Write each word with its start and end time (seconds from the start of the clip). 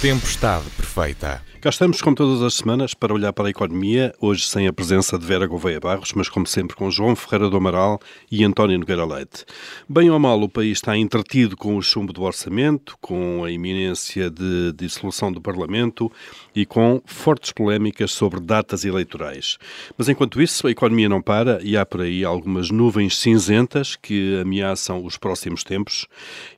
Tempestade 0.00 0.64
perfeita. 0.70 1.42
Cá 1.60 1.68
estamos, 1.68 2.00
como 2.00 2.16
todas 2.16 2.40
as 2.40 2.54
semanas, 2.54 2.94
para 2.94 3.12
olhar 3.12 3.34
para 3.34 3.46
a 3.46 3.50
economia, 3.50 4.14
hoje 4.18 4.46
sem 4.46 4.66
a 4.66 4.72
presença 4.72 5.18
de 5.18 5.26
Vera 5.26 5.46
Gouveia 5.46 5.78
Barros, 5.78 6.14
mas 6.14 6.26
como 6.26 6.46
sempre 6.46 6.74
com 6.74 6.90
João 6.90 7.14
Ferreira 7.14 7.50
do 7.50 7.56
Amaral 7.58 8.00
e 8.32 8.42
António 8.42 8.78
Nogueira 8.78 9.04
Leite. 9.04 9.44
Bem 9.86 10.08
ou 10.08 10.18
mal, 10.18 10.40
o 10.40 10.48
país 10.48 10.78
está 10.78 10.96
entretido 10.96 11.58
com 11.58 11.76
o 11.76 11.82
chumbo 11.82 12.14
do 12.14 12.22
orçamento, 12.22 12.96
com 12.98 13.44
a 13.44 13.50
iminência 13.50 14.30
de 14.30 14.72
dissolução 14.72 15.30
do 15.30 15.38
Parlamento 15.38 16.10
e 16.56 16.64
com 16.64 17.02
fortes 17.04 17.52
polémicas 17.52 18.10
sobre 18.10 18.40
datas 18.40 18.86
eleitorais. 18.86 19.58
Mas 19.98 20.08
enquanto 20.08 20.40
isso, 20.40 20.66
a 20.66 20.70
economia 20.70 21.10
não 21.10 21.20
para 21.20 21.60
e 21.62 21.76
há 21.76 21.84
por 21.84 22.00
aí 22.00 22.24
algumas 22.24 22.70
nuvens 22.70 23.18
cinzentas 23.18 23.96
que 23.96 24.40
ameaçam 24.40 25.04
os 25.04 25.18
próximos 25.18 25.62
tempos. 25.62 26.06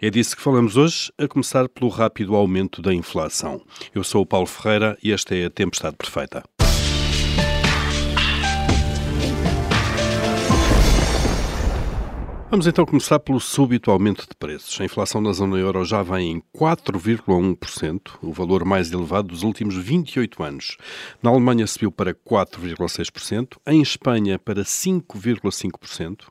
É 0.01 0.09
disso 0.09 0.37
que 0.37 0.43
falamos 0.43 0.77
hoje, 0.77 1.11
a 1.19 1.27
começar 1.27 1.69
pelo 1.69 1.91
rápido 1.91 2.37
aumento 2.37 2.81
da 2.81 2.95
inflação. 2.95 3.61
Eu 3.93 4.05
sou 4.05 4.23
o 4.23 4.27
Paulo 4.27 4.47
Ferreira 4.47 4.92
e 5.03 5.13
esta 5.13 5.35
é 5.35 5.47
a 5.47 5.51
Tempestade 5.51 5.97
Perfeita. 5.97 6.43
Vamos 12.53 12.67
então 12.67 12.85
começar 12.85 13.19
pelo 13.19 13.41
súbito 13.41 13.91
aumento 13.91 14.29
de 14.29 14.37
preços. 14.39 14.79
A 14.79 14.85
inflação 14.85 15.23
na 15.23 15.33
zona 15.33 15.57
euro 15.57 15.87
já 15.87 16.03
vem 16.03 16.33
em 16.33 16.43
4,1%, 16.55 18.19
o 18.21 18.31
valor 18.31 18.63
mais 18.63 18.93
elevado 18.93 19.29
dos 19.29 19.43
últimos 19.43 19.75
28 19.75 20.43
anos. 20.43 20.77
Na 21.23 21.31
Alemanha 21.31 21.67
subiu 21.67 21.91
para 21.91 22.13
4,6%, 22.13 23.57
em 23.67 23.81
Espanha 23.81 24.39
para 24.39 24.65
5,5%. 24.65 26.25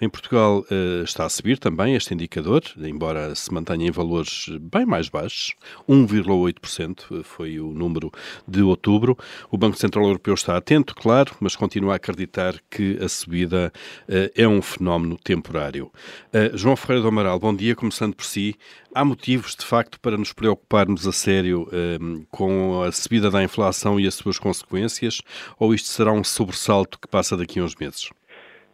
Em 0.00 0.08
Portugal 0.08 0.64
uh, 0.68 1.04
está 1.04 1.24
a 1.24 1.28
subir 1.28 1.60
também 1.60 1.94
este 1.94 2.12
indicador, 2.12 2.60
embora 2.78 3.32
se 3.36 3.54
mantenha 3.54 3.86
em 3.86 3.92
valores 3.92 4.48
bem 4.60 4.84
mais 4.84 5.08
baixos, 5.08 5.54
1,8% 5.88 7.22
foi 7.22 7.60
o 7.60 7.72
número 7.72 8.10
de 8.48 8.62
outubro. 8.62 9.16
O 9.48 9.56
Banco 9.56 9.78
Central 9.78 10.06
Europeu 10.06 10.34
está 10.34 10.56
atento, 10.56 10.92
claro, 10.92 11.36
mas 11.38 11.54
continua 11.54 11.92
a 11.92 11.96
acreditar 11.96 12.56
que 12.68 12.98
a 13.00 13.08
subida 13.08 13.72
uh, 14.08 14.32
é 14.34 14.48
um 14.48 14.60
fenómeno 14.60 15.16
temporário. 15.22 15.67
Uh, 15.76 16.56
João 16.56 16.76
Ferreira 16.76 17.02
do 17.02 17.08
Amaral, 17.08 17.38
bom 17.38 17.54
dia, 17.54 17.76
começando 17.76 18.14
por 18.16 18.24
si. 18.24 18.54
Há 18.94 19.04
motivos, 19.04 19.54
de 19.54 19.64
facto, 19.64 20.00
para 20.00 20.16
nos 20.16 20.32
preocuparmos 20.32 21.06
a 21.06 21.12
sério 21.12 21.68
uh, 21.68 22.26
com 22.30 22.82
a 22.82 22.90
subida 22.90 23.30
da 23.30 23.42
inflação 23.42 24.00
e 24.00 24.06
as 24.06 24.14
suas 24.14 24.38
consequências, 24.38 25.20
ou 25.58 25.74
isto 25.74 25.88
será 25.88 26.12
um 26.12 26.24
sobressalto 26.24 26.98
que 26.98 27.06
passa 27.06 27.36
daqui 27.36 27.60
a 27.60 27.64
uns 27.64 27.76
meses? 27.76 28.10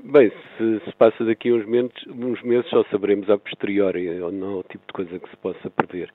Bem, 0.05 0.31
se, 0.57 0.81
se 0.85 0.97
passa 0.97 1.25
daqui 1.25 1.49
a 1.49 1.55
uns 1.55 1.67
meses, 1.67 1.93
uns 2.09 2.43
meses 2.43 2.69
só 2.71 2.85
saberemos 2.91 3.29
a 3.29 3.39
posteriori, 3.39 4.21
ou 4.21 4.31
não 4.31 4.53
é 4.53 4.57
o 4.57 4.63
tipo 4.63 4.85
de 4.87 4.93
coisa 4.93 5.19
que 5.19 5.31
se 5.31 5.37
possa 5.39 5.71
prever. 5.71 6.13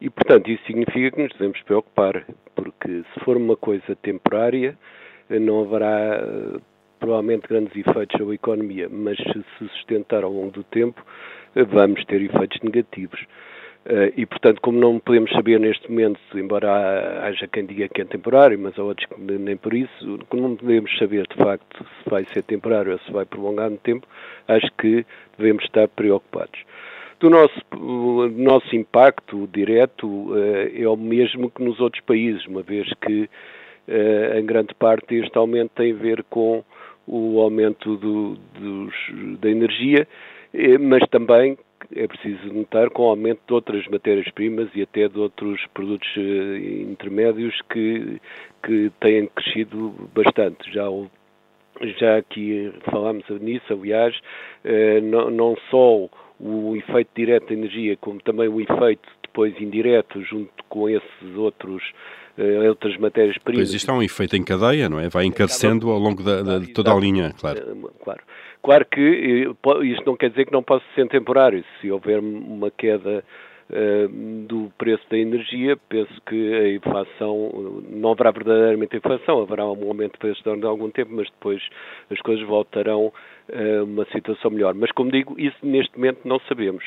E, 0.00 0.10
portanto, 0.10 0.50
isso 0.50 0.62
significa 0.66 1.10
que 1.10 1.22
nos 1.22 1.32
devemos 1.32 1.60
preocupar, 1.62 2.26
porque 2.54 3.04
se 3.14 3.24
for 3.24 3.36
uma 3.36 3.56
coisa 3.56 3.96
temporária, 4.02 4.78
não 5.30 5.62
haverá 5.62 6.20
provavelmente 7.02 7.48
grandes 7.48 7.76
efeitos 7.76 8.16
sobre 8.16 8.32
a 8.32 8.34
economia, 8.36 8.88
mas 8.88 9.16
se 9.16 9.44
se 9.58 9.68
sustentar 9.76 10.22
ao 10.22 10.32
longo 10.32 10.52
do 10.52 10.62
tempo, 10.62 11.04
vamos 11.54 12.04
ter 12.04 12.22
efeitos 12.22 12.60
negativos. 12.62 13.20
Uh, 13.84 14.14
e, 14.16 14.24
portanto, 14.24 14.60
como 14.60 14.78
não 14.78 15.00
podemos 15.00 15.32
saber 15.32 15.58
neste 15.58 15.90
momento, 15.90 16.20
embora 16.36 17.24
haja 17.24 17.48
quem 17.48 17.66
diga 17.66 17.88
que 17.88 18.00
é 18.00 18.04
temporário, 18.04 18.56
mas 18.56 18.78
há 18.78 18.82
outros 18.84 19.08
que 19.08 19.20
nem 19.20 19.56
por 19.56 19.74
isso, 19.74 20.20
não 20.32 20.54
podemos 20.54 20.96
saber 20.98 21.26
de 21.26 21.34
facto 21.34 21.84
se 22.04 22.08
vai 22.08 22.24
ser 22.26 22.44
temporário 22.44 22.92
ou 22.92 22.98
se 23.00 23.10
vai 23.10 23.24
prolongar 23.24 23.68
no 23.68 23.78
tempo, 23.78 24.06
acho 24.46 24.70
que 24.78 25.04
devemos 25.36 25.64
estar 25.64 25.88
preocupados. 25.88 26.60
Do 27.18 27.28
nosso, 27.28 27.60
nosso 28.36 28.76
impacto 28.76 29.48
direto 29.52 30.06
uh, 30.06 30.36
é 30.72 30.86
o 30.86 30.96
mesmo 30.96 31.50
que 31.50 31.64
nos 31.64 31.80
outros 31.80 32.04
países, 32.04 32.46
uma 32.46 32.62
vez 32.62 32.88
que, 33.04 33.28
em 34.38 34.46
grande 34.46 34.72
parte, 34.76 35.16
este 35.16 35.36
aumento 35.36 35.72
tem 35.74 35.90
a 35.90 35.96
ver 35.96 36.22
com 36.30 36.62
o 37.06 37.40
aumento 37.40 37.96
do, 37.96 38.36
dos, 38.58 38.94
da 39.40 39.50
energia, 39.50 40.06
eh, 40.54 40.78
mas 40.78 41.02
também 41.10 41.56
é 41.94 42.06
preciso 42.06 42.52
notar 42.52 42.90
com 42.90 43.02
o 43.02 43.10
aumento 43.10 43.40
de 43.46 43.52
outras 43.52 43.86
matérias-primas 43.88 44.68
e 44.74 44.82
até 44.82 45.08
de 45.08 45.18
outros 45.18 45.60
produtos 45.74 46.08
eh, 46.16 46.82
intermédios 46.90 47.58
que, 47.70 48.20
que 48.62 48.90
têm 49.00 49.26
crescido 49.28 49.94
bastante. 50.14 50.72
Já, 50.72 50.84
já 51.98 52.16
aqui 52.18 52.72
falámos 52.90 53.28
nisso, 53.40 53.72
aliás, 53.72 54.14
eh, 54.64 55.00
não, 55.00 55.30
não 55.30 55.56
só 55.70 56.08
o 56.40 56.76
efeito 56.76 57.10
direto 57.14 57.48
da 57.48 57.54
energia, 57.54 57.96
como 57.96 58.20
também 58.20 58.48
o 58.48 58.60
efeito 58.60 59.08
depois 59.32 59.58
indireto 59.60 60.20
junto 60.22 60.62
com 60.68 60.88
esses 60.88 61.36
outros 61.36 61.82
uh, 62.38 62.68
outras 62.68 62.96
matérias-primas. 62.98 63.68
Pois 63.68 63.74
isto 63.74 63.90
é 63.90 63.94
um 63.94 64.02
efeito 64.02 64.36
em 64.36 64.44
cadeia, 64.44 64.88
não 64.88 65.00
é? 65.00 65.08
Vai 65.08 65.24
encarecendo 65.24 65.90
ao 65.90 65.98
longo 65.98 66.22
da, 66.22 66.42
da, 66.42 66.58
de 66.58 66.72
toda 66.72 66.92
a 66.92 66.94
linha, 66.94 67.32
claro. 67.40 67.58
Eh, 67.58 67.90
claro. 68.04 68.20
Claro 68.62 68.86
que 68.86 69.00
eh, 69.00 69.86
isto 69.86 70.04
não 70.06 70.16
quer 70.16 70.30
dizer 70.30 70.46
que 70.46 70.52
não 70.52 70.62
possa 70.62 70.84
ser 70.94 71.08
temporário. 71.08 71.64
Se 71.80 71.90
houver 71.90 72.20
uma 72.20 72.70
queda 72.70 73.24
do 74.48 74.70
preço 74.76 75.02
da 75.08 75.16
energia, 75.16 75.78
penso 75.88 76.12
que 76.26 76.54
a 76.54 76.74
inflação, 76.74 77.82
não 77.88 78.12
haverá 78.12 78.30
verdadeiramente 78.30 78.98
inflação, 78.98 79.40
haverá 79.40 79.64
um 79.64 79.88
aumento 79.88 80.12
de 80.12 80.18
preços 80.18 80.42
durante 80.42 80.66
algum 80.66 80.90
tempo, 80.90 81.12
mas 81.14 81.26
depois 81.30 81.62
as 82.10 82.20
coisas 82.20 82.46
voltarão 82.46 83.10
a 83.50 83.82
uma 83.82 84.04
situação 84.12 84.50
melhor. 84.50 84.74
Mas, 84.74 84.92
como 84.92 85.10
digo, 85.10 85.40
isso 85.40 85.56
neste 85.62 85.96
momento 85.96 86.20
não 86.22 86.38
sabemos. 86.40 86.84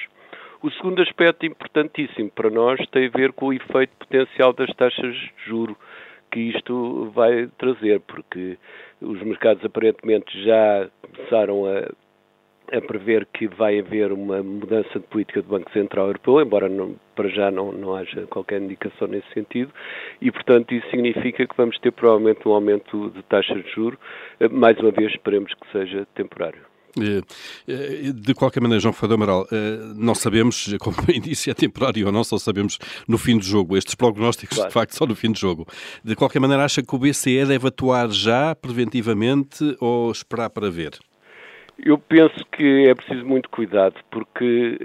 O 0.65 0.71
segundo 0.71 0.99
aspecto 0.99 1.45
importantíssimo 1.45 2.31
para 2.31 2.49
nós 2.49 2.79
tem 2.89 3.05
a 3.05 3.09
ver 3.15 3.33
com 3.33 3.49
o 3.49 3.53
efeito 3.53 3.95
potencial 3.99 4.51
das 4.51 4.73
taxas 4.73 5.13
de 5.13 5.31
juro 5.45 5.77
que 6.31 6.39
isto 6.39 7.11
vai 7.13 7.47
trazer, 7.59 7.99
porque 7.99 8.57
os 8.99 9.21
mercados 9.21 9.63
aparentemente 9.63 10.43
já 10.43 10.89
começaram 11.03 11.65
a, 11.67 12.75
a 12.75 12.81
prever 12.81 13.27
que 13.31 13.47
vai 13.47 13.77
haver 13.77 14.11
uma 14.11 14.41
mudança 14.41 14.99
de 14.99 15.05
política 15.05 15.43
do 15.43 15.49
Banco 15.49 15.71
Central 15.71 16.07
Europeu, 16.07 16.41
embora 16.41 16.67
não, 16.67 16.95
para 17.15 17.29
já 17.29 17.51
não, 17.51 17.71
não 17.71 17.93
haja 17.93 18.25
qualquer 18.25 18.59
indicação 18.59 19.07
nesse 19.07 19.31
sentido, 19.35 19.71
e 20.19 20.31
portanto 20.31 20.73
isso 20.73 20.89
significa 20.89 21.45
que 21.45 21.55
vamos 21.55 21.77
ter 21.77 21.91
provavelmente 21.91 22.39
um 22.47 22.53
aumento 22.53 23.11
de 23.11 23.21
taxas 23.21 23.63
de 23.63 23.69
juro, 23.69 23.99
mais 24.49 24.75
uma 24.79 24.89
vez 24.89 25.11
esperemos 25.11 25.53
que 25.53 25.71
seja 25.71 26.07
temporário. 26.15 26.74
Eh, 26.99 27.21
eh, 27.67 28.11
de 28.13 28.33
qualquer 28.33 28.61
maneira, 28.61 28.79
João 28.79 28.93
Ferreira 28.93 29.15
Amaral, 29.15 29.47
eh, 29.51 29.93
não 29.95 30.15
sabemos, 30.15 30.73
como 30.79 30.95
bem 31.05 31.19
disse, 31.19 31.49
é 31.49 31.53
temporário 31.53 32.05
ou 32.05 32.11
não, 32.11 32.23
só 32.23 32.37
sabemos 32.37 32.77
no 33.07 33.17
fim 33.17 33.37
do 33.37 33.43
jogo. 33.43 33.75
Estes 33.77 33.95
prognósticos, 33.95 34.57
claro. 34.57 34.69
de 34.69 34.73
facto, 34.73 34.93
só 34.93 35.05
no 35.05 35.15
fim 35.15 35.31
do 35.31 35.37
jogo. 35.37 35.65
De 36.03 36.15
qualquer 36.15 36.39
maneira, 36.39 36.63
acha 36.63 36.81
que 36.81 36.95
o 36.95 36.97
BCE 36.97 37.45
deve 37.45 37.67
atuar 37.67 38.09
já, 38.09 38.55
preventivamente, 38.55 39.75
ou 39.79 40.11
esperar 40.11 40.49
para 40.49 40.69
ver? 40.69 40.91
Eu 41.83 41.97
penso 41.97 42.45
que 42.53 42.87
é 42.87 42.95
preciso 42.95 43.25
muito 43.25 43.49
cuidado 43.49 43.95
porque, 44.09 44.79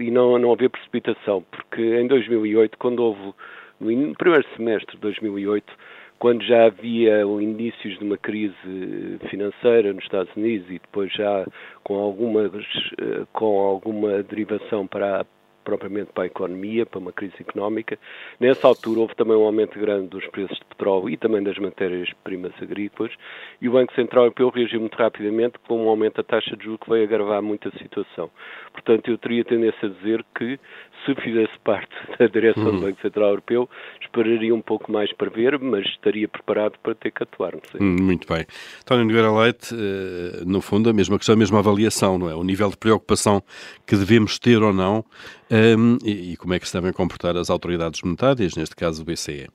e 0.00 0.10
não, 0.10 0.36
não 0.36 0.52
haver 0.52 0.68
precipitação, 0.68 1.44
porque 1.48 1.80
em 1.80 2.08
2008, 2.08 2.76
quando 2.76 2.98
houve, 3.00 3.32
no 3.78 4.14
primeiro 4.16 4.44
semestre 4.56 4.96
de 4.96 5.00
2008, 5.00 5.72
quando 6.18 6.42
já 6.44 6.66
havia 6.66 7.22
indícios 7.22 7.98
de 7.98 8.04
uma 8.04 8.16
crise 8.16 9.18
financeira 9.28 9.92
nos 9.92 10.04
Estados 10.04 10.34
Unidos 10.36 10.68
e 10.68 10.78
depois 10.78 11.12
já 11.12 11.46
com, 11.82 11.96
algumas, 11.96 12.64
eh, 12.98 13.26
com 13.32 13.60
alguma 13.60 14.22
derivação 14.22 14.86
para 14.86 15.20
a 15.20 15.26
propriamente 15.64 16.12
para 16.12 16.24
a 16.24 16.26
economia, 16.26 16.86
para 16.86 16.98
uma 17.00 17.12
crise 17.12 17.34
económica. 17.40 17.98
Nessa 18.38 18.68
altura 18.68 19.00
houve 19.00 19.14
também 19.16 19.36
um 19.36 19.44
aumento 19.44 19.78
grande 19.78 20.08
dos 20.08 20.26
preços 20.26 20.56
de 20.58 20.64
petróleo 20.66 21.08
e 21.08 21.16
também 21.16 21.42
das 21.42 21.58
matérias-primas 21.58 22.52
agrícolas 22.60 23.12
e 23.60 23.68
o 23.68 23.72
Banco 23.72 23.92
Central 23.94 24.24
Europeu 24.24 24.50
reagiu 24.50 24.80
muito 24.80 24.96
rapidamente 24.96 25.58
com 25.66 25.84
um 25.84 25.88
aumento 25.88 26.16
da 26.16 26.22
taxa 26.22 26.56
de 26.56 26.64
juros 26.64 26.80
que 26.80 26.90
veio 26.90 27.04
agravar 27.04 27.42
muito 27.42 27.68
a 27.68 27.78
situação. 27.78 28.30
Portanto, 28.72 29.10
eu 29.10 29.18
teria 29.18 29.44
tendência 29.44 29.88
a 29.88 29.90
dizer 29.90 30.24
que 30.36 30.60
se 31.04 31.14
fizesse 31.16 31.52
parte 31.62 31.94
da 32.18 32.26
direção 32.26 32.64
uhum. 32.64 32.76
do 32.76 32.80
Banco 32.86 33.00
Central 33.00 33.28
Europeu, 33.30 33.68
esperaria 34.00 34.54
um 34.54 34.60
pouco 34.62 34.90
mais 34.90 35.12
para 35.12 35.30
ver, 35.30 35.58
mas 35.58 35.84
estaria 35.86 36.28
preparado 36.28 36.74
para 36.82 36.94
ter 36.94 37.10
que 37.10 37.22
atuar. 37.22 37.54
Hum, 37.80 37.96
muito 38.00 38.26
bem. 38.32 38.46
António 38.80 39.04
Nogueira 39.04 39.32
Leite, 39.32 39.74
eh, 39.74 40.42
no 40.44 40.60
fundo, 40.60 40.88
a 40.88 40.92
mesma 40.92 41.18
questão, 41.18 41.34
a 41.34 41.38
mesma 41.38 41.58
avaliação, 41.58 42.18
não 42.18 42.30
é? 42.30 42.34
O 42.34 42.42
nível 42.42 42.70
de 42.70 42.76
preocupação 42.76 43.42
que 43.86 43.96
devemos 43.96 44.38
ter 44.38 44.62
ou 44.62 44.72
não 44.72 45.04
um, 45.50 45.98
e, 46.04 46.32
e, 46.32 46.36
como 46.36 46.54
é 46.54 46.58
que 46.58 46.66
se 46.66 46.72
devem 46.72 46.92
comportar 46.92 47.36
as 47.36 47.50
autoridades 47.50 48.00
monetárias, 48.02 48.54
neste 48.56 48.74
caso 48.74 49.02
o 49.02 49.04
BCE? 49.04 49.48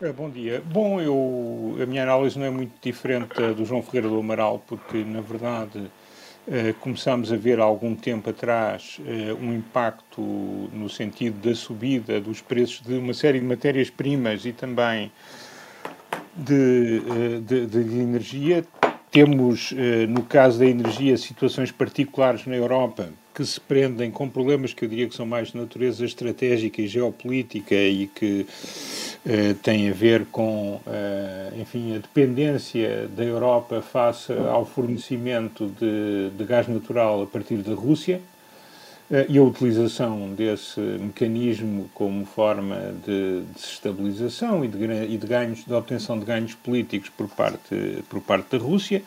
É, 0.00 0.12
bom 0.12 0.28
dia. 0.28 0.62
Bom, 0.64 1.00
eu, 1.00 1.78
a 1.82 1.86
minha 1.86 2.02
análise 2.02 2.38
não 2.38 2.44
é 2.44 2.50
muito 2.50 2.74
diferente 2.82 3.34
do 3.56 3.64
João 3.64 3.82
Ferreira 3.82 4.08
do 4.08 4.18
Amaral, 4.18 4.62
porque, 4.66 4.98
na 4.98 5.22
verdade, 5.22 5.78
eh, 5.78 6.05
começámos 6.80 7.32
a 7.32 7.36
ver 7.36 7.58
há 7.58 7.64
algum 7.64 7.94
tempo 7.94 8.30
atrás 8.30 9.00
eh, 9.04 9.34
um 9.34 9.52
impacto 9.52 10.20
no 10.72 10.88
sentido 10.88 11.48
da 11.48 11.54
subida 11.54 12.20
dos 12.20 12.40
preços 12.40 12.82
de 12.86 12.94
uma 12.94 13.12
série 13.14 13.40
de 13.40 13.46
matérias-primas 13.46 14.46
e 14.46 14.52
também 14.52 15.10
de, 16.36 17.02
eh, 17.08 17.40
de, 17.40 17.66
de, 17.66 17.98
energia, 17.98 18.64
temos, 19.10 19.72
no 20.08 20.22
caso 20.22 20.58
da 20.58 20.66
energia, 20.66 21.16
situações 21.16 21.72
particulares 21.72 22.44
na 22.46 22.54
Europa 22.54 23.08
que 23.36 23.44
se 23.44 23.60
prendem 23.60 24.10
com 24.10 24.30
problemas 24.30 24.72
que 24.72 24.82
eu 24.82 24.88
diria 24.88 25.06
que 25.06 25.14
são 25.14 25.26
mais 25.26 25.48
de 25.48 25.58
natureza 25.58 26.06
estratégica 26.06 26.80
e 26.80 26.86
geopolítica 26.88 27.74
e 27.74 28.06
que 28.06 28.46
eh, 29.26 29.54
têm 29.62 29.90
a 29.90 29.92
ver 29.92 30.24
com, 30.32 30.80
eh, 30.86 31.52
enfim, 31.60 31.94
a 31.94 31.98
dependência 31.98 33.06
da 33.14 33.22
Europa 33.22 33.82
face 33.82 34.32
ao 34.32 34.64
fornecimento 34.64 35.66
de, 35.78 36.30
de 36.30 36.44
gás 36.46 36.66
natural 36.66 37.24
a 37.24 37.26
partir 37.26 37.56
da 37.58 37.74
Rússia 37.74 38.22
e 39.28 39.38
a 39.38 39.42
utilização 39.42 40.34
desse 40.34 40.80
mecanismo 40.80 41.88
como 41.94 42.26
forma 42.26 42.94
de 43.04 43.42
desestabilização 43.54 44.64
e 44.64 44.68
de, 44.68 44.84
e 44.84 45.16
de 45.16 45.26
ganhos, 45.26 45.64
de 45.64 45.72
obtenção 45.72 46.18
de 46.18 46.24
ganhos 46.24 46.54
políticos 46.54 47.08
por 47.08 47.28
parte, 47.28 48.04
por 48.08 48.20
parte 48.20 48.56
da 48.56 48.62
Rússia 48.62 49.02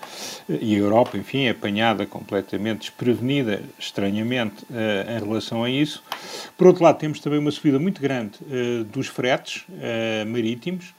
eh, 0.49 0.59
e 0.61 0.75
a 0.75 0.77
Europa, 0.77 1.17
enfim, 1.17 1.45
é 1.45 1.49
apanhada 1.49 2.05
completamente 2.05 2.79
desprevenida, 2.79 3.61
estranhamente, 3.77 4.65
eh, 4.73 5.17
em 5.17 5.25
relação 5.25 5.63
a 5.63 5.69
isso. 5.69 6.01
Por 6.57 6.67
outro 6.67 6.83
lado, 6.83 6.97
temos 6.97 7.19
também 7.19 7.39
uma 7.39 7.51
subida 7.51 7.77
muito 7.77 8.01
grande 8.01 8.37
dos 8.91 9.07
fretes 9.07 9.65
marítimos, 10.27 10.93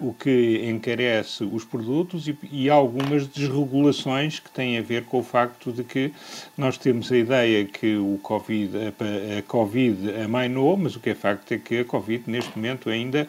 o 0.00 0.12
que 0.12 0.62
encarece 0.68 1.44
os 1.44 1.64
produtos 1.64 2.28
e, 2.28 2.36
e, 2.50 2.68
algumas 2.68 3.26
desregulações 3.26 4.38
que 4.38 4.50
têm 4.50 4.78
a 4.78 4.82
ver 4.82 5.04
com 5.04 5.20
o 5.20 5.22
facto 5.22 5.72
de 5.72 5.82
que 5.82 6.12
nós 6.56 6.76
temos 6.76 7.10
a 7.10 7.16
ideia 7.16 7.64
que 7.64 7.96
o 7.96 8.18
COVID, 8.22 8.76
a, 8.76 9.38
a 9.38 9.42
Covid 9.42 10.22
amainou, 10.22 10.76
mas 10.76 10.96
o 10.96 11.00
que 11.00 11.10
é 11.10 11.14
facto 11.14 11.52
é 11.52 11.58
que 11.58 11.78
a 11.78 11.84
Covid 11.84 12.24
neste 12.26 12.56
momento 12.56 12.90
ainda 12.90 13.28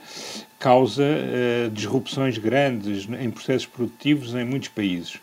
causa 0.60 1.04
uh, 1.04 1.70
disrupções 1.70 2.38
grandes 2.38 3.08
em 3.20 3.30
processos 3.30 3.66
produtivos 3.66 4.34
em 4.34 4.46
muitos 4.46 4.70
países. 4.70 5.20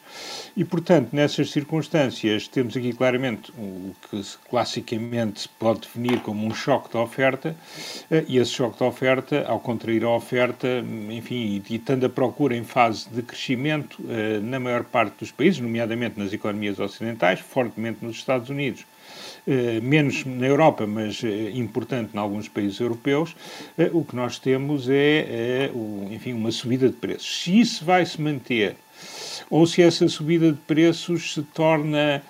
E, 0.57 0.65
portanto, 0.65 1.11
nessas 1.13 1.51
circunstâncias, 1.51 2.47
temos 2.47 2.77
aqui 2.77 2.93
claramente 2.93 3.51
o 3.57 3.95
que 4.09 4.23
classicamente 4.49 5.41
se 5.41 5.49
pode 5.49 5.81
definir 5.81 6.21
como 6.21 6.47
um 6.47 6.55
choque 6.55 6.91
de 6.91 6.97
oferta, 6.97 7.57
uh, 8.11 8.25
e 8.29 8.39
esse 8.39 8.51
choque 8.51 8.79
de 8.79 8.85
oferta, 8.85 9.45
ao 9.47 9.59
contrair 9.59 10.05
a 10.05 10.11
oferta, 10.11 10.69
enfim, 11.11 11.63
e, 11.69 11.75
estando 11.75 12.07
a 12.07 12.09
procura 12.09 12.57
em 12.57 12.65
fase 12.65 13.09
de 13.09 13.23
crescimento 13.23 14.03
uh, 14.03 14.41
na 14.43 14.61
maior 14.61 14.85
parte 14.85 15.21
dos 15.21 15.33
países, 15.33 15.61
nomeadamente 15.61 16.19
nas 16.19 16.33
economias 16.33 16.79
ocidentais, 16.79 17.41
fortemente 17.41 18.05
nos 18.05 18.17
Estados 18.17 18.51
Unidos, 18.51 18.85
menos 19.83 20.25
na 20.25 20.47
Europa, 20.47 20.87
mas 20.87 21.23
eh, 21.25 21.51
importante 21.55 22.15
em 22.15 22.19
alguns 22.19 22.49
países 22.49 22.79
europeus, 22.79 23.35
eh, 23.77 23.91
o 23.93 24.05
que 24.05 24.15
nós 24.15 24.39
temos 24.39 24.89
é, 24.89 25.71
enfim, 26.11 26.33
uma 26.33 26.53
subida 26.53 26.89
de 26.89 26.95
preços. 26.95 27.43
Se 27.43 27.59
isso 27.59 27.85
vai 27.85 28.07
se 28.07 28.21
manter, 28.21 28.77
ou 29.51 29.67
se 29.67 29.83
essa 29.83 30.09
subida 30.09 30.53
de 30.53 30.59
preços 30.59 31.35
se 31.35 31.43
torna 31.43 32.23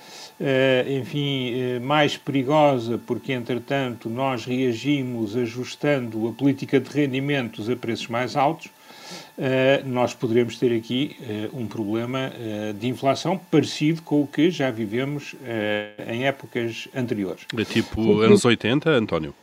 enfim, 1.01 1.79
mais 1.81 2.17
perigosa, 2.17 2.99
porque 3.07 3.33
entretanto 3.33 4.11
nós 4.11 4.45
reagimos 4.45 5.37
ajustando 5.37 6.27
a 6.27 6.33
política 6.33 6.81
de 6.81 6.91
rendimentos 6.91 7.71
a 7.71 7.77
preços 7.77 8.09
mais 8.09 8.35
altos, 8.35 8.69
nós 9.85 10.15
poderemos 10.15 10.59
ter 10.59 10.77
aqui 10.77 11.17
uh, 11.21 11.59
um 11.59 11.67
problema 11.67 12.33
uh, 12.33 12.73
de 12.75 12.89
inflação 12.89 13.41
parecido 13.51 14.03
com 14.03 14.23
o 14.23 14.27
que 14.27 14.51
já 14.51 14.71
vivemos 14.71 15.35
em 16.07 16.27
épocas 16.27 16.89
anteriores. 16.95 17.45
É 17.57 17.65
tipo 17.65 18.21
anos 18.21 18.45
80, 18.45 18.91
António? 18.91 19.35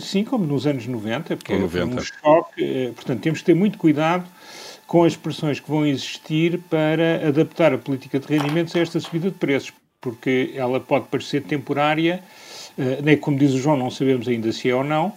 sim, 0.00 0.22
como 0.22 0.46
nos 0.46 0.66
anos 0.66 0.86
90, 0.86 1.36
porque 1.36 1.56
90. 1.56 1.78
é 1.78 1.84
um 1.84 2.02
choque. 2.02 2.92
portanto, 2.94 3.20
temos 3.20 3.40
que 3.40 3.44
ter 3.44 3.54
muito 3.54 3.76
cuidado 3.76 4.24
com 4.86 5.02
as 5.02 5.16
pressões 5.16 5.58
que 5.58 5.68
vão 5.68 5.84
existir 5.84 6.60
para 6.70 7.26
adaptar 7.26 7.72
a 7.72 7.78
política 7.78 8.20
de 8.20 8.26
rendimentos 8.26 8.74
a 8.76 8.80
esta 8.80 9.00
subida 9.00 9.30
de 9.30 9.36
preços, 9.36 9.72
porque 10.00 10.52
ela 10.54 10.78
pode 10.78 11.06
parecer 11.06 11.42
temporária, 11.42 12.22
nem 13.02 13.16
como 13.16 13.36
diz 13.36 13.52
o 13.52 13.58
João, 13.58 13.76
não 13.76 13.90
sabemos 13.90 14.28
ainda 14.28 14.52
se 14.52 14.70
é 14.70 14.74
ou 14.74 14.84
não, 14.84 15.12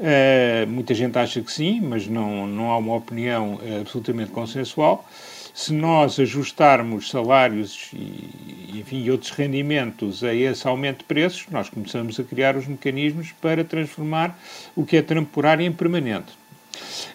Uh, 0.00 0.66
muita 0.66 0.94
gente 0.94 1.18
acha 1.18 1.42
que 1.42 1.52
sim, 1.52 1.78
mas 1.78 2.08
não, 2.08 2.46
não 2.46 2.70
há 2.70 2.78
uma 2.78 2.96
opinião 2.96 3.56
uh, 3.56 3.80
absolutamente 3.82 4.30
consensual. 4.30 5.06
Se 5.52 5.74
nós 5.74 6.18
ajustarmos 6.18 7.10
salários 7.10 7.90
e, 7.92 8.78
enfim, 8.78 9.10
outros 9.10 9.30
rendimentos 9.30 10.24
a 10.24 10.34
esse 10.34 10.66
aumento 10.66 11.00
de 11.00 11.04
preços, 11.04 11.46
nós 11.50 11.68
começamos 11.68 12.18
a 12.18 12.24
criar 12.24 12.56
os 12.56 12.66
mecanismos 12.66 13.32
para 13.42 13.62
transformar 13.62 14.38
o 14.74 14.86
que 14.86 14.96
é 14.96 15.02
temporário 15.02 15.66
em 15.66 15.72
permanente. 15.72 16.39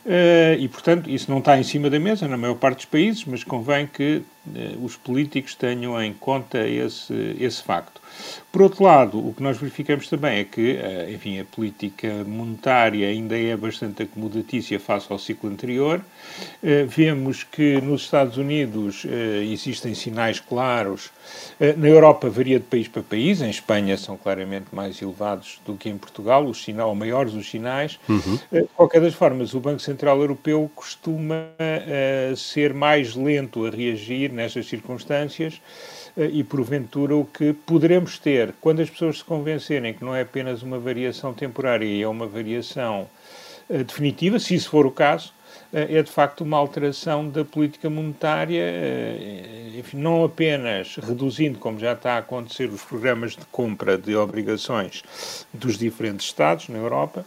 Uh, 0.06 0.60
e, 0.60 0.68
portanto, 0.68 1.10
isso 1.10 1.30
não 1.32 1.40
está 1.40 1.58
em 1.58 1.64
cima 1.64 1.90
da 1.90 2.00
mesa 2.00 2.28
na 2.28 2.38
maior 2.38 2.56
parte 2.56 2.78
dos 2.78 2.86
países, 2.86 3.26
mas 3.26 3.44
convém 3.44 3.88
que 3.88 4.22
uh, 4.48 4.86
os 4.86 4.96
políticos 4.96 5.56
tenham 5.56 6.02
em 6.02 6.14
conta 6.14 6.68
esse, 6.68 7.36
esse 7.40 7.64
facto. 7.64 8.02
Por 8.52 8.62
outro 8.62 8.84
lado, 8.84 9.18
o 9.18 9.34
que 9.34 9.42
nós 9.42 9.58
verificamos 9.58 10.08
também 10.08 10.40
é 10.40 10.44
que, 10.44 10.74
uh, 10.74 11.12
enfim, 11.12 11.40
a 11.40 11.46
política 11.46 12.24
monetária 12.26 13.08
ainda 13.08 13.38
é 13.38 13.56
bastante 13.58 14.04
acomodatícia 14.04 14.80
face 14.80 15.08
ao 15.10 15.18
ciclo 15.18 15.50
anterior. 15.50 16.02
Vemos 16.88 17.44
que 17.44 17.80
nos 17.82 18.04
Estados 18.04 18.38
Unidos 18.38 19.06
existem 19.50 19.94
sinais 19.94 20.40
claros. 20.40 21.12
na 21.78 21.88
Europa 21.88 22.30
varia 22.30 22.60
de 22.60 22.66
país 22.66 22.88
para 22.88 23.02
país. 23.02 23.42
Em 23.42 23.50
Espanha 23.50 23.98
são 23.98 24.18
claramente 24.18 24.68
mais 24.72 25.02
elevados 25.02 25.60
do 25.66 25.76
que 25.76 25.90
em 25.90 25.98
Portugal, 25.98 26.46
os 26.46 26.64
sinais, 26.64 26.88
ou 26.88 26.96
maiores 26.96 27.34
os 27.34 27.50
sinais. 27.50 28.00
Uhum. 28.10 28.40
de 28.52 28.68
qualquer 28.76 29.02
das 29.02 29.14
formas, 29.14 29.54
o 29.54 29.60
Banco 29.60 29.80
Central 29.80 30.20
Europeu 30.20 30.70
costuma 30.76 31.48
ser 32.36 32.74
mais 32.74 33.16
lento 33.16 33.66
a 33.66 33.70
reagir 33.70 34.32
nestas 34.32 34.68
circunstâncias 34.68 35.62
e, 36.18 36.44
porventura, 36.44 37.16
o 37.16 37.26
que 37.26 37.54
poderemos 37.54 38.18
ter 38.18 38.54
quando 38.62 38.82
as 38.82 38.90
pessoas 38.90 39.18
se 39.18 39.24
convencerem 39.24 39.94
que 39.94 40.04
não 40.04 40.16
é 40.16 40.22
apenas 40.22 40.64
uma 40.64 40.80
variação 40.80 41.34
temporária 41.34 41.86
e 41.86 42.02
é 42.02 42.08
uma 42.08 42.26
variação 42.26 43.10
uh, 43.70 43.84
definitiva, 43.84 44.40
se 44.40 44.56
isso 44.56 44.70
for 44.70 44.86
o 44.86 44.92
caso, 44.92 45.34
é 45.78 46.02
de 46.02 46.10
facto 46.10 46.42
uma 46.42 46.58
alteração 46.58 47.28
da 47.28 47.44
política 47.44 47.90
monetária, 47.90 48.64
enfim, 49.78 49.98
não 49.98 50.24
apenas 50.24 50.96
reduzindo, 50.96 51.60
como 51.60 51.78
já 51.78 51.92
está 51.92 52.14
a 52.14 52.20
acontecer, 52.20 52.70
os 52.70 52.82
programas 52.82 53.34
de 53.34 53.44
compra 53.52 53.98
de 53.98 54.16
obrigações 54.16 55.04
dos 55.54 55.78
diferentes 55.78 56.28
Estados 56.28 56.70
na 56.70 56.78
Europa, 56.78 57.26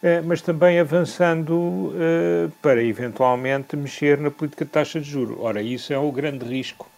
eh, 0.00 0.20
mas 0.22 0.40
também 0.40 0.78
avançando 0.78 1.92
eh, 1.96 2.48
para 2.62 2.80
eventualmente 2.82 3.76
mexer 3.76 4.18
na 4.18 4.30
política 4.30 4.64
de 4.64 4.70
taxa 4.70 5.00
de 5.00 5.10
juro. 5.10 5.42
Ora, 5.42 5.60
isso 5.60 5.92
é 5.92 5.98
o 5.98 6.12
grande 6.12 6.44
risco 6.44 6.88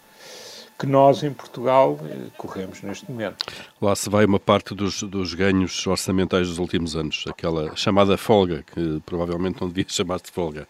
que 0.79 0.87
nós 0.87 1.23
em 1.23 1.33
Portugal 1.33 1.99
eh, 2.05 2.29
corremos 2.37 2.83
neste 2.83 3.11
momento. 3.11 3.37
Lá 3.81 3.95
se 3.95 4.11
vai 4.11 4.25
uma 4.25 4.41
parte 4.41 4.75
dos, 4.75 5.03
dos 5.03 5.35
ganhos 5.35 5.87
orçamentais 5.87 6.49
dos 6.49 6.59
últimos 6.59 6.97
anos, 6.97 7.25
aquela 7.29 7.75
chamada 7.77 8.17
folga, 8.17 8.65
que 8.75 9.01
provavelmente 9.07 9.61
não 9.61 9.69
devia 9.69 9.85
chamar-se 9.89 10.31
folga. 10.33 10.67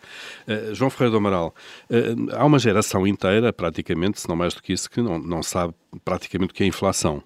Uh, 0.46 0.74
João 0.74 0.90
Ferreira 0.90 1.12
do 1.12 1.16
Amaral, 1.16 1.54
uh, 1.90 2.36
há 2.36 2.44
uma 2.44 2.58
geração 2.58 3.06
inteira, 3.06 3.52
praticamente, 3.52 4.20
se 4.20 4.28
não 4.28 4.36
mais 4.36 4.54
do 4.54 4.62
que 4.62 4.72
isso, 4.72 4.90
que 4.90 5.00
não, 5.00 5.18
não 5.18 5.42
sabe 5.42 5.74
praticamente 6.04 6.52
o 6.52 6.54
que 6.54 6.62
é 6.62 6.66
inflação. 6.66 7.22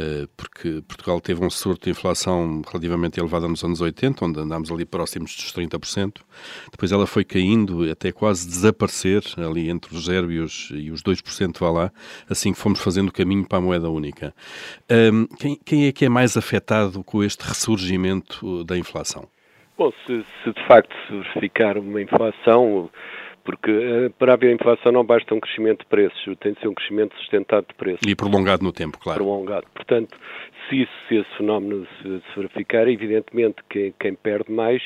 Eh, 0.00 0.26
porque 0.34 0.80
Portugal 0.88 1.20
teve 1.20 1.44
um 1.44 1.50
surto 1.50 1.84
de 1.84 1.90
inflação 1.90 2.62
relativamente 2.66 3.20
elevada 3.20 3.46
nos 3.46 3.62
anos 3.62 3.82
80, 3.82 4.24
onde 4.24 4.40
andámos 4.40 4.72
ali 4.72 4.86
próximos 4.86 5.36
dos 5.36 5.52
30%. 5.52 6.22
Depois 6.70 6.90
ela 6.90 7.06
foi 7.06 7.22
caindo 7.22 7.90
até 7.90 8.10
quase 8.10 8.48
desaparecer, 8.48 9.22
ali 9.36 9.68
entre 9.68 9.94
os 9.94 10.06
0 10.06 10.32
e 10.32 10.38
os, 10.38 10.70
e 10.74 10.90
os 10.90 11.02
2%, 11.02 11.58
vá 11.60 11.70
lá, 11.70 11.92
assim 12.30 12.54
que 12.54 12.58
fomos 12.58 12.80
fazendo 12.80 13.10
o 13.10 13.12
caminho 13.12 13.46
para 13.46 13.58
a 13.58 13.60
moeda 13.60 13.90
única. 13.90 14.34
Um, 14.90 15.26
quem, 15.36 15.58
quem 15.62 15.86
é 15.86 15.92
que 15.92 16.06
é 16.06 16.08
mais 16.08 16.34
afetado 16.34 17.04
com 17.04 17.22
este 17.22 17.42
ressurgimento 17.42 18.64
da 18.64 18.78
inflação? 18.78 19.28
Bom, 19.76 19.92
se, 20.06 20.24
se 20.42 20.52
de 20.52 20.66
facto 20.66 20.94
se 21.06 21.12
verificar 21.34 21.76
uma 21.76 22.00
inflação 22.00 22.90
porque 23.50 23.70
uh, 23.70 24.10
para 24.16 24.34
haver 24.34 24.54
inflação 24.54 24.92
não 24.92 25.04
basta 25.04 25.34
um 25.34 25.40
crescimento 25.40 25.80
de 25.80 25.86
preços, 25.86 26.36
tem 26.38 26.52
de 26.52 26.60
ser 26.60 26.68
um 26.68 26.74
crescimento 26.74 27.16
sustentado 27.16 27.66
de 27.68 27.74
preços. 27.74 28.00
E 28.06 28.14
prolongado 28.14 28.62
no 28.62 28.72
tempo, 28.72 28.96
claro. 28.98 29.24
Prolongado. 29.24 29.66
Portanto, 29.74 30.16
se, 30.68 30.82
isso, 30.82 30.92
se 31.08 31.16
esse 31.16 31.36
fenómeno 31.36 31.86
se, 32.00 32.08
se 32.08 32.36
verificar, 32.36 32.86
evidentemente 32.86 33.56
que 33.68 33.92
quem 33.98 34.14
perde 34.14 34.52
mais 34.52 34.80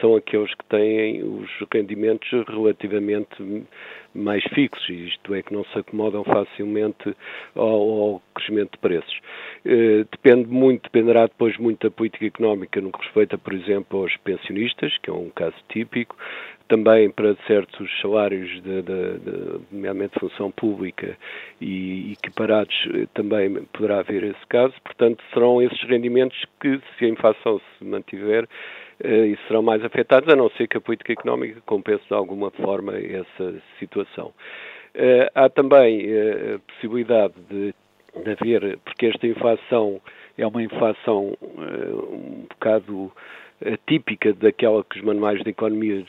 são 0.00 0.16
aqueles 0.16 0.52
que 0.54 0.64
têm 0.66 1.22
os 1.22 1.50
rendimentos 1.72 2.28
relativamente 2.48 3.66
mais 4.14 4.42
fixos, 4.54 4.88
isto 4.88 5.34
é, 5.34 5.42
que 5.42 5.52
não 5.52 5.64
se 5.64 5.78
acomodam 5.78 6.22
facilmente 6.24 7.16
ao, 7.54 7.64
ao 7.64 8.22
crescimento 8.34 8.72
de 8.72 8.78
preços. 8.78 9.20
Eh, 9.64 10.04
depende 10.10 10.48
muito, 10.48 10.84
dependerá 10.84 11.26
depois 11.26 11.56
muito 11.58 11.88
da 11.88 11.90
política 11.90 12.26
económica 12.26 12.80
no 12.80 12.92
que 12.92 13.02
respeita, 13.02 13.36
por 13.36 13.52
exemplo, 13.52 14.02
aos 14.02 14.16
pensionistas, 14.18 14.96
que 14.98 15.10
é 15.10 15.12
um 15.12 15.30
caso 15.30 15.56
típico, 15.68 16.16
também 16.68 17.10
para 17.10 17.36
certos 17.46 17.90
salários, 18.00 18.50
de, 18.62 18.82
de, 18.82 19.18
de, 19.18 19.60
nomeadamente 19.70 20.18
função 20.18 20.50
pública 20.50 21.16
e 21.60 22.12
equiparados, 22.12 22.74
eh, 22.94 23.06
também 23.14 23.64
poderá 23.72 23.98
haver 23.98 24.22
esse 24.22 24.46
caso. 24.48 24.74
Portanto, 24.84 25.22
serão 25.32 25.60
esses 25.60 25.80
rendimentos 25.82 26.40
que, 26.60 26.80
se 26.98 27.04
a 27.04 27.08
inflação 27.08 27.60
se 27.78 27.84
mantiver, 27.84 28.48
e 29.02 29.36
serão 29.46 29.62
mais 29.62 29.84
afetados, 29.84 30.32
a 30.32 30.36
não 30.36 30.50
ser 30.50 30.68
que 30.68 30.76
a 30.76 30.80
política 30.80 31.12
económica 31.12 31.60
compense 31.66 32.04
de 32.06 32.14
alguma 32.14 32.50
forma 32.50 32.96
essa 32.98 33.54
situação. 33.78 34.32
há 35.34 35.48
também 35.48 36.06
a 36.54 36.58
possibilidade 36.60 37.34
de, 37.50 37.74
de 38.22 38.30
haver, 38.30 38.78
porque 38.84 39.06
esta 39.06 39.26
inflação 39.26 40.00
é 40.38 40.46
uma 40.46 40.62
inflação 40.62 41.36
um 41.42 42.46
bocado 42.48 43.10
típica 43.86 44.32
daquela 44.32 44.84
que 44.84 44.98
os 44.98 45.04
manuais 45.04 45.42
de 45.42 45.50
economia 45.50 46.04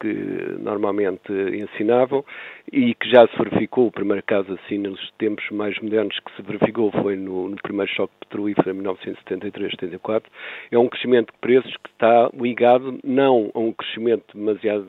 que, 0.00 0.56
normalmente 0.60 1.32
ensinavam 1.32 2.24
e 2.72 2.94
que 2.94 3.10
já 3.10 3.26
se 3.26 3.36
verificou, 3.38 3.86
o 3.86 3.92
primeiro 3.92 4.22
caso 4.24 4.52
assim 4.54 4.78
nos 4.78 5.10
tempos 5.18 5.44
mais 5.50 5.78
modernos 5.80 6.18
que 6.20 6.36
se 6.36 6.42
verificou 6.42 6.90
foi 6.92 7.16
no, 7.16 7.48
no 7.48 7.56
primeiro 7.56 7.90
choque 7.92 8.12
petrolífero 8.20 8.70
em 8.70 8.82
1973-74, 8.82 10.24
é 10.70 10.78
um 10.78 10.88
crescimento 10.88 11.32
de 11.32 11.38
preços 11.40 11.76
que 11.76 11.90
está 11.90 12.30
ligado 12.34 12.98
não 13.04 13.50
a 13.54 13.58
um 13.58 13.72
crescimento 13.72 14.24
demasiado 14.36 14.88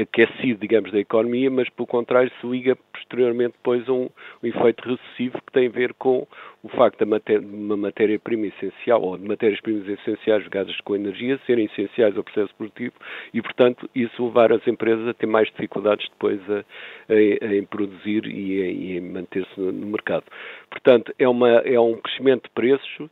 aquecido, 0.00 0.60
digamos, 0.60 0.92
da 0.92 0.98
economia, 0.98 1.50
mas 1.50 1.68
pelo 1.70 1.86
contrário 1.86 2.30
se 2.40 2.46
liga 2.46 2.76
posteriormente 2.92 3.54
depois 3.56 3.88
a 3.88 3.92
um, 3.92 4.08
um 4.42 4.46
efeito 4.46 4.88
recessivo 4.88 5.40
que 5.46 5.52
tem 5.52 5.66
a 5.66 5.70
ver 5.70 5.94
com 5.94 6.26
o 6.62 6.68
facto 6.68 7.04
de 7.04 7.36
uma 7.38 7.76
matéria-prima 7.76 8.46
essencial 8.46 9.02
ou 9.02 9.16
de 9.16 9.26
matérias-primas 9.26 9.88
essenciais 9.88 10.42
ligadas 10.42 10.78
com 10.80 10.94
a 10.94 10.96
energia 10.96 11.38
serem 11.46 11.66
essenciais 11.66 12.16
ao 12.16 12.24
processo 12.24 12.54
produtivo 12.56 12.94
e, 13.32 13.40
portanto, 13.40 13.88
isso 13.94 14.24
levar 14.24 14.52
as 14.52 14.66
empresas 14.66 15.06
a 15.06 15.14
ter 15.14 15.26
mais 15.26 15.48
dificuldades 15.48 16.08
depois 16.10 16.40
a, 16.50 16.64
a, 17.12 17.54
em 17.54 17.64
produzir 17.64 18.26
e, 18.26 18.96
em 18.96 19.00
manter-se 19.00 19.58
no, 19.58 19.70
no 19.70 19.86
mercado. 19.86 20.24
Portanto, 20.70 21.14
é, 21.18 21.28
uma, 21.28 21.48
é 21.48 21.78
um 21.78 21.96
crescimento 21.96 22.44
de 22.44 22.50
preços 22.50 23.08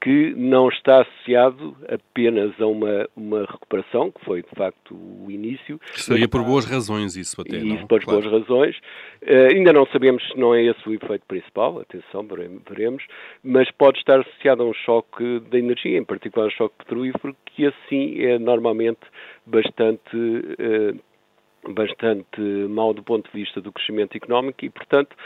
que 0.00 0.34
não 0.36 0.68
está 0.68 1.02
associado 1.02 1.76
apenas 1.88 2.52
a 2.60 2.66
uma, 2.66 3.08
uma 3.16 3.40
recuperação, 3.40 4.10
que 4.10 4.24
foi 4.24 4.42
de 4.42 4.50
facto 4.50 4.94
o 4.94 5.30
início. 5.30 5.80
Seria 5.94 6.28
por 6.28 6.44
boas 6.44 6.64
razões 6.64 7.16
isso 7.16 7.40
até, 7.40 7.56
isso 7.56 7.66
não? 7.66 7.86
por 7.86 8.02
claro. 8.02 8.20
boas 8.20 8.32
razões. 8.32 8.76
Uh, 9.22 9.54
ainda 9.54 9.72
não 9.72 9.86
sabemos 9.86 10.22
se 10.28 10.38
não 10.38 10.54
é 10.54 10.64
esse 10.64 10.88
o 10.88 10.94
efeito 10.94 11.24
principal, 11.26 11.80
atenção, 11.80 12.26
veremos, 12.68 13.04
mas 13.42 13.70
pode 13.72 13.98
estar 13.98 14.20
associado 14.20 14.62
a 14.62 14.66
um 14.66 14.74
choque 14.74 15.40
da 15.50 15.58
energia, 15.58 15.98
em 15.98 16.04
particular 16.04 16.46
um 16.46 16.50
choque 16.50 16.76
petrolífero, 16.78 17.34
que 17.46 17.66
assim 17.66 18.20
é 18.20 18.38
normalmente 18.38 19.00
bastante... 19.46 20.16
Uh, 20.16 21.00
bastante 21.68 22.40
mau 22.40 22.94
do 22.94 23.02
ponto 23.02 23.28
de 23.28 23.40
vista 23.40 23.60
do 23.60 23.72
crescimento 23.72 24.16
económico 24.16 24.64
e, 24.64 24.70
portanto, 24.70 25.16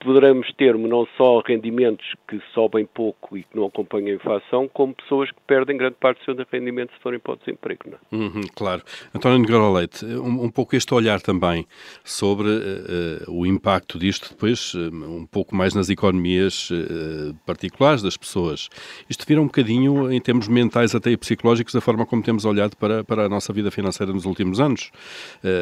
poderemos 0.00 0.52
ter 0.52 0.76
não 0.76 1.06
só 1.16 1.40
rendimentos 1.40 2.06
que 2.28 2.40
sobem 2.52 2.86
pouco 2.86 3.36
e 3.36 3.42
que 3.42 3.56
não 3.56 3.66
acompanham 3.66 4.08
a 4.08 4.14
inflação, 4.14 4.68
como 4.72 4.94
pessoas 4.94 5.30
que 5.30 5.40
perdem 5.46 5.76
grande 5.76 5.96
parte 5.98 6.18
do 6.20 6.24
seu 6.24 6.46
rendimento 6.50 6.92
se 6.92 7.00
forem 7.00 7.18
para 7.18 7.32
o 7.32 7.36
desemprego. 7.36 7.84
Não 7.86 7.94
é? 7.96 8.22
uhum, 8.22 8.40
claro. 8.54 8.82
António 9.14 9.38
Negro 9.38 9.72
Leite, 9.72 10.04
um, 10.04 10.44
um, 10.44 10.50
pouco 10.50 10.76
este 10.76 10.92
olhar 10.92 11.20
também 11.20 11.66
sobre 12.04 12.48
uh, 12.48 13.30
o 13.30 13.46
impacto 13.46 13.98
disto 13.98 14.30
depois, 14.30 14.74
uh, 14.74 14.90
um 14.92 15.26
pouco 15.26 15.54
mais 15.54 15.74
nas 15.74 15.88
economias 15.88 16.70
uh, 16.70 17.34
particulares 17.46 18.02
das 18.02 18.16
pessoas. 18.16 18.68
Isto 19.08 19.24
vira 19.26 19.40
um 19.40 19.46
bocadinho, 19.46 20.12
em 20.12 20.20
termos 20.20 20.48
mentais 20.48 20.94
até 20.94 21.10
e 21.10 21.16
psicológicos, 21.16 21.72
da 21.72 21.80
forma 21.80 22.04
como 22.04 22.22
temos 22.22 22.44
olhado 22.44 22.76
para, 22.76 23.02
para 23.02 23.24
a 23.24 23.28
nossa 23.28 23.52
vida 23.52 23.70
financeira 23.70 24.12
nos 24.12 24.24
últimos 24.24 24.60
anos. 24.60 24.90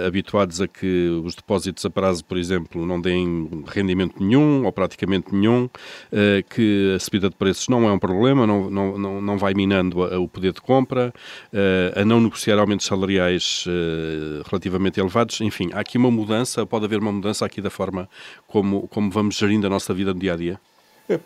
habituados 0.07 0.61
a 0.61 0.69
que 0.69 1.09
os 1.25 1.35
depósitos 1.35 1.85
a 1.85 1.91
prazo, 1.91 2.25
por 2.25 2.37
exemplo, 2.37 2.85
não 2.87 3.01
deem 3.01 3.49
rendimento 3.67 4.24
nenhum, 4.25 4.65
ou 4.65 4.73
praticamente 4.73 5.35
nenhum, 5.35 5.69
eh, 6.13 6.43
que 6.49 6.95
a 6.97 6.99
subida 6.99 7.29
de 7.29 7.37
preços 7.37 7.69
não 7.69 7.89
é 7.89 7.93
um 7.93 7.99
problema, 7.99 8.47
não, 8.47 8.71
não, 8.71 9.21
não 9.21 9.39
vai 9.39 9.55
minando 9.55 10.01
o 10.01 10.29
poder 10.29 10.53
de 10.53 10.61
compra, 10.61 11.13
eh, 11.53 11.93
a 11.97 12.05
não 12.05 12.21
negociar 12.21 12.59
aumentos 12.59 12.87
salariais 12.87 13.65
eh, 13.69 14.43
relativamente 14.49 14.99
elevados. 14.99 15.41
Enfim, 15.41 15.71
há 15.73 15.81
aqui 15.81 15.99
uma 15.99 16.11
mudança, 16.11 16.67
pode 16.67 16.85
haver 16.85 16.99
uma 16.99 17.13
mudança 17.13 17.45
aqui 17.45 17.61
da 17.61 17.71
forma 17.71 18.09
como, 18.47 18.89
como 18.89 19.11
vamos 19.11 19.37
gerindo 19.37 19.67
a 19.67 19.71
nossa 19.71 19.93
vida 19.93 20.13
no 20.13 20.21
dia 20.21 20.33
a 20.33 20.37
dia? 20.37 20.61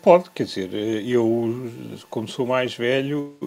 Pode, 0.01 0.29
quer 0.31 0.43
dizer, 0.43 0.73
eu, 1.07 1.71
como 2.09 2.27
sou 2.27 2.45
mais 2.45 2.75
velho, 2.75 3.37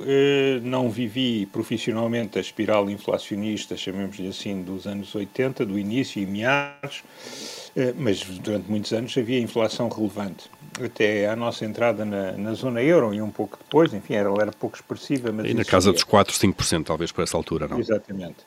não 0.63 0.89
vivi 0.89 1.45
profissionalmente 1.45 2.39
a 2.39 2.41
espiral 2.41 2.89
inflacionista, 2.89 3.77
chamemos-lhe 3.77 4.29
assim, 4.29 4.63
dos 4.63 4.87
anos 4.87 5.15
80, 5.15 5.67
do 5.67 5.79
início 5.79 6.23
e 6.23 6.27
meados. 6.27 7.03
Eh, 7.75 7.95
mas 7.97 8.23
durante 8.23 8.71
muitos 8.71 8.93
anos 8.93 9.17
havia 9.17 9.39
inflação 9.39 9.89
relevante. 9.89 10.51
Até 10.83 11.29
a 11.29 11.37
nossa 11.37 11.65
entrada 11.65 12.05
na, 12.05 12.33
na 12.33 12.55
zona 12.55 12.83
euro 12.83 13.15
e 13.15 13.21
um 13.21 13.31
pouco 13.31 13.59
depois, 13.59 13.93
enfim, 13.93 14.15
era, 14.15 14.31
era 14.41 14.53
pouco 14.53 14.77
expressiva. 14.77 15.33
Mas 15.33 15.47
e 15.47 15.55
na 15.55 15.65
casa 15.65 15.93
dos 15.93 16.03
4, 16.03 16.35
5%, 16.35 16.85
talvez 16.85 17.13
por 17.13 17.23
essa 17.23 17.37
altura, 17.37 17.69
não? 17.69 17.79
Exatamente. 17.79 18.39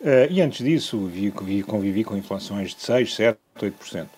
Uh, 0.00 0.30
e 0.30 0.40
antes 0.40 0.64
disso, 0.64 1.06
vi, 1.06 1.32
vi, 1.42 1.62
convivi 1.62 2.04
com 2.04 2.16
inflações 2.16 2.74
de 2.74 2.82
6, 2.82 3.14
7, 3.14 3.38
8%. 3.58 4.04
Uh, 4.04 4.08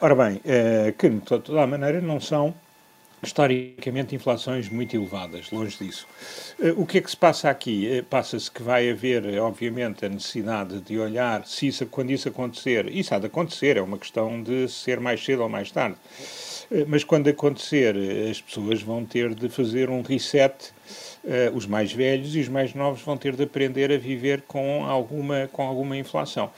ora 0.00 0.14
bem, 0.14 0.36
uh, 0.36 0.92
que 0.96 1.08
de 1.08 1.20
toda 1.20 1.62
a 1.62 1.66
maneira 1.66 2.00
não 2.00 2.20
são 2.20 2.54
historicamente 3.22 4.14
inflações 4.16 4.68
muito 4.68 4.96
elevadas, 4.96 5.50
longe 5.52 5.78
disso. 5.78 6.06
Eh, 6.60 6.72
o 6.76 6.84
que 6.84 6.98
é 6.98 7.00
que 7.00 7.10
se 7.10 7.16
passa 7.16 7.48
aqui? 7.48 7.86
Eh, 7.86 8.02
passa-se 8.02 8.50
que 8.50 8.62
vai 8.62 8.90
haver, 8.90 9.24
eh, 9.24 9.38
obviamente, 9.38 10.04
a 10.04 10.08
necessidade 10.08 10.80
de 10.80 10.98
olhar 10.98 11.46
se 11.46 11.68
isso, 11.68 11.86
quando 11.86 12.10
isso 12.10 12.28
acontecer, 12.28 12.88
isso 12.88 13.14
há 13.14 13.20
de 13.20 13.26
acontecer, 13.26 13.76
é 13.76 13.82
uma 13.82 13.96
questão 13.96 14.42
de 14.42 14.68
ser 14.68 14.98
mais 14.98 15.24
cedo 15.24 15.42
ou 15.42 15.48
mais 15.48 15.70
tarde. 15.70 15.96
Mas 16.88 17.04
quando 17.04 17.28
acontecer, 17.28 17.94
as 18.30 18.40
pessoas 18.40 18.80
vão 18.80 19.04
ter 19.04 19.34
de 19.34 19.48
fazer 19.50 19.90
um 19.90 20.00
reset 20.00 20.72
Uh, 21.24 21.56
os 21.56 21.66
mais 21.66 21.92
velhos 21.92 22.34
e 22.34 22.40
os 22.40 22.48
mais 22.48 22.74
novos 22.74 23.00
vão 23.02 23.16
ter 23.16 23.36
de 23.36 23.44
aprender 23.44 23.92
a 23.92 23.96
viver 23.96 24.42
com 24.42 24.84
alguma, 24.84 25.48
com 25.52 25.62
alguma 25.62 25.96
inflação. 25.96 26.50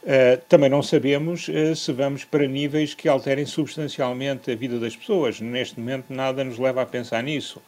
Uh, 0.00 0.40
também 0.48 0.70
não 0.70 0.80
sabemos 0.80 1.48
uh, 1.48 1.74
se 1.74 1.92
vamos 1.92 2.24
para 2.24 2.46
níveis 2.46 2.94
que 2.94 3.08
alterem 3.08 3.44
substancialmente 3.44 4.48
a 4.48 4.54
vida 4.54 4.78
das 4.78 4.94
pessoas. 4.94 5.40
Neste 5.40 5.80
momento, 5.80 6.04
nada 6.10 6.44
nos 6.44 6.56
leva 6.56 6.82
a 6.82 6.86
pensar 6.86 7.20
nisso. 7.20 7.60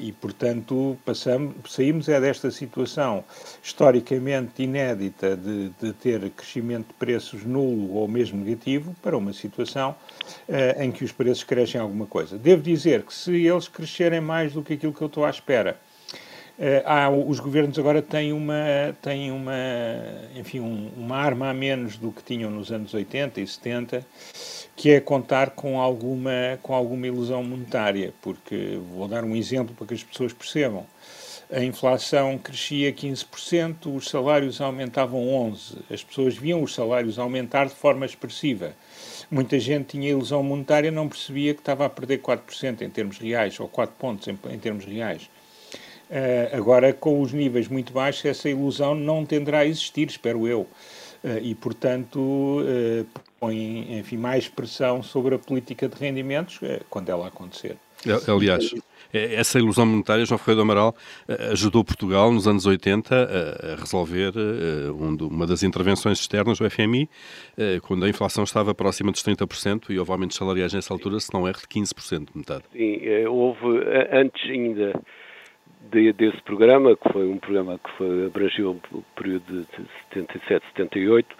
e, 0.00 0.10
portanto, 0.10 0.98
passamos, 1.04 1.54
saímos 1.68 2.08
é 2.08 2.20
desta 2.20 2.50
situação 2.50 3.24
historicamente 3.62 4.64
inédita 4.64 5.36
de, 5.36 5.70
de 5.80 5.92
ter 5.92 6.30
crescimento 6.30 6.88
de 6.88 6.94
preços 6.94 7.44
nulo 7.44 7.94
ou 7.94 8.08
mesmo 8.08 8.42
negativo 8.42 8.94
para 9.00 9.16
uma 9.16 9.32
situação 9.32 9.94
em 10.78 10.90
que 10.90 11.04
os 11.04 11.12
preços 11.12 11.44
crescem 11.44 11.80
alguma 11.80 12.06
coisa. 12.06 12.36
Devo 12.36 12.62
dizer 12.62 13.02
que 13.02 13.14
se 13.14 13.46
eles 13.46 13.68
crescerem 13.68 14.20
mais 14.20 14.52
do 14.52 14.62
que 14.62 14.74
aquilo 14.74 14.92
que 14.92 15.02
eu 15.02 15.06
estou 15.06 15.24
à 15.24 15.30
espera, 15.30 15.75
há, 16.84 17.10
os 17.10 17.38
governos 17.38 17.78
agora 17.78 18.00
têm 18.00 18.32
uma, 18.32 18.96
têm 19.02 19.30
uma, 19.30 19.52
enfim, 20.34 20.60
um, 20.60 20.90
uma 20.96 21.16
arma 21.16 21.50
a 21.50 21.54
menos 21.54 21.96
do 21.96 22.10
que 22.10 22.22
tinham 22.22 22.50
nos 22.50 22.72
anos 22.72 22.94
80 22.94 23.40
e 23.40 23.46
70, 23.46 24.06
que 24.74 24.90
é 24.90 25.00
contar 25.00 25.50
com 25.50 25.80
alguma, 25.80 26.58
com 26.62 26.74
alguma 26.74 27.06
ilusão 27.06 27.42
monetária, 27.44 28.12
porque 28.22 28.78
vou 28.94 29.06
dar 29.06 29.24
um 29.24 29.36
exemplo 29.36 29.74
para 29.74 29.86
que 29.86 29.94
as 29.94 30.02
pessoas 30.02 30.32
percebam. 30.32 30.86
A 31.52 31.62
inflação 31.62 32.36
crescia 32.38 32.92
15%, 32.92 33.94
os 33.94 34.08
salários 34.08 34.60
aumentavam 34.60 35.26
11%. 35.52 35.78
As 35.88 36.02
pessoas 36.02 36.36
viam 36.36 36.60
os 36.60 36.74
salários 36.74 37.20
aumentar 37.20 37.66
de 37.66 37.74
forma 37.74 38.04
expressiva. 38.04 38.74
Muita 39.30 39.60
gente 39.60 39.90
tinha 39.90 40.10
ilusão 40.10 40.42
monetária, 40.42 40.90
não 40.90 41.08
percebia 41.08 41.54
que 41.54 41.60
estava 41.60 41.86
a 41.86 41.90
perder 41.90 42.20
4% 42.20 42.82
em 42.82 42.90
termos 42.90 43.18
reais, 43.18 43.60
ou 43.60 43.68
4 43.68 43.94
pontos 43.96 44.26
em, 44.26 44.36
em 44.50 44.58
termos 44.58 44.84
reais. 44.84 45.30
Uh, 46.08 46.56
agora, 46.56 46.92
com 46.92 47.20
os 47.20 47.32
níveis 47.32 47.66
muito 47.68 47.92
baixos, 47.92 48.24
essa 48.24 48.48
ilusão 48.48 48.94
não 48.94 49.24
tenderá 49.24 49.60
a 49.60 49.66
existir, 49.66 50.08
espero 50.08 50.46
eu. 50.46 50.60
Uh, 51.24 51.38
e, 51.42 51.54
portanto, 51.54 52.20
uh, 52.60 53.06
põe 53.40 53.98
enfim, 53.98 54.16
mais 54.16 54.48
pressão 54.48 55.02
sobre 55.02 55.34
a 55.34 55.38
política 55.38 55.88
de 55.88 55.96
rendimentos 55.96 56.60
quando 56.88 57.08
ela 57.08 57.26
acontecer. 57.26 57.76
Aliás, 58.28 58.72
essa 59.12 59.58
ilusão 59.58 59.84
monetária, 59.84 60.24
João 60.24 60.38
Ferreira 60.38 60.56
do 60.56 60.62
Amaral, 60.62 60.94
ajudou 61.50 61.82
Portugal 61.82 62.30
nos 62.30 62.46
anos 62.46 62.66
80 62.66 63.14
a, 63.14 63.80
resolver 63.80 64.32
uma 64.92 65.46
das 65.46 65.62
intervenções 65.62 66.20
externas 66.20 66.58
do 66.58 66.70
FMI, 66.70 67.08
quando 67.82 68.04
a 68.04 68.08
inflação 68.08 68.44
estava 68.44 68.74
próxima 68.74 69.10
dos 69.10 69.22
30% 69.22 69.90
e 69.90 69.98
houve 69.98 70.12
aumentos 70.12 70.36
salariais 70.36 70.72
nessa 70.72 70.92
altura, 70.92 71.18
se 71.18 71.32
não 71.32 71.48
erro, 71.48 71.58
de 71.58 71.80
15%, 71.80 72.28
metade. 72.34 72.64
Sim, 72.72 73.00
houve, 73.26 73.66
antes 74.12 74.50
ainda 74.50 74.92
de, 75.80 76.12
desse 76.12 76.40
programa, 76.42 76.96
que 76.96 77.12
foi 77.12 77.26
um 77.26 77.38
programa 77.38 77.78
que 77.78 77.90
foi, 77.92 78.26
abrangiu 78.26 78.80
o 78.92 79.02
período 79.14 79.60
de 79.62 79.66
77, 80.12 80.66
78, 80.76 81.36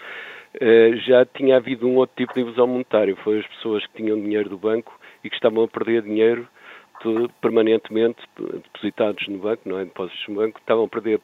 eh, 0.61 0.97
já 1.07 1.25
tinha 1.25 1.57
havido 1.57 1.87
um 1.87 1.97
outro 1.97 2.17
tipo 2.17 2.35
de 2.35 2.41
ilusão 2.41 2.67
monetária. 2.67 3.15
Foi 3.17 3.41
as 3.41 3.47
pessoas 3.47 3.87
que 3.87 4.03
tinham 4.03 4.21
dinheiro 4.21 4.49
do 4.49 4.59
banco 4.59 4.99
e 5.23 5.29
que 5.29 5.37
estavam 5.37 5.65
a 5.65 5.69
perder 5.69 6.03
dinheiro 6.03 6.49
permanentemente 7.41 8.19
depositados 8.39 9.29
no 9.29 9.39
banco, 9.39 9.69
não 9.69 9.79
é? 9.79 9.85
Depósitos 9.85 10.25
no 10.29 10.37
banco, 10.37 10.59
estavam 10.59 10.85
a 10.85 10.89
perder 10.89 11.21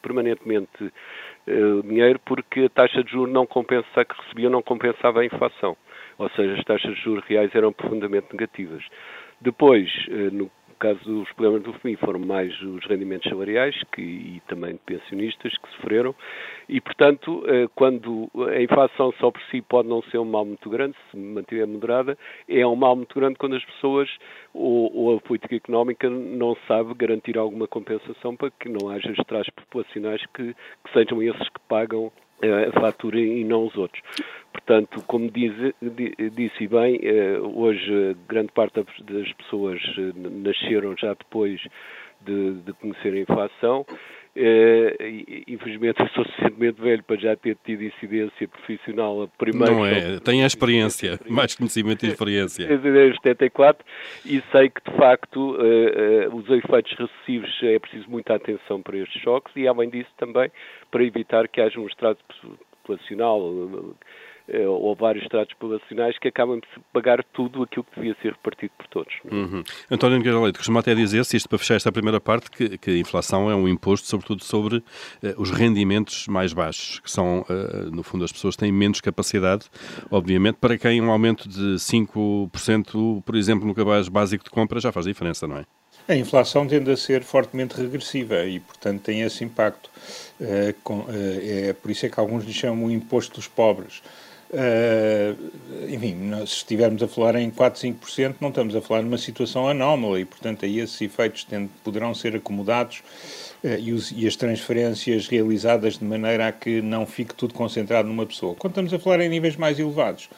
permanentemente 0.00 0.84
uh, 0.84 1.82
dinheiro 1.82 2.20
porque 2.24 2.60
a 2.60 2.68
taxa 2.68 3.02
de 3.02 3.10
juros 3.10 3.32
não 3.32 3.44
compensa, 3.44 4.04
que 4.04 4.22
recebiam 4.22 4.50
não 4.50 4.62
compensava 4.62 5.20
a 5.20 5.24
inflação. 5.24 5.76
Ou 6.18 6.30
seja, 6.30 6.54
as 6.54 6.64
taxas 6.64 6.94
de 6.94 7.02
juros 7.02 7.24
reais 7.26 7.52
eram 7.54 7.72
profundamente 7.72 8.28
negativas. 8.32 8.84
Depois, 9.40 9.90
uh, 10.08 10.32
no 10.32 10.50
caso 10.78 11.00
dos 11.04 11.30
problemas 11.32 11.62
do 11.62 11.72
FMI 11.74 11.96
foram 11.96 12.20
mais 12.20 12.52
os 12.62 12.84
rendimentos 12.86 13.28
salariais 13.28 13.74
que, 13.92 14.02
e 14.02 14.42
também 14.48 14.72
de 14.72 14.80
pensionistas 14.80 15.56
que 15.56 15.68
sofreram. 15.76 16.14
E, 16.68 16.80
portanto, 16.80 17.44
eh, 17.46 17.68
quando 17.74 18.30
a 18.54 18.60
inflação 18.60 19.12
só 19.18 19.30
por 19.30 19.40
si 19.50 19.62
pode 19.62 19.88
não 19.88 20.02
ser 20.04 20.18
um 20.18 20.24
mal 20.24 20.44
muito 20.44 20.68
grande, 20.68 20.96
se 21.10 21.16
mantiver 21.16 21.66
moderada, 21.66 22.18
é 22.48 22.66
um 22.66 22.76
mal 22.76 22.96
muito 22.96 23.14
grande 23.14 23.36
quando 23.36 23.56
as 23.56 23.64
pessoas 23.64 24.08
ou, 24.52 24.94
ou 24.94 25.16
a 25.16 25.20
política 25.20 25.56
económica 25.56 26.08
não 26.08 26.56
sabe 26.66 26.94
garantir 26.94 27.36
alguma 27.38 27.66
compensação 27.66 28.36
para 28.36 28.50
que 28.50 28.68
não 28.68 28.88
haja 28.88 29.10
estratos 29.12 29.50
populacionais 29.50 30.24
que, 30.34 30.54
que 30.54 30.92
sejam 30.92 31.22
esses 31.22 31.48
que 31.48 31.60
pagam 31.68 32.12
a 32.42 32.80
fatura 32.80 33.18
e 33.18 33.44
não 33.44 33.66
os 33.66 33.76
outros. 33.76 34.02
Portanto, 34.52 35.02
como 35.06 35.30
diz, 35.30 35.52
disse 36.32 36.66
bem, 36.66 36.98
eh, 37.02 37.38
hoje 37.38 38.16
grande 38.28 38.52
parte 38.52 38.84
das 39.02 39.32
pessoas 39.34 39.80
eh, 39.98 40.12
nasceram 40.14 40.96
já 40.96 41.14
depois 41.14 41.60
de, 42.22 42.54
de 42.54 42.72
conhecer 42.74 43.12
a 43.12 43.20
inflação 43.20 43.86
Uh, 44.36 44.92
infelizmente 45.48 45.98
eu 45.98 46.08
sou 46.10 46.22
suficientemente 46.26 46.78
velho 46.78 47.02
para 47.02 47.16
já 47.16 47.34
ter 47.34 47.56
tido 47.64 47.84
incidência 47.84 48.46
profissional 48.46 49.22
a 49.22 49.28
primeiro. 49.28 49.76
Não 49.76 49.86
é, 49.86 50.20
tem 50.20 50.44
a 50.44 50.46
experiência, 50.46 51.18
mais 51.26 51.54
conhecimento 51.54 52.04
e 52.04 52.10
experiência. 52.10 52.66
Desde 52.76 53.16
74 53.16 53.82
e 54.26 54.42
sei 54.52 54.68
que 54.68 54.90
de 54.90 54.94
facto 54.94 55.56
uh, 55.56 56.28
uh, 56.28 56.36
os 56.36 56.50
efeitos 56.50 56.92
recessivos 56.98 57.50
é 57.62 57.78
preciso 57.78 58.10
muita 58.10 58.34
atenção 58.34 58.82
para 58.82 58.98
estes 58.98 59.22
choques 59.22 59.50
e 59.56 59.66
além 59.66 59.88
disso 59.88 60.10
também 60.18 60.50
para 60.90 61.02
evitar 61.02 61.48
que 61.48 61.62
haja 61.62 61.80
um 61.80 61.86
estrato 61.86 62.22
populacional 62.82 63.40
ou 64.68 64.94
vários 64.94 65.24
estratos 65.24 65.54
populacionais 65.54 66.18
que 66.18 66.28
acabam 66.28 66.60
de 66.60 66.66
pagar 66.92 67.24
tudo 67.32 67.62
aquilo 67.62 67.84
que 67.84 67.96
devia 67.96 68.16
ser 68.22 68.32
repartido 68.32 68.72
por 68.78 68.86
todos. 68.86 69.12
Uhum. 69.30 69.62
António 69.90 70.18
Nogueira 70.18 70.40
Leite 70.40 70.58
costuma 70.58 70.80
até 70.80 70.94
dizer-se, 70.94 71.36
isto 71.36 71.48
para 71.48 71.58
fechar 71.58 71.74
esta 71.74 71.90
primeira 71.90 72.20
parte, 72.20 72.50
que, 72.50 72.78
que 72.78 72.90
a 72.90 72.98
inflação 72.98 73.50
é 73.50 73.54
um 73.54 73.68
imposto 73.68 74.06
sobretudo 74.06 74.44
sobre 74.44 74.76
uh, 74.76 74.84
os 75.36 75.50
rendimentos 75.50 76.28
mais 76.28 76.52
baixos, 76.52 77.00
que 77.00 77.10
são, 77.10 77.40
uh, 77.40 77.90
no 77.90 78.02
fundo, 78.02 78.24
as 78.24 78.32
pessoas 78.32 78.56
têm 78.56 78.70
menos 78.70 79.00
capacidade, 79.00 79.66
obviamente, 80.10 80.56
para 80.56 80.78
quem 80.78 81.00
um 81.00 81.10
aumento 81.10 81.48
de 81.48 81.76
5%, 81.76 83.22
por 83.22 83.34
exemplo, 83.34 83.66
no 83.66 83.74
cabaz 83.74 84.08
básico 84.08 84.44
de 84.44 84.50
compra 84.50 84.78
já 84.80 84.92
faz 84.92 85.06
diferença, 85.06 85.46
não 85.46 85.58
é? 85.58 85.64
A 86.08 86.14
inflação 86.14 86.68
tende 86.68 86.88
a 86.90 86.96
ser 86.96 87.24
fortemente 87.24 87.74
regressiva 87.74 88.44
e, 88.44 88.60
portanto, 88.60 89.02
tem 89.02 89.22
esse 89.22 89.42
impacto. 89.42 89.90
Uh, 90.40 90.72
com, 90.84 91.04
é 91.10 91.72
por 91.72 91.90
isso 91.90 92.06
é 92.06 92.08
que 92.08 92.20
alguns 92.20 92.44
lhe 92.44 92.52
chamam 92.52 92.84
o 92.84 92.90
imposto 92.92 93.34
dos 93.34 93.48
pobres 93.48 94.02
Uh, 94.56 95.36
enfim, 95.86 96.30
se 96.46 96.54
estivermos 96.54 97.02
a 97.02 97.08
falar 97.08 97.36
em 97.36 97.50
4, 97.50 97.78
5%, 97.78 98.36
não 98.40 98.48
estamos 98.48 98.74
a 98.74 98.80
falar 98.80 99.02
numa 99.02 99.18
situação 99.18 99.68
anómala 99.68 100.18
e, 100.18 100.24
portanto, 100.24 100.64
aí 100.64 100.78
esses 100.78 100.98
efeitos 101.02 101.46
poderão 101.84 102.14
ser 102.14 102.34
acomodados 102.34 103.02
e, 103.62 103.92
os, 103.92 104.12
e, 104.12 104.26
as 104.26 104.36
transferências 104.36 105.28
realizadas 105.28 105.98
de 105.98 106.04
maneira 106.04 106.48
a 106.48 106.52
que 106.52 106.80
não 106.80 107.06
fique 107.06 107.34
tudo 107.34 107.54
concentrado 107.54 108.08
numa 108.08 108.26
pessoa. 108.26 108.54
Quando 108.54 108.72
estamos 108.72 108.94
a 108.94 108.98
falar 108.98 109.20
em 109.20 109.28
níveis 109.28 109.56
mais 109.56 109.78
elevados, 109.78 110.28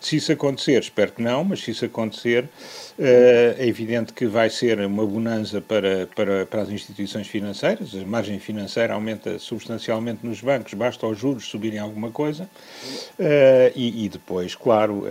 se 0.00 0.16
isso 0.16 0.30
acontecer, 0.32 0.80
espero 0.80 1.12
que 1.12 1.22
não, 1.22 1.42
mas 1.44 1.60
se 1.62 1.70
isso 1.70 1.84
acontecer, 1.84 2.44
uh, 2.44 3.56
é 3.58 3.66
evidente 3.66 4.12
que 4.12 4.26
vai 4.26 4.50
ser 4.50 4.78
uma 4.80 5.06
bonança 5.06 5.60
para, 5.60 6.06
para, 6.14 6.46
para 6.46 6.62
as 6.62 6.70
instituições 6.70 7.26
financeiras, 7.26 7.94
a 7.94 8.04
margem 8.06 8.38
financeira 8.38 8.94
aumenta 8.94 9.38
substancialmente 9.38 10.24
nos 10.24 10.40
bancos, 10.40 10.74
basta 10.74 11.06
os 11.06 11.18
juros 11.18 11.46
subirem 11.46 11.78
alguma 11.78 12.10
coisa, 12.10 12.44
uh, 12.44 13.72
e, 13.74 14.04
e, 14.04 14.08
depois, 14.08 14.54
claro, 14.54 15.04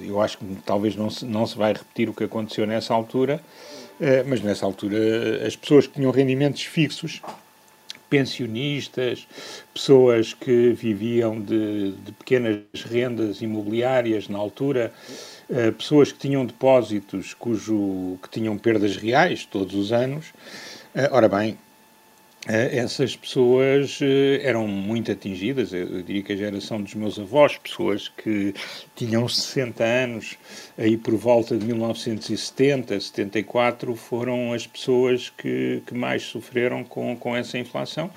eu 0.00 0.20
acho 0.20 0.38
que 0.38 0.44
talvez 0.64 0.96
não 0.96 1.10
se, 1.10 1.24
não 1.24 1.46
se 1.46 1.56
vai 1.56 1.72
repetir 1.72 2.08
o 2.08 2.14
que 2.14 2.24
aconteceu 2.24 2.66
nessa 2.66 2.94
altura, 2.94 3.40
mas 4.26 4.40
nessa 4.40 4.64
altura 4.64 5.46
as 5.46 5.56
pessoas 5.56 5.86
que 5.86 5.94
tinham 5.94 6.10
rendimentos 6.10 6.62
fixos 6.62 7.20
pensionistas, 8.08 9.26
pessoas 9.72 10.32
que 10.32 10.72
viviam 10.72 11.40
de, 11.40 11.92
de 11.92 12.12
pequenas 12.12 12.62
rendas 12.84 13.40
imobiliárias 13.42 14.28
na 14.28 14.38
altura, 14.38 14.92
uh, 15.48 15.72
pessoas 15.72 16.10
que 16.12 16.18
tinham 16.18 16.44
depósitos 16.44 17.34
cujo 17.34 18.18
que 18.22 18.30
tinham 18.30 18.56
perdas 18.56 18.96
reais 18.96 19.44
todos 19.44 19.74
os 19.74 19.92
anos. 19.92 20.26
Ora 21.10 21.28
bem, 21.28 21.50
eh, 21.50 21.67
essas 22.48 23.14
pessoas 23.14 23.98
eh, 24.00 24.40
eram 24.42 24.66
muito 24.66 25.12
atingidas, 25.12 25.72
eu 25.74 26.02
diria 26.02 26.22
que 26.22 26.32
a 26.32 26.36
geração 26.36 26.80
dos 26.80 26.94
meus 26.94 27.18
avós, 27.18 27.58
pessoas 27.58 28.08
que 28.08 28.54
tinham 28.96 29.28
60 29.28 29.84
anos, 29.84 30.38
aí 30.78 30.96
por 30.96 31.14
volta 31.14 31.58
de 31.58 31.66
1970, 31.66 32.98
74, 32.98 33.94
foram 33.94 34.54
as 34.54 34.66
pessoas 34.66 35.28
que, 35.28 35.82
que 35.86 35.94
mais 35.94 36.22
sofreram 36.22 36.82
com, 36.82 37.14
com 37.16 37.36
essa 37.36 37.58
inflação. 37.58 38.10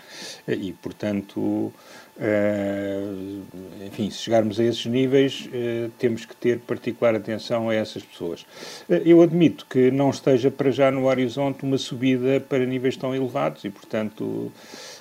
Eh, 0.47 0.55
e, 0.55 0.73
portanto, 0.73 1.73
Uh, 2.17 3.41
enfim, 3.85 4.09
se 4.09 4.17
chegarmos 4.17 4.59
a 4.59 4.63
esses 4.63 4.85
níveis, 4.85 5.47
uh, 5.47 5.89
temos 5.97 6.25
que 6.25 6.35
ter 6.35 6.59
particular 6.59 7.15
atenção 7.15 7.69
a 7.69 7.73
essas 7.73 8.03
pessoas. 8.03 8.41
Uh, 8.89 9.01
eu 9.05 9.21
admito 9.21 9.65
que 9.67 9.89
não 9.89 10.09
esteja 10.09 10.51
para 10.51 10.69
já 10.71 10.91
no 10.91 11.05
horizonte 11.05 11.63
uma 11.63 11.77
subida 11.77 12.39
para 12.39 12.65
níveis 12.65 12.95
tão 12.95 13.15
elevados 13.15 13.63
e, 13.63 13.69
portanto, 13.69 14.51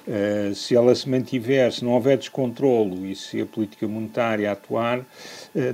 Uh, 0.07 0.55
se 0.55 0.75
ela 0.75 0.95
se 0.95 1.09
mantiver, 1.09 1.71
se 1.73 1.85
não 1.85 1.93
houver 1.93 2.17
descontrolo 2.17 3.07
e 3.07 3.15
se 3.15 3.41
a 3.41 3.47
política 3.47 3.87
monetária 3.87 4.51
atuar, 4.51 5.01
uh, 5.01 5.05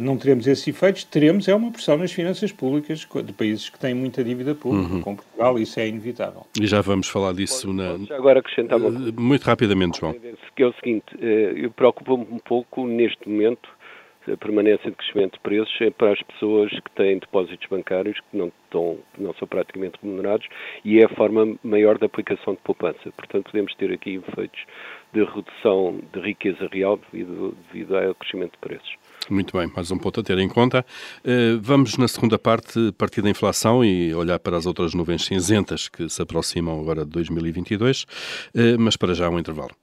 não 0.01 0.17
teremos 0.17 0.47
esses 0.47 0.67
efeitos. 0.67 1.05
Teremos 1.05 1.49
é 1.49 1.55
uma 1.55 1.71
pressão 1.71 1.97
nas 1.97 2.13
finanças 2.13 2.53
públicas 2.53 3.07
de 3.25 3.33
países 3.33 3.69
que 3.69 3.79
têm 3.79 3.95
muita 3.95 4.23
dívida 4.25 4.55
pública, 4.55 4.95
uhum. 4.95 5.01
como 5.01 5.17
Portugal, 5.17 5.59
isso 5.59 5.79
é 5.79 5.89
inevitável. 5.89 6.47
E 6.61 6.67
já 6.67 6.81
vamos 6.81 7.09
falar 7.09 7.33
disso 7.33 7.67
posso, 7.67 7.73
na. 7.73 7.99
Posso 7.99 8.15
agora 8.15 8.41
acrescentar 8.41 8.79
uma 8.79 8.93
coisa. 8.93 9.13
Muito 9.13 9.43
rapidamente, 9.45 10.01
João. 10.01 10.15
Que 10.55 10.63
é 10.63 10.67
o 10.67 10.75
seguinte: 10.75 11.15
uh, 11.15 11.19
eu 11.25 11.71
preocupo-me 11.71 12.27
um 12.31 12.39
pouco 12.39 12.87
neste 12.87 13.29
momento 13.29 13.76
a 14.33 14.37
permanência 14.37 14.91
de 14.91 14.97
crescimento 14.97 15.35
de 15.35 15.41
preços 15.41 15.75
é 15.81 15.91
para 15.91 16.13
as 16.13 16.23
pessoas 16.23 16.71
que 16.71 16.91
têm 16.97 17.19
depósitos 17.19 17.67
bancários 17.69 18.19
que 18.19 18.37
não, 18.37 18.53
estão, 18.65 18.99
não 19.19 19.35
são 19.35 19.47
praticamente 19.47 19.99
remunerados 20.03 20.47
e 20.85 21.01
é 21.01 21.05
a 21.05 21.09
forma 21.11 21.57
maior 21.63 21.99
de 21.99 22.07
aplicação 22.07 22.55
de 22.55 22.61
poupança. 22.61 23.11
Portanto, 23.17 23.51
podemos 23.51 23.75
ter 23.77 23.93
aqui 23.93 24.15
efeitos 24.17 24.61
de 25.13 25.25
redução 25.25 26.01
de 26.13 26.21
riqueza 26.21 26.69
real 26.73 26.99
devido, 27.11 27.57
devido 27.73 27.97
ao 27.97 28.15
crescimento 28.15 28.53
de 28.53 28.59
preços. 28.59 28.95
Muito 29.31 29.57
bem, 29.57 29.71
mais 29.75 29.91
um 29.91 29.99
ponto 29.99 30.21
a 30.21 30.23
ter 30.23 30.39
em 30.39 30.49
conta. 30.49 30.85
Eh, 31.25 31.57
vamos 31.61 31.97
na 31.97 32.07
segunda 32.07 32.39
parte 32.39 32.93
partir 32.99 33.23
da 33.23 33.31
inflação 33.31 33.85
e 33.85 34.15
olhar 34.15 34.39
para 34.39 34.57
as 34.57 34.67
outras 34.67 34.95
nuvens 34.95 35.25
cinzentas 35.25 35.89
que 35.89 36.09
se 36.09 36.21
aproximam 36.21 36.81
agora 36.81 37.05
de 37.05 37.11
2022, 37.11 38.05
eh, 38.55 38.77
mas 38.79 38.97
para 38.97 39.15
já 39.15 39.29
um 39.31 39.39
intervalo. 39.39 39.75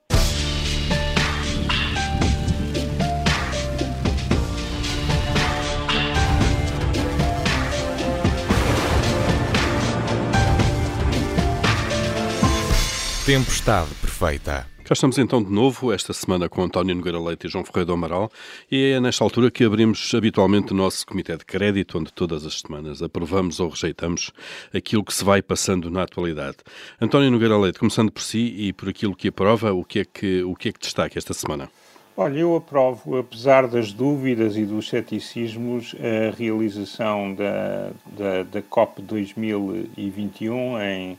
Tempestade 13.25 13.87
perfeita. 14.01 14.67
Cá 14.83 14.91
estamos 14.91 15.17
então 15.17 15.41
de 15.41 15.49
novo, 15.49 15.93
esta 15.93 16.11
semana 16.11 16.49
com 16.49 16.61
António 16.61 16.93
Nogueira 16.93 17.21
Leite 17.21 17.47
e 17.47 17.49
João 17.49 17.63
Ferreira 17.63 17.85
do 17.85 17.93
Amaral, 17.93 18.29
e 18.69 18.91
é 18.91 18.99
nesta 18.99 19.23
altura 19.23 19.49
que 19.49 19.63
abrimos 19.63 20.13
habitualmente 20.13 20.73
o 20.73 20.75
nosso 20.75 21.07
Comitê 21.07 21.37
de 21.37 21.45
Crédito, 21.45 21.97
onde 21.97 22.11
todas 22.11 22.45
as 22.45 22.59
semanas 22.59 23.01
aprovamos 23.01 23.61
ou 23.61 23.69
rejeitamos 23.69 24.33
aquilo 24.75 25.05
que 25.05 25.13
se 25.13 25.23
vai 25.23 25.41
passando 25.41 25.89
na 25.89 26.03
atualidade. 26.03 26.57
António 26.99 27.31
Nogueira 27.31 27.57
Leite, 27.57 27.79
começando 27.79 28.11
por 28.11 28.21
si 28.21 28.55
e 28.57 28.73
por 28.73 28.89
aquilo 28.89 29.15
que 29.15 29.29
aprova, 29.29 29.71
o 29.71 29.85
que 29.85 29.99
é 29.99 30.05
que, 30.05 30.43
o 30.43 30.53
que, 30.53 30.67
é 30.67 30.71
que 30.73 30.81
destaca 30.81 31.17
esta 31.17 31.33
semana? 31.33 31.69
Olha, 32.17 32.39
eu 32.39 32.57
aprovo, 32.57 33.17
apesar 33.17 33.67
das 33.67 33.93
dúvidas 33.93 34.57
e 34.57 34.65
dos 34.65 34.89
ceticismos, 34.89 35.95
a 35.97 36.35
realização 36.35 37.33
da, 37.33 37.89
da, 38.05 38.43
da 38.43 38.61
COP 38.61 39.01
2021 39.01 40.81
em 40.81 41.17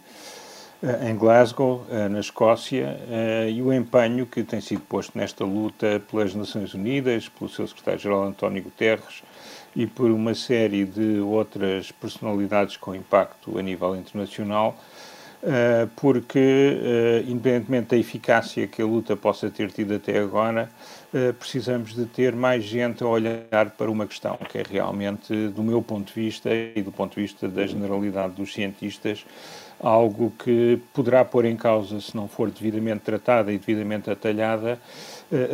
em 1.09 1.17
Glasgow, 1.17 1.87
eh, 1.91 2.09
na 2.11 2.21
Escócia, 2.21 3.01
eh, 3.09 3.51
e 3.51 3.63
o 3.63 3.73
empenho 3.73 4.27
que 4.27 4.43
tem 4.43 4.61
sido 4.61 4.83
posto 4.83 5.17
nesta 5.17 5.43
luta 5.43 6.03
pelas 6.11 6.35
Nações 6.35 6.75
Unidas, 6.75 7.27
pelo 7.27 7.49
seu 7.49 7.67
secretário-geral 7.67 8.25
António 8.25 8.63
Guterres 8.63 9.23
e 9.75 9.87
por 9.87 10.11
uma 10.11 10.35
série 10.35 10.85
de 10.85 11.21
outras 11.21 11.91
personalidades 11.91 12.77
com 12.77 12.95
impacto 12.95 13.59
a 13.59 13.63
nível 13.63 13.97
internacional, 13.97 14.77
porque, 15.97 17.23
independentemente 17.27 17.89
da 17.89 17.97
eficácia 17.97 18.69
que 18.69 18.81
a 18.81 18.87
luta 18.87 19.17
possa 19.17 19.51
ter 19.51 19.73
tido 19.73 19.95
até 19.95 20.19
agora, 20.19 20.71
precisamos 21.41 21.93
de 21.93 22.07
ter 22.07 22.37
mais 22.37 22.63
gente 22.63 23.03
a 23.03 23.09
olhar 23.09 23.71
para 23.77 23.91
uma 23.91 24.07
questão 24.07 24.39
que 24.49 24.59
é 24.59 24.63
realmente, 24.63 25.49
do 25.49 25.63
meu 25.63 25.83
ponto 25.83 26.15
de 26.15 26.21
vista 26.21 26.51
e 26.55 26.81
do 26.81 26.93
ponto 26.93 27.17
de 27.17 27.23
vista 27.23 27.49
da 27.49 27.67
generalidade 27.67 28.35
dos 28.35 28.55
cientistas, 28.55 29.27
algo 29.81 30.33
que 30.39 30.81
poderá 30.93 31.25
pôr 31.25 31.45
em 31.45 31.57
causa, 31.57 32.01
se 32.01 32.17
não 32.17 32.27
for 32.29 32.51
devidamente 32.51 33.01
tratada 33.01 33.53
e 33.53 33.59
devidamente 33.59 34.11
atalhada, 34.11 34.79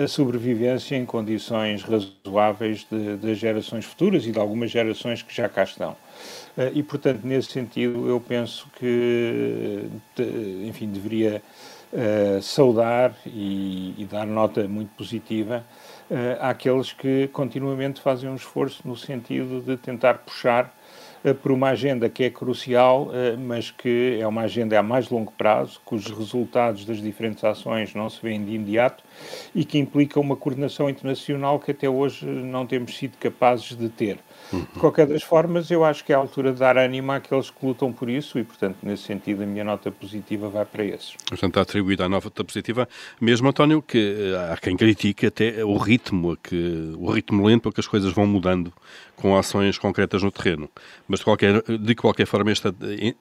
a 0.02 0.06
sobrevivência 0.06 0.96
em 0.96 1.04
condições 1.06 1.83
razoáveis 1.83 2.87
das 3.20 3.38
gerações 3.38 3.85
futuras 3.85 4.26
e 4.26 4.33
de 4.33 4.38
algumas 4.38 4.70
gerações 4.70 5.22
que 5.22 5.35
já 5.35 5.48
cá 5.48 5.64
estão. 5.64 5.96
E, 6.74 6.83
portanto, 6.83 7.24
nesse 7.24 7.52
sentido, 7.52 8.09
eu 8.09 8.20
penso 8.20 8.66
que, 8.78 9.88
enfim, 10.66 10.88
deveria 10.88 11.42
saudar 12.42 13.14
e, 13.26 13.94
e 13.98 14.04
dar 14.04 14.26
nota 14.26 14.68
muito 14.68 14.90
positiva 14.90 15.64
àqueles 16.40 16.92
que 16.92 17.28
continuamente 17.28 18.00
fazem 18.00 18.28
um 18.28 18.35
esforço 18.35 18.87
no 18.87 18.96
sentido 18.96 19.61
de 19.61 19.76
tentar 19.76 20.14
puxar 20.18 20.74
por 21.42 21.52
uma 21.52 21.68
agenda 21.68 22.09
que 22.09 22.24
é 22.24 22.30
crucial, 22.30 23.09
uh, 23.09 23.38
mas 23.38 23.70
que 23.70 24.18
é 24.20 24.26
uma 24.26 24.42
agenda 24.42 24.78
a 24.78 24.83
mais 24.83 25.11
longo 25.11 25.33
prazo, 25.33 25.80
cujos 25.85 26.16
resultados 26.16 26.85
das 26.85 27.00
diferentes 27.00 27.44
ações 27.44 27.94
não 27.94 28.09
se 28.09 28.20
veem 28.22 28.44
de 28.44 28.54
imediato 28.54 29.04
e 29.54 29.64
que 29.64 29.78
implica 29.78 30.18
uma 30.18 30.37
coordenação 30.37 30.88
internacional 30.88 31.59
que 31.59 31.70
até 31.70 31.88
hoje 31.88 32.24
não 32.24 32.66
temos 32.66 32.96
sido 32.96 33.16
capazes 33.18 33.76
de 33.76 33.88
ter. 33.88 34.18
Uhum. 34.52 34.60
De 34.60 34.80
qualquer 34.80 35.06
das 35.06 35.22
formas, 35.22 35.70
eu 35.70 35.84
acho 35.84 36.04
que 36.04 36.12
é 36.12 36.16
a 36.16 36.18
altura 36.18 36.52
de 36.52 36.58
dar 36.58 36.76
ânimo 36.76 37.12
àqueles 37.12 37.50
que 37.50 37.64
lutam 37.64 37.92
por 37.92 38.08
isso 38.08 38.38
e, 38.38 38.44
portanto, 38.44 38.78
nesse 38.82 39.04
sentido, 39.04 39.42
a 39.42 39.46
minha 39.46 39.64
nota 39.64 39.90
positiva 39.90 40.48
vai 40.48 40.64
para 40.64 40.84
esses. 40.84 41.14
Portanto, 41.28 41.50
está 41.50 41.60
atribuída 41.60 42.04
a 42.04 42.08
nota 42.08 42.44
positiva, 42.44 42.88
mesmo, 43.20 43.48
António, 43.48 43.80
que 43.82 44.32
eh, 44.34 44.52
há 44.52 44.56
quem 44.56 44.76
critique 44.76 45.26
até 45.26 45.64
o 45.64 45.76
ritmo, 45.76 46.36
que, 46.36 46.92
o 46.96 47.10
ritmo 47.10 47.46
lento 47.46 47.68
a 47.68 47.72
que 47.72 47.80
as 47.80 47.86
coisas 47.86 48.12
vão 48.12 48.26
mudando 48.26 48.72
com 49.16 49.36
ações 49.36 49.78
concretas 49.78 50.22
no 50.22 50.30
terreno. 50.30 50.68
Mas, 51.06 51.20
de 51.20 51.24
qualquer, 51.24 51.62
de 51.62 51.94
qualquer 51.94 52.26
forma, 52.26 52.50
este 52.50 52.68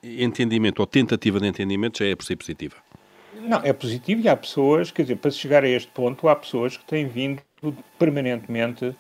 entendimento 0.03 0.79
ou 0.79 0.87
tentativa 0.87 1.39
de 1.39 1.47
entendimento 1.47 1.99
já 1.99 2.05
é 2.05 2.15
por 2.15 2.25
si 2.25 2.35
positiva. 2.35 2.75
Não, 3.41 3.61
é 3.63 3.71
positivo 3.71 4.21
e 4.21 4.29
há 4.29 4.35
pessoas, 4.35 4.91
quer 4.91 5.03
dizer, 5.03 5.15
para 5.15 5.31
chegar 5.31 5.63
a 5.63 5.67
este 5.67 5.89
ponto, 5.91 6.27
há 6.27 6.35
pessoas 6.35 6.75
que 6.75 6.85
têm 6.85 7.07
vindo 7.07 7.41
permanentemente 7.97 8.85
uh, 8.85 8.95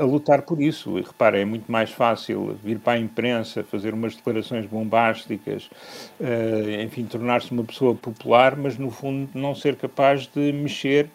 a 0.00 0.04
lutar 0.04 0.42
por 0.42 0.60
isso. 0.60 0.98
E 0.98 1.04
é 1.34 1.44
muito 1.44 1.70
mais 1.70 1.90
fácil 1.90 2.56
vir 2.62 2.78
para 2.78 2.94
a 2.94 2.98
imprensa, 2.98 3.64
fazer 3.64 3.94
umas 3.94 4.14
declarações 4.14 4.66
bombásticas, 4.66 5.70
uh, 6.20 6.82
enfim, 6.82 7.04
tornar-se 7.04 7.50
uma 7.52 7.64
pessoa 7.64 7.94
popular, 7.94 8.56
mas 8.56 8.76
no 8.76 8.90
fundo 8.90 9.28
não 9.34 9.54
ser 9.54 9.76
capaz 9.76 10.26
de 10.26 10.52
mexer 10.52 11.10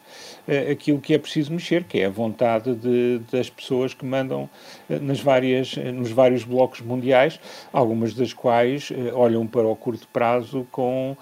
aquilo 0.71 0.99
que 0.99 1.13
é 1.13 1.17
preciso 1.17 1.51
mexer, 1.51 1.83
que 1.83 1.99
é 1.99 2.05
a 2.05 2.09
vontade 2.09 2.75
de, 2.75 3.21
das 3.31 3.49
pessoas 3.49 3.93
que 3.93 4.05
mandam 4.05 4.49
nas 4.89 5.19
várias, 5.19 5.75
nos 5.75 6.11
vários 6.11 6.43
blocos 6.43 6.81
mundiais, 6.81 7.39
algumas 7.71 8.13
das 8.13 8.33
quais 8.33 8.91
olham 9.13 9.45
para 9.47 9.67
o 9.67 9.75
curto 9.75 10.07
prazo 10.11 10.67
com 10.71 11.15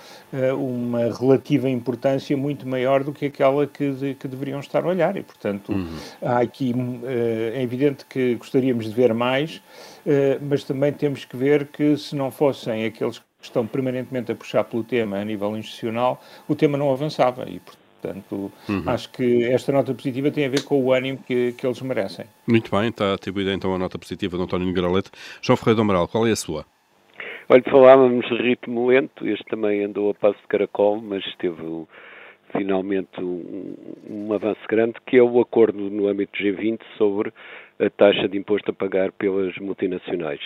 uma 0.57 1.12
relativa 1.13 1.69
importância 1.69 2.36
muito 2.36 2.67
maior 2.67 3.03
do 3.03 3.12
que 3.12 3.25
aquela 3.25 3.67
que, 3.67 3.91
de, 3.91 4.13
que 4.15 4.27
deveriam 4.27 4.60
estar 4.60 4.84
a 4.84 4.88
olhar. 4.88 5.17
E, 5.17 5.23
Portanto, 5.31 5.71
uhum. 5.71 5.97
há 6.21 6.39
aqui, 6.39 6.73
eh, 7.03 7.53
é 7.55 7.63
evidente 7.63 8.05
que 8.05 8.36
gostaríamos 8.36 8.86
de 8.86 8.91
ver 8.91 9.13
mais, 9.13 9.62
eh, 10.05 10.38
mas 10.41 10.63
também 10.63 10.91
temos 10.91 11.25
que 11.25 11.36
ver 11.36 11.67
que 11.67 11.97
se 11.97 12.15
não 12.15 12.29
fossem 12.29 12.86
aqueles 12.86 13.19
que 13.19 13.25
estão 13.41 13.65
permanentemente 13.65 14.31
a 14.31 14.36
puxar 14.36 14.63
pelo 14.65 14.84
tema 14.84 15.17
a 15.17 15.25
nível 15.25 15.57
institucional, 15.57 16.21
o 16.47 16.53
tema 16.53 16.77
não 16.77 16.91
avançava 16.91 17.49
e, 17.49 17.60
portanto, 17.60 17.80
uhum. 18.31 18.83
acho 18.87 19.11
que 19.11 19.43
esta 19.45 19.71
nota 19.71 19.93
positiva 19.93 20.31
tem 20.31 20.45
a 20.45 20.49
ver 20.49 20.63
com 20.63 20.81
o 20.81 20.93
ânimo 20.93 21.19
que, 21.19 21.53
que 21.53 21.65
eles 21.65 21.81
merecem. 21.81 22.25
Muito 22.47 22.71
bem, 22.71 22.89
está 22.89 23.13
atribuída 23.13 23.53
então 23.53 23.73
a 23.73 23.77
nota 23.77 23.97
positiva 23.99 24.37
de 24.37 24.43
António 24.43 24.67
Nogueira 24.67 24.87
João 25.41 25.57
Ferreira 25.57 25.75
do 25.75 25.81
Amaral, 25.81 26.07
qual 26.07 26.27
é 26.27 26.31
a 26.31 26.35
sua? 26.35 26.65
Olha, 27.49 27.63
falávamos 27.69 28.25
de 28.27 28.35
ritmo 28.35 28.87
lento, 28.87 29.27
este 29.27 29.43
também 29.45 29.83
andou 29.83 30.09
a 30.09 30.13
passo 30.13 30.39
de 30.39 30.47
caracol, 30.47 31.01
mas 31.01 31.23
teve 31.35 31.85
finalmente 32.55 33.21
um, 33.21 33.75
um, 34.09 34.33
avanço 34.33 34.61
grande, 34.69 34.95
que 35.05 35.17
é 35.17 35.23
o 35.23 35.39
acordo 35.39 35.89
no 35.89 36.07
âmbito 36.07 36.31
do 36.31 36.47
G20 36.47 36.79
sobre 36.97 37.33
a 37.79 37.89
taxa 37.89 38.27
de 38.27 38.37
imposto 38.37 38.71
a 38.71 38.73
pagar 38.73 39.11
pelas 39.11 39.57
multinacionais. 39.57 40.39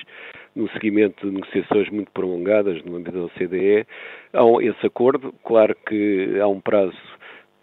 No 0.56 0.70
seguimento 0.72 1.28
de 1.28 1.34
negociações 1.34 1.90
muito 1.90 2.12
prolongadas 2.12 2.84
no 2.84 2.96
âmbito 2.96 3.12
da 3.12 3.26
OCDE, 3.26 3.86
há 4.34 4.64
esse 4.64 4.86
acordo, 4.86 5.34
claro 5.44 5.76
que 5.88 6.40
há 6.40 6.48
um 6.48 6.62
prazo 6.62 6.98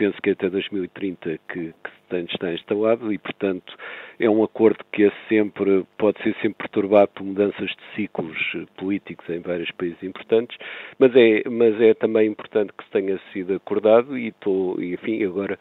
penso 0.03 0.21
que 0.21 0.31
até 0.31 0.51
2030 0.51 1.39
que, 1.49 1.73
que 1.73 1.91
está 2.03 2.51
instalado 2.51 3.13
e, 3.13 3.19
portanto, 3.19 3.73
é 4.19 4.29
um 4.29 4.43
acordo 4.43 4.85
que 4.91 5.05
é 5.05 5.13
sempre, 5.29 5.87
pode 5.97 6.21
ser 6.25 6.35
sempre 6.43 6.55
perturbado 6.59 7.13
por 7.15 7.23
mudanças 7.23 7.71
de 7.71 7.95
ciclos 7.95 8.37
eh, 8.57 8.65
políticos 8.77 9.29
em 9.31 9.39
vários 9.39 9.71
países 9.71 10.03
importantes, 10.03 10.59
mas 10.99 11.15
é, 11.15 11.49
mas 11.49 11.81
é 11.81 11.95
também 11.95 12.29
importante 12.29 12.73
que 12.77 12.91
tenha 12.91 13.17
sido 13.33 13.55
acordado 13.55 14.19
e 14.19 14.29
estou, 14.29 14.83
enfim, 14.83 15.23
agora 15.23 15.57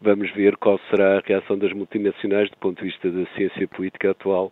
vamos 0.00 0.30
ver 0.32 0.56
qual 0.56 0.80
será 0.90 1.18
a 1.18 1.20
reação 1.20 1.58
das 1.58 1.74
multinacionais 1.74 2.48
do 2.48 2.56
ponto 2.56 2.78
de 2.78 2.88
vista 2.90 3.10
da 3.10 3.26
ciência 3.36 3.68
política 3.68 4.12
atual 4.12 4.50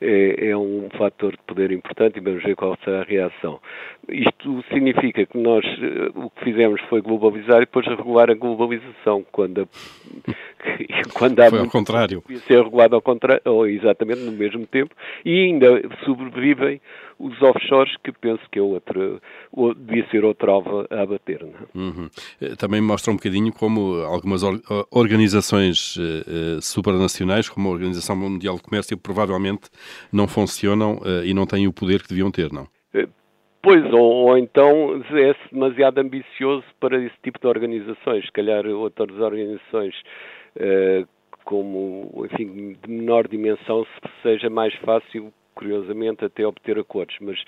é, 0.00 0.48
é, 0.50 0.56
um 0.56 0.88
fator 0.96 1.32
de 1.32 1.42
poder 1.46 1.70
importante 1.72 2.18
e 2.18 2.20
vamos 2.20 2.42
ver 2.42 2.54
qual 2.54 2.76
será 2.84 3.00
a 3.00 3.04
reação. 3.04 3.60
Isto 4.08 4.62
significa 4.72 5.24
que 5.26 5.38
nós 5.38 5.64
eh, 5.64 6.10
o 6.14 6.30
que 6.30 6.44
fizemos 6.44 6.80
foi 6.82 7.00
globalizar 7.00 7.56
e 7.56 7.60
depois 7.60 7.86
regular 7.86 8.30
a 8.30 8.34
globalização, 8.34 9.24
quando, 9.32 9.62
a, 9.62 9.66
quando 11.14 11.40
há 11.40 11.50
foi 11.50 11.60
ao 11.60 11.70
contrário. 11.70 12.22
ser 12.46 12.62
regulado 12.62 12.94
ao 12.94 13.02
contrário, 13.02 13.42
ou 13.44 13.66
exatamente 13.66 14.20
no 14.20 14.32
mesmo 14.32 14.66
tempo, 14.66 14.94
e 15.24 15.44
ainda 15.44 15.82
sobrevivem 16.04 16.80
os 17.18 17.40
offshores, 17.40 17.94
que 18.04 18.12
penso 18.12 18.42
que 18.50 18.58
é 18.58 18.62
outra, 18.62 19.20
ou 19.52 19.74
devia 19.74 20.06
ser 20.10 20.24
outra 20.24 20.52
alva 20.52 20.86
a 20.90 21.02
abater. 21.02 21.42
É? 21.42 21.78
Uhum. 21.78 22.08
Eh, 22.40 22.54
também 22.56 22.80
mostra 22.80 23.10
um 23.10 23.16
bocadinho 23.16 23.52
como 23.52 24.02
algumas 24.02 24.42
organizações 24.90 25.96
uh, 25.96 26.60
supranacionais, 26.60 27.48
como 27.48 27.68
a 27.68 27.72
Organização 27.72 28.16
Mundial 28.16 28.56
de 28.56 28.62
Comércio, 28.62 28.98
provavelmente 28.98 29.70
não 30.12 30.28
funcionam 30.28 30.96
uh, 30.98 31.24
e 31.24 31.32
não 31.32 31.46
têm 31.46 31.66
o 31.66 31.72
poder 31.72 32.02
que 32.02 32.08
deviam 32.08 32.30
ter, 32.30 32.52
não? 32.52 32.68
Pois, 33.66 33.84
ou, 33.92 34.28
ou, 34.28 34.38
então 34.38 35.02
é 35.10 35.34
demasiado 35.50 35.98
ambicioso 35.98 36.62
para 36.78 37.02
esse 37.02 37.16
tipo 37.20 37.40
de 37.40 37.48
organizações. 37.48 38.24
Se 38.24 38.30
calhar 38.30 38.64
outras 38.64 39.18
organizações 39.18 39.92
como, 41.44 42.26
enfim, 42.30 42.76
de 42.82 42.90
menor 42.90 43.28
dimensão, 43.28 43.86
seja 44.22 44.50
mais 44.50 44.74
fácil 44.76 45.32
curiosamente, 45.56 46.24
até 46.24 46.46
obter 46.46 46.78
acordos. 46.78 47.16
Mas, 47.20 47.42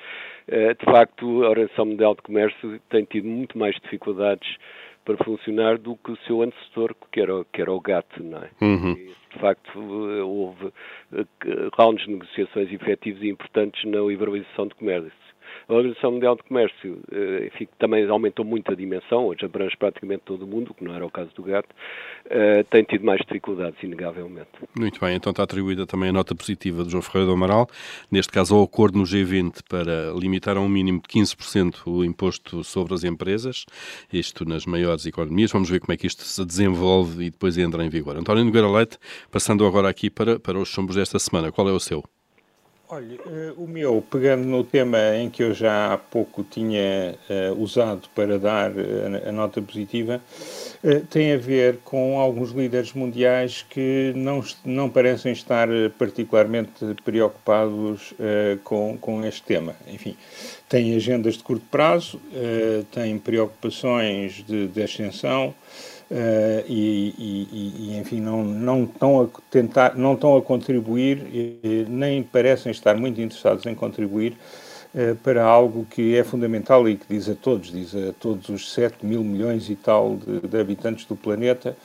eh, 0.48 0.74
de 0.74 0.84
facto, 0.86 1.44
a 1.44 1.50
Organização 1.50 1.84
Mundial 1.84 2.14
de 2.14 2.22
Comércio 2.22 2.80
tem 2.88 3.04
tido 3.04 3.28
muito 3.28 3.56
mais 3.56 3.76
dificuldades 3.82 4.48
para 5.04 5.22
funcionar 5.24 5.78
do 5.78 5.94
que 5.96 6.12
o 6.12 6.16
seu 6.26 6.42
antecessor, 6.42 6.94
que 7.12 7.20
era, 7.20 7.44
que 7.52 7.60
era 7.60 7.72
o 7.72 7.80
GATT, 7.80 8.22
não 8.22 8.38
é? 8.38 8.50
Uhum. 8.60 8.94
de 8.94 9.38
facto, 9.38 9.78
eh, 10.10 10.22
houve 10.22 10.72
eh, 11.12 11.24
rounds 11.78 12.04
de 12.06 12.12
negociações 12.12 12.72
efetivos 12.72 13.22
e 13.22 13.28
importantes 13.28 13.84
na 13.84 14.00
liberalização 14.00 14.66
de 14.66 14.74
comércio 14.74 15.27
a 15.68 15.74
Organização 15.74 16.12
Mundial 16.12 16.35
de 16.35 16.42
Comércio 16.44 16.98
eh, 17.12 17.50
enfim, 17.52 17.68
também 17.78 18.09
aumentou 18.09 18.44
muito 18.44 18.72
a 18.72 18.74
dimensão, 18.74 19.26
hoje 19.26 19.44
abrange 19.44 19.76
praticamente 19.76 20.22
todo 20.24 20.42
o 20.42 20.46
mundo, 20.46 20.72
que 20.72 20.83
não 20.83 20.94
era 20.94 21.04
o 21.04 21.11
caso 21.11 21.31
do 21.35 21.42
GATT, 21.42 21.68
eh, 22.31 22.62
tem 22.64 22.83
tido 22.85 23.04
mais 23.04 23.20
dificuldades, 23.20 23.81
inegavelmente. 23.83 24.48
Muito 24.78 24.98
bem, 24.98 25.14
então 25.14 25.31
está 25.31 25.42
atribuída 25.42 25.87
também 25.87 26.09
a 26.09 26.12
nota 26.12 26.35
positiva 26.35 26.83
do 26.83 26.90
João 26.90 27.02
Ferreira 27.02 27.26
do 27.26 27.33
Amaral, 27.33 27.68
neste 28.11 28.33
caso 28.33 28.54
ao 28.54 28.62
acordo 28.62 28.98
no 28.98 29.04
G20 29.04 29.61
para 29.68 30.12
limitar 30.18 30.57
a 30.57 30.61
um 30.61 30.68
mínimo 30.68 31.02
de 31.02 31.09
15% 31.09 31.87
o 31.87 32.02
imposto 32.02 32.64
sobre 32.64 32.94
as 32.94 33.04
empresas, 33.04 33.66
isto 34.11 34.46
nas 34.46 34.64
maiores 34.64 35.04
economias. 35.04 35.52
Vamos 35.52 35.68
ver 35.68 35.81
como 35.81 35.92
é 35.92 35.96
que 35.96 36.07
isto 36.07 36.22
se 36.22 36.44
desenvolve 36.44 37.26
e 37.26 37.31
depois 37.31 37.59
entra 37.59 37.85
em 37.85 37.90
vigor. 37.90 38.16
António 38.16 38.44
Nogueira 38.44 38.70
Leite, 38.70 38.98
passando 39.31 39.66
agora 39.66 39.88
aqui 39.88 40.09
para, 40.09 40.40
para 40.40 40.59
os 40.59 40.68
chombos 40.68 40.96
desta 40.96 41.18
semana, 41.18 41.52
qual 41.52 41.68
é 41.68 41.72
o 41.72 41.81
seu? 41.81 42.02
Olha, 42.90 43.16
uh, 43.16 43.62
o 43.62 43.68
meu, 43.68 44.03
pegando 44.11 44.46
no 44.46 44.64
tema 44.64 45.14
em 45.14 45.29
que 45.29 45.42
eu 45.42 45.53
já 45.53 45.92
há 45.92 45.98
pouco 45.98 46.42
tinha 46.42 47.14
uh, 47.29 47.62
usado 47.62 48.09
para 48.14 48.38
dar 48.38 48.70
uh, 48.70 49.29
a 49.29 49.31
nota 49.31 49.61
positiva, 49.61 50.22
tem 51.11 51.35
a 51.35 51.37
ver 51.37 51.81
com 51.85 52.18
alguns 52.18 52.53
líderes 52.53 52.94
mundiais 52.94 53.66
que 53.68 54.14
não, 54.16 54.42
não 54.64 54.88
parecem 54.88 55.33
estar 55.33 55.68
particularmente 55.98 56.72
preocupados 57.05 58.14
com, 58.62 58.96
com 58.96 59.24
este 59.24 59.42
tema. 59.42 59.74
Enfim, 59.88 60.16
têm 60.68 60.94
agendas 60.94 61.35
de 61.35 61.42
curto 61.42 61.64
prazo, 61.68 62.20
têm 62.92 63.18
preocupações 63.18 64.44
de, 64.46 64.68
de 64.68 64.81
ascensão. 64.81 65.53
Uh, 66.10 66.64
e, 66.66 67.14
e, 67.18 67.74
e, 67.92 67.98
enfim 67.98 68.18
não 68.18 68.42
não 68.42 68.84
estão 68.84 69.20
a 69.20 69.28
tentar 69.50 69.94
não 69.94 70.14
estão 70.14 70.38
a 70.38 70.40
contribuir 70.40 71.18
e, 71.30 71.84
nem 71.86 72.22
parecem 72.22 72.72
estar 72.72 72.96
muito 72.96 73.20
interessados 73.20 73.66
em 73.66 73.74
contribuir 73.74 74.34
uh, 74.94 75.14
para 75.16 75.44
algo 75.44 75.84
que 75.84 76.16
é 76.16 76.24
fundamental 76.24 76.88
e 76.88 76.96
que 76.96 77.04
diz 77.10 77.28
a 77.28 77.34
todos 77.34 77.70
diz 77.70 77.94
a 77.94 78.14
todos 78.14 78.48
os 78.48 78.72
7 78.72 79.04
mil 79.04 79.22
milhões 79.22 79.68
e 79.68 79.76
tal 79.76 80.16
de, 80.16 80.48
de 80.48 80.58
habitantes 80.58 81.04
do 81.04 81.14
planeta 81.14 81.76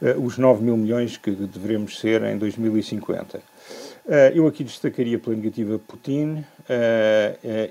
uh, 0.00 0.24
os 0.24 0.38
9 0.38 0.64
mil 0.64 0.78
milhões 0.78 1.18
que 1.18 1.30
devemos 1.30 2.00
ser 2.00 2.22
em 2.22 2.38
2050 2.38 3.42
eu 4.34 4.46
aqui 4.46 4.64
destacaria 4.64 5.18
pela 5.18 5.34
negativa 5.34 5.78
Putin 5.78 6.44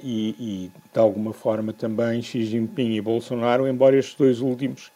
e, 0.01 0.36
e, 0.39 0.71
de 0.91 0.99
alguma 0.99 1.31
forma, 1.31 1.71
também 1.71 2.23
Xi 2.23 2.43
Jinping 2.43 2.95
e 2.95 3.01
Bolsonaro, 3.01 3.67
embora 3.67 3.95
estes 3.95 4.15
dois 4.15 4.39
últimos, 4.39 4.91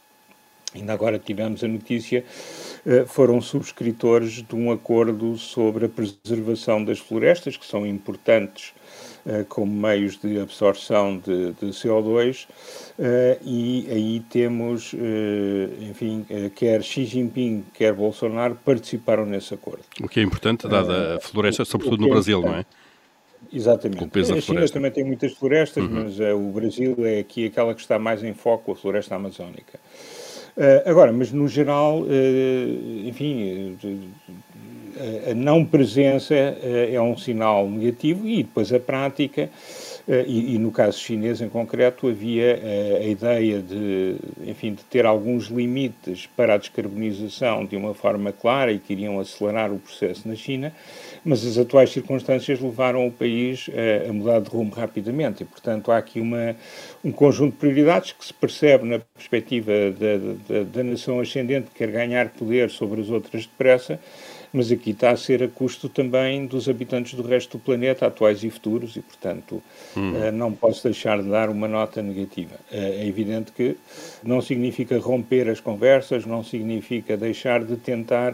ainda 0.77 0.93
agora 0.93 1.19
tivemos 1.19 1.63
a 1.63 1.67
notícia, 1.67 2.23
foram 3.07 3.41
subscritores 3.41 4.43
de 4.43 4.55
um 4.55 4.71
acordo 4.71 5.37
sobre 5.37 5.85
a 5.85 5.89
preservação 5.89 6.83
das 6.83 6.99
florestas, 6.99 7.57
que 7.57 7.65
são 7.65 7.85
importantes 7.85 8.73
eh, 9.29 9.45
como 9.49 9.69
meios 9.69 10.17
de 10.17 10.39
absorção 10.39 11.17
de, 11.17 11.51
de 11.51 11.65
CO2 11.73 12.47
eh, 12.97 13.37
e 13.43 13.85
aí 13.91 14.19
temos, 14.29 14.93
eh, 14.93 15.89
enfim, 15.89 16.25
quer 16.55 16.81
Xi 16.81 17.03
Jinping, 17.03 17.65
quer 17.73 17.93
Bolsonaro 17.93 18.57
participaram 18.63 19.25
nesse 19.25 19.53
acordo. 19.53 19.83
O 20.01 20.07
que 20.07 20.21
é 20.21 20.23
importante, 20.23 20.65
dada 20.65 21.17
a 21.17 21.19
floresta, 21.19 21.65
sobretudo 21.65 22.03
no 22.03 22.07
é 22.07 22.11
Brasil, 22.11 22.41
não 22.41 22.55
é? 22.55 22.65
Exatamente. 23.51 24.19
A 24.33 24.39
China 24.39 24.65
também 24.69 24.91
tem 24.91 25.03
muitas 25.03 25.33
florestas, 25.33 25.83
uhum. 25.83 26.05
mas 26.05 26.17
o 26.19 26.51
Brasil 26.53 26.95
é 27.05 27.19
aqui 27.19 27.47
aquela 27.47 27.75
que 27.75 27.81
está 27.81 27.99
mais 27.99 28.23
em 28.23 28.33
foco, 28.33 28.71
a 28.71 28.75
floresta 28.77 29.15
amazónica. 29.15 29.77
Uh, 30.57 30.89
agora, 30.89 31.13
mas 31.13 31.31
no 31.31 31.47
geral, 31.47 32.01
uh, 32.01 33.07
enfim, 33.07 33.77
a 35.29 35.33
não 35.33 35.63
presença 35.63 36.33
eh, 36.33 36.91
é 36.93 37.01
um 37.01 37.15
sinal 37.15 37.69
negativo 37.69 38.27
e 38.27 38.37
depois 38.43 38.71
a 38.73 38.79
prática, 38.79 39.49
eh, 40.07 40.25
e, 40.27 40.55
e 40.55 40.57
no 40.57 40.71
caso 40.71 40.99
chinês 40.99 41.41
em 41.41 41.49
concreto, 41.49 42.07
havia 42.07 42.59
eh, 42.61 43.01
a 43.01 43.07
ideia 43.07 43.61
de, 43.61 44.15
enfim, 44.45 44.73
de 44.73 44.83
ter 44.85 45.05
alguns 45.05 45.45
limites 45.45 46.27
para 46.35 46.55
a 46.55 46.57
descarbonização 46.57 47.65
de 47.65 47.75
uma 47.75 47.93
forma 47.93 48.31
clara 48.31 48.71
e 48.71 48.79
que 48.79 48.93
iriam 48.93 49.19
acelerar 49.19 49.71
o 49.71 49.77
processo 49.77 50.27
na 50.27 50.35
China, 50.35 50.73
mas 51.27 51.45
as 51.45 51.57
atuais 51.57 51.89
circunstâncias 51.89 52.61
levaram 52.61 53.05
o 53.05 53.11
país 53.11 53.69
a, 53.69 54.09
a 54.09 54.13
mudar 54.13 54.39
de 54.39 54.49
rumo 54.49 54.73
rapidamente 54.73 55.43
e, 55.43 55.45
portanto, 55.45 55.91
há 55.91 55.97
aqui 55.97 56.21
uma, 56.21 56.55
um 57.03 57.11
conjunto 57.11 57.51
de 57.51 57.57
prioridades 57.57 58.13
que 58.13 58.25
se 58.25 58.33
percebe 58.33 58.85
na 58.85 58.99
perspectiva 58.99 59.71
da, 59.91 60.55
da, 60.55 60.63
da 60.63 60.83
nação 60.83 61.19
ascendente 61.19 61.67
que 61.71 61.79
quer 61.79 61.91
ganhar 61.91 62.29
poder 62.29 62.69
sobre 62.69 63.01
as 63.01 63.09
outras 63.09 63.45
depressa, 63.45 63.99
mas 64.53 64.71
aqui 64.71 64.91
está 64.91 65.11
a 65.11 65.17
ser 65.17 65.43
a 65.43 65.49
custo 65.49 65.89
também 65.89 66.45
dos 66.45 66.69
habitantes 66.69 67.13
do 67.13 67.23
resto 67.23 67.57
do 67.57 67.63
planeta, 67.63 68.07
atuais 68.07 68.41
e 68.45 68.49
futuros, 68.49 68.95
e, 68.95 69.01
portanto, 69.01 69.61
hum. 69.97 70.13
uh, 70.13 70.31
não 70.31 70.53
posso 70.53 70.83
deixar 70.83 71.21
de 71.21 71.29
dar 71.29 71.49
uma 71.49 71.67
nota 71.67 72.01
negativa. 72.01 72.55
Uh, 72.71 73.01
é 73.01 73.05
evidente 73.05 73.51
que 73.51 73.75
não 74.23 74.41
significa 74.41 74.97
romper 74.97 75.49
as 75.49 75.59
conversas, 75.59 76.25
não 76.25 76.41
significa 76.41 77.17
deixar 77.17 77.65
de 77.65 77.75
tentar 77.75 78.33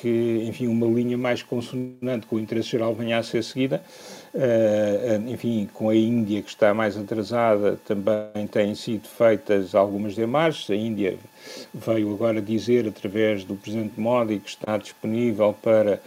que, 0.00 0.44
enfim, 0.46 0.66
uma 0.66 0.86
linha 0.86 1.16
mais 1.16 1.42
consonante 1.42 2.26
com 2.26 2.36
o 2.36 2.40
interesse 2.40 2.70
geral 2.70 2.94
venha 2.94 3.18
a 3.18 3.22
ser 3.22 3.42
seguida, 3.42 3.82
Uh, 4.36 5.30
enfim, 5.30 5.66
com 5.72 5.88
a 5.88 5.96
Índia 5.96 6.42
que 6.42 6.50
está 6.50 6.74
mais 6.74 6.94
atrasada, 6.94 7.80
também 7.86 8.46
têm 8.46 8.74
sido 8.74 9.08
feitas 9.08 9.74
algumas 9.74 10.14
demarches. 10.14 10.68
A 10.68 10.76
Índia 10.76 11.16
veio 11.72 12.12
agora 12.12 12.42
dizer, 12.42 12.86
através 12.86 13.44
do 13.44 13.54
Presidente 13.54 13.98
Modi, 13.98 14.38
que 14.38 14.50
está 14.50 14.76
disponível 14.76 15.54
para 15.62 16.02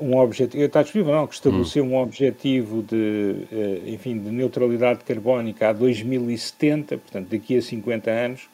um 0.00 0.16
objetivo, 0.16 0.64
está 0.64 0.82
disponível 0.82 1.12
não, 1.12 1.26
que 1.26 1.34
estabeleceu 1.34 1.84
hum. 1.84 1.92
um 1.92 1.98
objetivo 1.98 2.82
de, 2.82 3.46
enfim, 3.86 4.18
de 4.18 4.30
neutralidade 4.30 5.04
carbónica 5.04 5.68
a 5.68 5.72
2070, 5.74 6.96
portanto, 6.96 7.28
daqui 7.28 7.58
a 7.58 7.62
50 7.62 8.10
anos. 8.10 8.48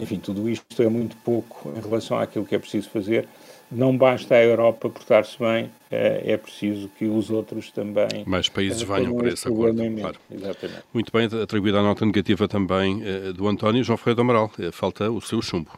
Enfim, 0.00 0.18
tudo 0.18 0.48
isto 0.48 0.82
é 0.82 0.88
muito 0.88 1.16
pouco 1.18 1.72
em 1.76 1.80
relação 1.80 2.18
àquilo 2.18 2.44
que 2.44 2.54
é 2.54 2.58
preciso 2.58 2.90
fazer 2.90 3.28
não 3.70 3.96
basta 3.96 4.34
a 4.34 4.42
Europa 4.42 4.88
portar-se 4.88 5.38
bem, 5.38 5.70
é, 5.90 6.32
é 6.32 6.36
preciso 6.36 6.88
que 6.98 7.04
os 7.04 7.30
outros 7.30 7.70
também. 7.70 8.24
Mais 8.26 8.48
países 8.48 8.82
venham 8.82 9.16
para 9.16 9.28
esse 9.28 9.46
acordo. 9.46 9.80
Claro. 10.00 10.16
Exatamente. 10.30 10.82
Muito 10.92 11.12
bem, 11.12 11.28
atribuída 11.42 11.78
a 11.78 11.82
nota 11.82 12.04
negativa 12.04 12.48
também 12.48 13.02
eh, 13.04 13.32
do 13.32 13.46
António 13.46 13.84
João 13.84 13.96
Ferreira 13.96 14.16
do 14.16 14.22
Amaral. 14.22 14.50
Eh, 14.58 14.72
falta 14.72 15.08
o 15.10 15.20
seu 15.20 15.40
chumbo. 15.40 15.70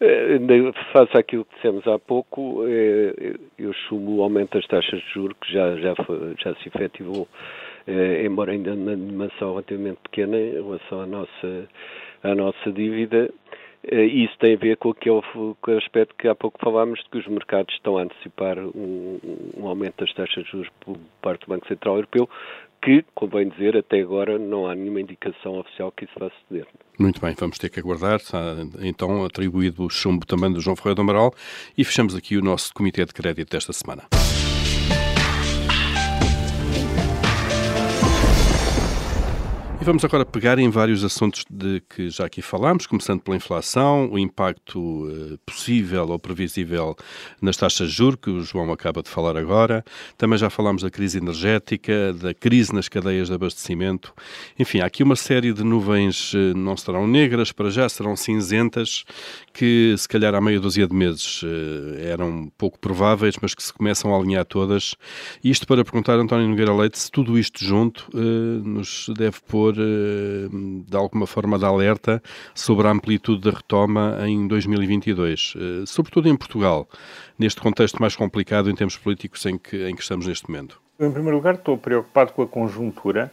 Eh, 0.00 0.38
face 0.92 1.16
àquilo 1.16 1.44
que 1.44 1.54
dissemos 1.56 1.86
há 1.86 1.98
pouco, 1.98 2.64
eu 2.64 3.72
chumbo 3.88 4.16
o 4.16 4.22
aumento 4.22 4.56
das 4.56 4.66
taxas 4.66 5.00
de 5.00 5.12
juros, 5.12 5.36
que 5.40 5.52
já, 5.52 5.76
já, 5.76 5.94
foi, 6.04 6.34
já 6.42 6.54
se 6.56 6.68
efetivou, 6.68 7.28
embora 8.24 8.52
ainda 8.52 8.74
numa 8.74 8.96
dimensão 8.96 9.50
relativamente 9.50 9.98
pequena 10.02 10.36
em 10.38 10.54
relação 10.54 11.02
à 11.02 11.06
nossa, 11.06 11.68
à 12.22 12.34
nossa 12.34 12.72
dívida. 12.72 13.30
Eh, 13.84 14.04
isso 14.04 14.34
tem 14.38 14.54
a 14.54 14.58
ver 14.58 14.76
com 14.76 14.90
aquele 14.90 15.22
o 15.34 15.56
aspecto 15.76 16.14
que 16.16 16.28
há 16.28 16.34
pouco 16.34 16.58
falámos, 16.62 17.00
de 17.00 17.10
que 17.10 17.18
os 17.18 17.26
mercados 17.26 17.74
estão 17.74 17.98
a 17.98 18.02
antecipar 18.02 18.58
um, 18.58 19.18
um 19.56 19.66
aumento 19.66 20.04
das 20.04 20.14
taxas 20.14 20.44
de 20.44 20.50
juros 20.50 20.68
por 20.80 20.96
parte 21.20 21.46
do 21.46 21.48
Banco 21.48 21.66
Central 21.66 21.96
Europeu, 21.96 22.28
que, 22.82 23.04
convém 23.14 23.48
dizer, 23.48 23.76
até 23.76 24.00
agora 24.00 24.38
não 24.38 24.66
há 24.66 24.74
nenhuma 24.74 25.00
indicação 25.00 25.58
oficial 25.58 25.92
que 25.92 26.04
isso 26.04 26.14
vá 26.18 26.30
suceder. 26.30 26.66
Muito 26.98 27.20
bem, 27.20 27.34
vamos 27.38 27.58
ter 27.58 27.68
que 27.68 27.80
aguardar. 27.80 28.16
Está, 28.16 28.56
então 28.80 29.24
atribuído 29.24 29.84
o 29.84 29.90
chumbo 29.90 30.26
também 30.26 30.52
do 30.52 30.60
João 30.60 30.76
Ferreira 30.76 30.96
do 30.96 31.02
Amaral 31.02 31.32
e 31.78 31.84
fechamos 31.84 32.14
aqui 32.14 32.36
o 32.36 32.42
nosso 32.42 32.74
Comitê 32.74 33.04
de 33.04 33.12
Crédito 33.12 33.50
desta 33.50 33.72
semana. 33.72 34.02
E 39.82 39.84
vamos 39.84 40.04
agora 40.04 40.24
pegar 40.24 40.60
em 40.60 40.70
vários 40.70 41.02
assuntos 41.02 41.44
de 41.50 41.82
que 41.90 42.08
já 42.08 42.26
aqui 42.26 42.40
falámos, 42.40 42.86
começando 42.86 43.20
pela 43.20 43.36
inflação, 43.36 44.08
o 44.12 44.16
impacto 44.16 44.78
uh, 44.78 45.36
possível 45.44 46.08
ou 46.08 46.20
previsível 46.20 46.94
nas 47.40 47.56
taxas 47.56 47.90
de 47.90 47.96
juros, 47.96 48.20
que 48.22 48.30
o 48.30 48.42
João 48.42 48.70
acaba 48.70 49.02
de 49.02 49.10
falar 49.10 49.36
agora. 49.36 49.84
Também 50.16 50.38
já 50.38 50.48
falámos 50.48 50.84
da 50.84 50.90
crise 50.90 51.18
energética, 51.18 52.12
da 52.12 52.32
crise 52.32 52.72
nas 52.72 52.88
cadeias 52.88 53.26
de 53.26 53.34
abastecimento. 53.34 54.14
Enfim, 54.56 54.78
há 54.78 54.86
aqui 54.86 55.02
uma 55.02 55.16
série 55.16 55.52
de 55.52 55.64
nuvens, 55.64 56.32
uh, 56.32 56.56
não 56.56 56.76
serão 56.76 57.04
negras, 57.08 57.50
para 57.50 57.68
já 57.68 57.88
serão 57.88 58.14
cinzentas, 58.14 59.02
que 59.52 59.96
se 59.98 60.06
calhar 60.06 60.32
há 60.32 60.40
meia 60.40 60.60
dúzia 60.60 60.86
de 60.86 60.94
meses 60.94 61.42
uh, 61.42 61.98
eram 61.98 62.52
pouco 62.56 62.78
prováveis, 62.78 63.34
mas 63.42 63.52
que 63.52 63.64
se 63.64 63.72
começam 63.72 64.14
a 64.14 64.16
alinhar 64.16 64.44
todas. 64.44 64.94
Isto 65.42 65.66
para 65.66 65.84
perguntar 65.84 66.12
a 66.12 66.22
António 66.22 66.46
Nogueira 66.46 66.72
Leite 66.72 67.00
se 67.00 67.10
tudo 67.10 67.36
isto 67.36 67.64
junto 67.64 68.08
nos 68.64 69.10
deve 69.18 69.40
pôr 69.40 69.71
eh, 69.78 70.48
de 70.88 70.96
alguma 70.96 71.26
forma 71.26 71.58
de 71.58 71.64
alerta 71.64 72.22
sobre 72.54 72.86
a 72.86 72.90
amplitude 72.90 73.40
da 73.42 73.56
retoma 73.56 74.18
em 74.26 74.46
2022, 74.46 75.54
eh, 75.56 75.84
sobretudo 75.86 76.28
em 76.28 76.36
Portugal, 76.36 76.88
neste 77.38 77.60
contexto 77.60 78.00
mais 78.00 78.16
complicado 78.16 78.70
em 78.70 78.74
termos 78.74 78.96
políticos 78.96 79.44
em 79.46 79.58
que, 79.58 79.88
em 79.88 79.94
que 79.94 80.02
estamos 80.02 80.26
neste 80.26 80.48
momento? 80.48 80.80
Em 80.98 81.10
primeiro 81.10 81.36
lugar, 81.36 81.54
estou 81.54 81.76
preocupado 81.76 82.32
com 82.32 82.42
a 82.42 82.46
conjuntura. 82.46 83.32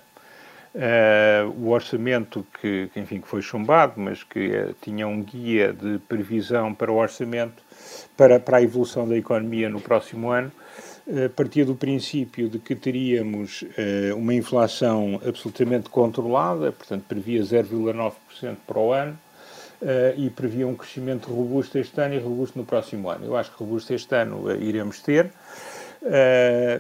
Uh, 0.73 1.49
o 1.65 1.69
orçamento 1.69 2.45
que, 2.61 2.91
que, 2.93 2.99
enfim, 2.99 3.19
que 3.19 3.27
foi 3.27 3.41
chumbado, 3.41 3.93
mas 3.97 4.23
que 4.23 4.49
uh, 4.49 4.75
tinha 4.79 5.07
um 5.07 5.23
guia 5.23 5.73
de 5.73 5.97
previsão 6.07 6.75
para 6.75 6.91
o 6.91 6.95
orçamento, 6.97 7.63
para, 8.15 8.39
para 8.39 8.57
a 8.57 8.61
evolução 8.61 9.07
da 9.07 9.17
economia 9.17 9.67
no 9.67 9.81
próximo 9.81 10.29
ano, 10.29 10.51
partia 11.35 11.65
do 11.65 11.75
princípio 11.75 12.47
de 12.49 12.59
que 12.59 12.75
teríamos 12.75 13.63
uh, 13.63 14.15
uma 14.15 14.33
inflação 14.33 15.19
absolutamente 15.25 15.89
controlada, 15.89 16.71
portanto 16.71 17.03
previa 17.07 17.41
0,9% 17.41 18.57
para 18.67 18.79
o 18.79 18.93
ano 18.93 19.17
uh, 19.81 19.87
e 20.19 20.29
previa 20.29 20.67
um 20.67 20.75
crescimento 20.75 21.31
robusto 21.31 21.77
este 21.77 21.99
ano 21.99 22.15
e 22.15 22.19
robusto 22.19 22.59
no 22.59 22.65
próximo 22.65 23.09
ano. 23.09 23.25
Eu 23.25 23.35
acho 23.35 23.51
que 23.51 23.57
robusto 23.57 23.93
este 23.93 24.15
ano 24.15 24.51
iremos 24.61 24.99
ter. 24.99 25.31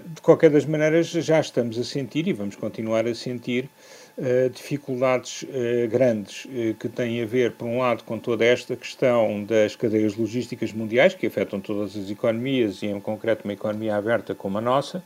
de 0.05 0.21
qualquer 0.21 0.49
das 0.49 0.65
maneiras, 0.65 1.07
já 1.07 1.39
estamos 1.39 1.77
a 1.77 1.83
sentir 1.83 2.27
e 2.27 2.33
vamos 2.33 2.55
continuar 2.55 3.05
a 3.05 3.15
sentir 3.15 3.69
Uh, 4.19 4.49
dificuldades 4.49 5.43
uh, 5.43 5.87
grandes 5.89 6.43
uh, 6.43 6.73
que 6.77 6.89
têm 6.89 7.23
a 7.23 7.25
ver, 7.25 7.53
por 7.53 7.65
um 7.65 7.77
lado, 7.77 8.03
com 8.03 8.19
toda 8.19 8.43
esta 8.43 8.75
questão 8.75 9.45
das 9.45 9.77
cadeias 9.77 10.17
logísticas 10.17 10.73
mundiais, 10.73 11.13
que 11.13 11.25
afetam 11.25 11.61
todas 11.61 11.95
as 11.95 12.09
economias 12.09 12.83
e, 12.83 12.87
em 12.87 12.99
concreto, 12.99 13.45
uma 13.45 13.53
economia 13.53 13.95
aberta 13.95 14.35
como 14.35 14.57
a 14.57 14.61
nossa. 14.61 15.01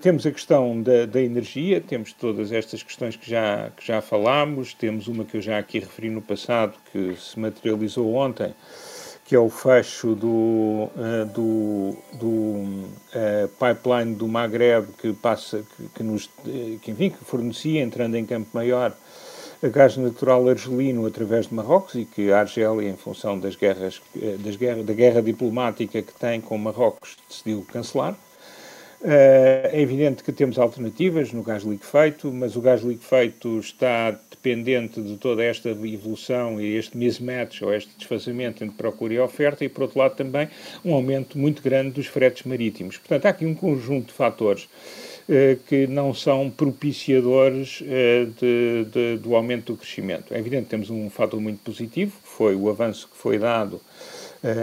temos 0.00 0.26
a 0.26 0.32
questão 0.32 0.82
da, 0.82 1.06
da, 1.06 1.22
energia, 1.22 1.80
temos 1.80 2.12
todas 2.12 2.50
estas 2.50 2.82
questões 2.82 3.14
que 3.14 3.30
já, 3.30 3.70
que 3.76 3.86
já 3.86 4.00
falámos, 4.00 4.74
temos 4.74 5.06
uma 5.06 5.24
que 5.24 5.36
eu 5.36 5.40
já 5.40 5.56
aqui 5.56 5.78
referi 5.78 6.10
no 6.10 6.20
passado, 6.20 6.74
que 6.90 7.14
se 7.14 7.38
materializou 7.38 8.12
ontem, 8.12 8.52
que 9.26 9.34
é 9.34 9.38
o 9.38 9.50
fecho 9.50 10.14
do, 10.14 10.28
uh, 10.28 11.26
do, 11.34 11.96
do 12.12 12.26
uh, 12.28 13.48
pipeline 13.58 14.14
do 14.14 14.28
Maghreb 14.28 14.86
que 14.98 15.12
passa, 15.12 15.64
que, 15.76 15.88
que 15.96 16.02
nos, 16.02 16.30
que, 16.80 16.90
enfim, 16.92 17.10
que 17.10 17.24
fornecia, 17.24 17.82
entrando 17.82 18.16
em 18.16 18.24
Campo 18.24 18.48
Maior, 18.52 18.96
a 19.62 19.68
gás 19.68 19.96
natural 19.96 20.48
argelino 20.48 21.06
através 21.06 21.48
de 21.48 21.54
Marrocos 21.54 21.94
e 21.96 22.04
que 22.04 22.30
a 22.30 22.40
Argélia, 22.40 22.88
em 22.88 22.96
função 22.96 23.38
das 23.38 23.56
guerras, 23.56 24.00
das 24.38 24.54
guerra, 24.54 24.82
da 24.82 24.92
guerra 24.92 25.22
diplomática 25.22 26.00
que 26.02 26.12
tem 26.12 26.40
com 26.40 26.56
Marrocos, 26.56 27.16
decidiu 27.28 27.66
cancelar. 27.72 28.16
É 29.02 29.80
evidente 29.80 30.22
que 30.22 30.32
temos 30.32 30.58
alternativas 30.58 31.32
no 31.32 31.42
gás 31.42 31.62
liquefeito, 31.62 32.32
mas 32.32 32.56
o 32.56 32.60
gás 32.60 32.82
liquefeito 32.82 33.58
está 33.58 34.18
dependente 34.30 35.02
de 35.02 35.16
toda 35.16 35.42
esta 35.42 35.70
evolução 35.70 36.60
e 36.60 36.76
este 36.76 36.96
mismatch 36.96 37.62
ou 37.62 37.74
este 37.74 37.90
desfazamento 37.98 38.62
entre 38.62 38.76
procura 38.76 39.14
e 39.14 39.18
oferta 39.18 39.64
e, 39.64 39.68
por 39.68 39.82
outro 39.82 39.98
lado, 39.98 40.14
também 40.14 40.48
um 40.84 40.94
aumento 40.94 41.36
muito 41.36 41.60
grande 41.62 41.90
dos 41.90 42.06
fretes 42.06 42.44
marítimos. 42.44 42.96
Portanto, 42.98 43.26
há 43.26 43.30
aqui 43.30 43.44
um 43.44 43.54
conjunto 43.54 44.08
de 44.08 44.12
fatores 44.12 44.68
eh, 45.28 45.56
que 45.66 45.88
não 45.88 46.14
são 46.14 46.48
propiciadores 46.48 47.82
eh, 47.84 48.28
de, 48.40 48.84
de, 48.84 49.16
do 49.16 49.34
aumento 49.34 49.72
do 49.72 49.76
crescimento. 49.76 50.32
É 50.32 50.38
evidente 50.38 50.64
que 50.64 50.70
temos 50.70 50.88
um 50.88 51.10
fator 51.10 51.40
muito 51.40 51.58
positivo, 51.64 52.12
que 52.22 52.28
foi 52.28 52.54
o 52.54 52.70
avanço 52.70 53.08
que 53.08 53.16
foi 53.16 53.36
dado 53.36 53.80
eh, 53.80 54.15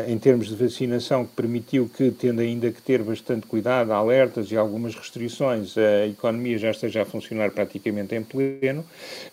em 0.08 0.18
termos 0.18 0.48
de 0.48 0.56
vacinação, 0.56 1.26
que 1.26 1.34
permitiu 1.34 1.90
que, 1.90 2.12
tendo 2.12 2.42
ainda 2.42 2.72
que 2.72 2.82
ter 2.82 3.02
bastante 3.02 3.48
cuidado, 3.48 3.92
alertas 3.92 4.52
e 4.52 4.58
algumas 4.58 4.96
restrições, 4.96 5.76
a 5.78 6.08
economia 6.08 6.58
já 6.58 6.72
esteja 6.72 7.02
a 7.02 7.06
funcionar 7.06 7.52
praticamente 7.52 8.16
em 8.16 8.24
pleno, 8.24 8.86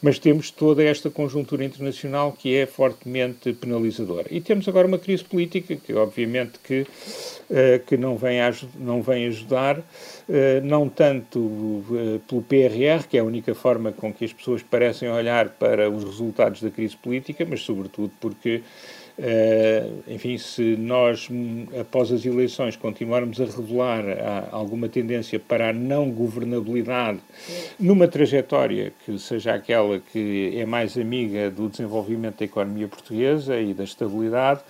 mas 0.03 0.18
temos 0.18 0.50
toda 0.50 0.83
esta 0.83 1.11
conjuntura 1.11 1.64
internacional 1.64 2.33
que 2.33 2.57
é 2.57 2.66
fortemente 2.66 3.53
penalizadora. 3.53 4.29
E 4.31 4.40
temos 4.40 4.66
agora 4.68 4.87
uma 4.87 4.98
crise 4.98 5.24
política 5.24 5.76
que, 5.76 5.92
obviamente, 5.94 6.59
que, 6.62 6.87
eh, 7.50 7.81
que 7.87 7.96
não, 7.96 8.16
vem 8.16 8.40
a, 8.40 8.53
não 8.79 9.03
vem 9.03 9.26
ajudar, 9.26 9.81
eh, 10.29 10.61
não 10.62 10.88
tanto 10.88 11.85
pelo 12.26 12.42
PRR, 12.42 13.07
que 13.09 13.16
é 13.16 13.20
a 13.20 13.24
única 13.24 13.55
forma 13.55 13.92
com 13.92 14.12
que 14.12 14.24
as 14.24 14.33
pessoas 14.33 14.62
parecem 14.62 15.09
olhar 15.11 15.50
para 15.50 15.90
os 15.90 16.05
resultados 16.05 16.62
da 16.62 16.70
crise 16.70 16.96
política, 16.96 17.46
mas 17.48 17.61
sobretudo 17.62 18.12
porque 18.20 18.62
enfim, 20.09 20.38
se 20.38 20.76
nós, 20.76 21.28
após 21.78 22.11
as 22.11 22.24
eleições, 22.24 22.76
continuarmos 22.76 23.40
a 23.40 23.44
revelar 23.44 24.04
a, 24.09 24.48
alguma 24.50 24.88
tendência 24.88 25.38
para 25.38 25.70
a 25.70 25.72
não 25.72 26.11
governabilidade 26.11 27.20
numa 27.78 28.09
trajetória 28.09 28.92
que 29.04 29.18
seja 29.18 29.54
aquela 29.54 29.98
que 29.98 30.52
é 30.56 30.66
mais 30.66 30.96
amiga 30.96 31.50
do 31.50 31.68
desenvolvimento 31.68 32.38
da 32.38 32.44
economia 32.44 32.88
portuguesa 32.88 33.59
e 33.59 33.72
da 33.74 33.85
estabilidade, 33.85 34.61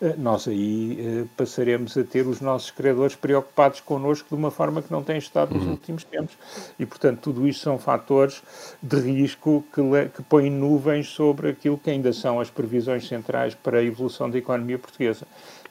uh, 0.00 0.14
nós 0.18 0.48
aí 0.48 0.98
uh, 1.00 1.28
passaremos 1.36 1.96
a 1.96 2.04
ter 2.04 2.26
os 2.26 2.40
nossos 2.40 2.70
credores 2.70 3.14
preocupados 3.14 3.80
connosco 3.80 4.28
de 4.28 4.34
uma 4.34 4.50
forma 4.50 4.82
que 4.82 4.90
não 4.90 5.02
tem 5.02 5.18
estado 5.18 5.54
nos 5.54 5.64
uhum. 5.64 5.72
últimos 5.72 6.04
tempos. 6.04 6.36
E, 6.78 6.86
portanto, 6.86 7.20
tudo 7.20 7.46
isto 7.46 7.62
são 7.62 7.78
fatores 7.78 8.42
de 8.82 8.98
risco 8.98 9.64
que, 9.74 9.82
que 10.14 10.22
põem 10.22 10.50
nuvens 10.50 11.08
sobre 11.08 11.50
aquilo 11.50 11.78
que 11.78 11.90
ainda 11.90 12.12
são 12.12 12.40
as 12.40 12.50
previsões 12.50 13.06
centrais 13.06 13.54
para 13.54 13.78
a 13.78 13.82
evolução 13.96 14.30
da 14.30 14.38
economia 14.38 14.78
portuguesa. 14.78 15.26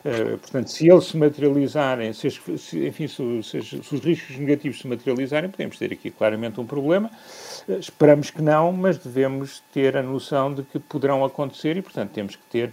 Uh, 0.06 0.38
portanto, 0.38 0.68
se 0.68 0.88
eles 0.88 1.06
se 1.06 1.18
materializarem, 1.18 2.14
se, 2.14 2.30
se 2.30 2.86
enfim, 2.86 3.08
se, 3.08 3.42
se, 3.42 3.62
se, 3.64 3.96
os 3.96 4.04
riscos 4.04 4.38
negativos 4.38 4.78
se 4.78 4.88
materializarem, 4.88 5.50
podemos 5.50 5.80
ter 5.80 5.92
aqui 5.92 6.12
claramente 6.12 6.62
um 6.62 6.66
problema. 6.66 7.10
Uh, 7.68 7.80
esperamos 7.80 8.30
que 8.30 8.40
não, 8.40 8.72
mas 8.72 9.00
devemos 9.00 9.64
ter 9.74 9.98
a 9.98 10.04
noção 10.04 10.54
de 10.54 10.62
que 10.62 10.78
poderão 10.78 11.26
acontecer 11.26 11.76
e, 11.76 11.82
portanto, 11.82 12.12
temos 12.12 12.36
que 12.36 12.44
ter 12.52 12.72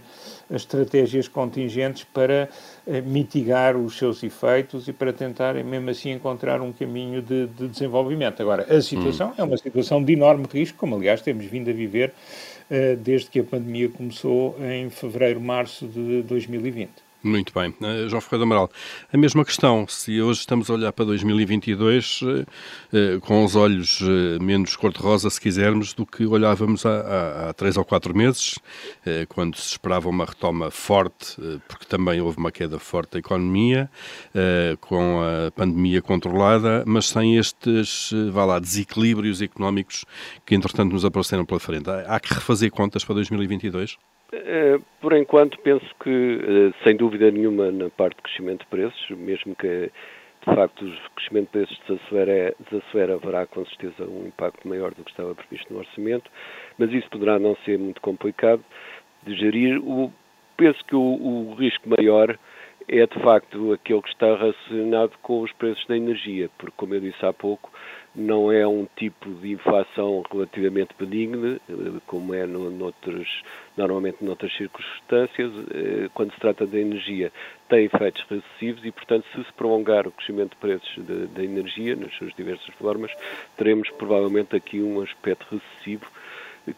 estratégias 0.51 1.27
contingentes 1.27 2.03
para 2.03 2.49
uh, 2.85 3.01
mitigar 3.01 3.75
os 3.75 3.97
seus 3.97 4.21
efeitos 4.21 4.87
e 4.87 4.93
para 4.93 5.11
tentar, 5.11 5.55
mesmo 5.55 5.89
assim, 5.89 6.11
encontrar 6.11 6.61
um 6.61 6.71
caminho 6.71 7.19
de, 7.19 7.47
de 7.47 7.67
desenvolvimento. 7.67 8.43
Agora, 8.43 8.71
a 8.71 8.79
situação 8.79 9.29
hum. 9.29 9.33
é 9.39 9.43
uma 9.43 9.57
situação 9.57 10.03
de 10.03 10.13
enorme 10.13 10.45
risco, 10.53 10.77
como 10.77 10.95
aliás 10.97 11.23
temos 11.23 11.45
vindo 11.45 11.71
a 11.71 11.73
viver 11.73 12.13
desde 13.01 13.29
que 13.29 13.39
a 13.39 13.43
pandemia 13.43 13.89
começou 13.89 14.57
em 14.63 14.89
fevereiro, 14.89 15.39
março 15.39 15.87
de 15.87 16.21
2020. 16.23 16.89
Muito 17.23 17.53
bem. 17.53 17.69
Uh, 17.79 18.09
João 18.09 18.19
Ferreira 18.19 18.43
Amaral, 18.43 18.69
a 19.11 19.17
mesma 19.17 19.45
questão, 19.45 19.87
se 19.87 20.21
hoje 20.21 20.41
estamos 20.41 20.69
a 20.69 20.73
olhar 20.73 20.91
para 20.91 21.05
2022 21.05 22.21
uh, 22.21 22.25
uh, 22.27 23.21
com 23.21 23.45
os 23.45 23.55
olhos 23.55 24.01
uh, 24.01 24.43
menos 24.43 24.75
cor-de-rosa, 24.75 25.29
se 25.29 25.39
quisermos, 25.39 25.93
do 25.93 26.05
que 26.05 26.25
olhávamos 26.25 26.85
há, 26.85 26.89
há, 26.89 27.49
há 27.49 27.53
três 27.53 27.77
ou 27.77 27.85
quatro 27.85 28.13
meses, 28.13 28.59
quando 29.29 29.55
se 29.55 29.71
esperava 29.71 30.09
uma 30.09 30.25
retoma 30.25 30.69
forte, 30.69 31.37
porque 31.67 31.85
também 31.85 32.19
houve 32.19 32.37
uma 32.37 32.51
queda 32.51 32.77
forte 32.77 33.13
da 33.13 33.19
economia, 33.19 33.89
com 34.81 35.21
a 35.21 35.51
pandemia 35.51 36.01
controlada, 36.01 36.83
mas 36.85 37.07
sem 37.07 37.37
estes, 37.37 38.11
vá 38.31 38.43
lá, 38.45 38.59
desequilíbrios 38.59 39.41
económicos 39.41 40.03
que, 40.45 40.55
entretanto, 40.55 40.91
nos 40.91 41.05
apareceram 41.05 41.45
pela 41.45 41.59
frente. 41.59 41.89
Há, 41.89 42.15
há 42.15 42.19
que 42.19 42.33
refazer 42.33 42.71
contas 42.71 43.03
para 43.05 43.15
2022? 43.15 43.97
Eh, 44.35 44.79
por 44.99 45.13
enquanto, 45.13 45.59
penso 45.59 45.85
que, 46.03 46.09
eh, 46.09 46.83
sem 46.83 46.97
dúvida 46.97 47.29
nenhuma, 47.29 47.71
na 47.71 47.87
parte 47.91 48.15
de 48.15 48.23
crescimento 48.23 48.61
de 48.61 48.67
preços, 48.67 49.09
mesmo 49.11 49.55
que 49.55 49.91
de 50.45 50.55
facto 50.55 50.83
o 50.83 51.11
crescimento 51.15 51.45
de 51.45 51.51
preços 51.51 51.79
desacelera, 51.87 52.55
desacelera, 52.67 53.13
haverá 53.13 53.45
com 53.45 53.63
certeza 53.67 54.09
um 54.09 54.25
impacto 54.25 54.67
maior 54.67 54.91
do 54.95 55.03
que 55.03 55.11
estava 55.11 55.35
previsto 55.35 55.71
no 55.71 55.79
orçamento, 55.79 56.31
mas 56.79 56.91
isso 56.91 57.07
poderá 57.11 57.37
não 57.37 57.55
ser 57.57 57.77
muito 57.77 58.01
complicado 58.01 58.63
de 59.21 59.35
gerir. 59.35 59.79
O, 59.79 60.11
penso 60.57 60.83
que 60.85 60.95
o, 60.95 60.99
o 60.99 61.53
risco 61.53 61.87
maior 61.87 62.37
é 62.87 63.05
de 63.05 63.19
facto 63.21 63.71
aquele 63.71 64.01
que 64.01 64.09
está 64.09 64.35
relacionado 64.35 65.13
com 65.21 65.41
os 65.41 65.51
preços 65.53 65.85
da 65.87 65.95
energia, 65.95 66.49
porque, 66.57 66.73
como 66.75 66.93
eu 66.93 66.99
disse 66.99 67.25
há 67.25 67.33
pouco, 67.33 67.71
não 68.15 68.51
é 68.51 68.65
um 68.67 68.87
tipo 68.95 69.29
de 69.29 69.53
inflação 69.53 70.23
relativamente 70.31 70.93
benigna, 70.99 71.59
eh, 71.67 71.73
como 72.05 72.33
é 72.33 72.45
no, 72.45 72.69
noutros, 72.69 73.43
normalmente 73.75 74.23
noutras 74.23 74.55
circunstâncias. 74.55 75.51
Eh, 75.71 76.09
quando 76.13 76.31
se 76.31 76.39
trata 76.39 76.67
da 76.67 76.77
energia, 76.77 77.31
tem 77.67 77.85
efeitos 77.85 78.23
recessivos 78.29 78.85
e, 78.85 78.91
portanto, 78.91 79.25
se 79.33 79.43
se 79.43 79.53
prolongar 79.53 80.07
o 80.07 80.11
crescimento 80.11 80.51
de 80.51 80.57
preços 80.57 81.03
da 81.33 81.43
energia, 81.43 81.95
nas 81.95 82.13
suas 82.15 82.33
diversas 82.35 82.73
formas, 82.75 83.11
teremos 83.57 83.89
provavelmente 83.91 84.55
aqui 84.55 84.79
um 84.79 85.01
aspecto 85.01 85.47
recessivo 85.49 86.05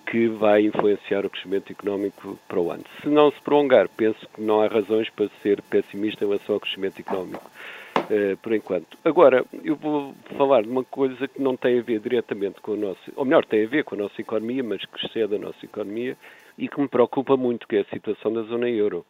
que 0.05 0.27
vai 0.27 0.63
influenciar 0.63 1.25
o 1.25 1.29
crescimento 1.29 1.71
económico 1.71 2.39
para 2.47 2.59
o 2.59 2.71
ano. 2.71 2.83
Se 3.01 3.07
não 3.07 3.31
se 3.31 3.39
prolongar, 3.41 3.87
penso 3.89 4.27
que 4.33 4.41
não 4.41 4.61
há 4.61 4.67
razões 4.67 5.09
para 5.09 5.29
ser 5.43 5.61
pessimista 5.63 6.23
em 6.23 6.27
relação 6.27 6.55
ao 6.55 6.61
crescimento 6.61 6.99
económico. 6.99 7.49
Uh, 7.97 8.37
por 8.37 8.53
enquanto. 8.53 8.97
Agora, 9.03 9.43
eu 9.63 9.75
vou 9.75 10.13
falar 10.37 10.61
de 10.61 10.69
uma 10.69 10.83
coisa 10.83 11.27
que 11.27 11.41
não 11.41 11.55
tem 11.55 11.79
a 11.79 11.81
ver 11.81 11.99
diretamente 11.99 12.61
com 12.61 12.73
a 12.73 12.75
nossa, 12.75 13.11
ou 13.15 13.25
melhor, 13.25 13.45
tem 13.45 13.63
a 13.63 13.67
ver 13.67 13.83
com 13.83 13.95
a 13.95 13.97
nossa 13.97 14.21
economia, 14.21 14.63
mas 14.63 14.85
que 14.85 15.05
excede 15.05 15.35
a 15.35 15.39
nossa 15.39 15.65
economia 15.65 16.15
e 16.57 16.67
que 16.67 16.79
me 16.79 16.87
preocupa 16.87 17.35
muito, 17.35 17.67
que 17.67 17.77
é 17.77 17.79
a 17.81 17.85
situação 17.85 18.31
da 18.31 18.43
zona 18.43 18.69
euro. 18.69 19.05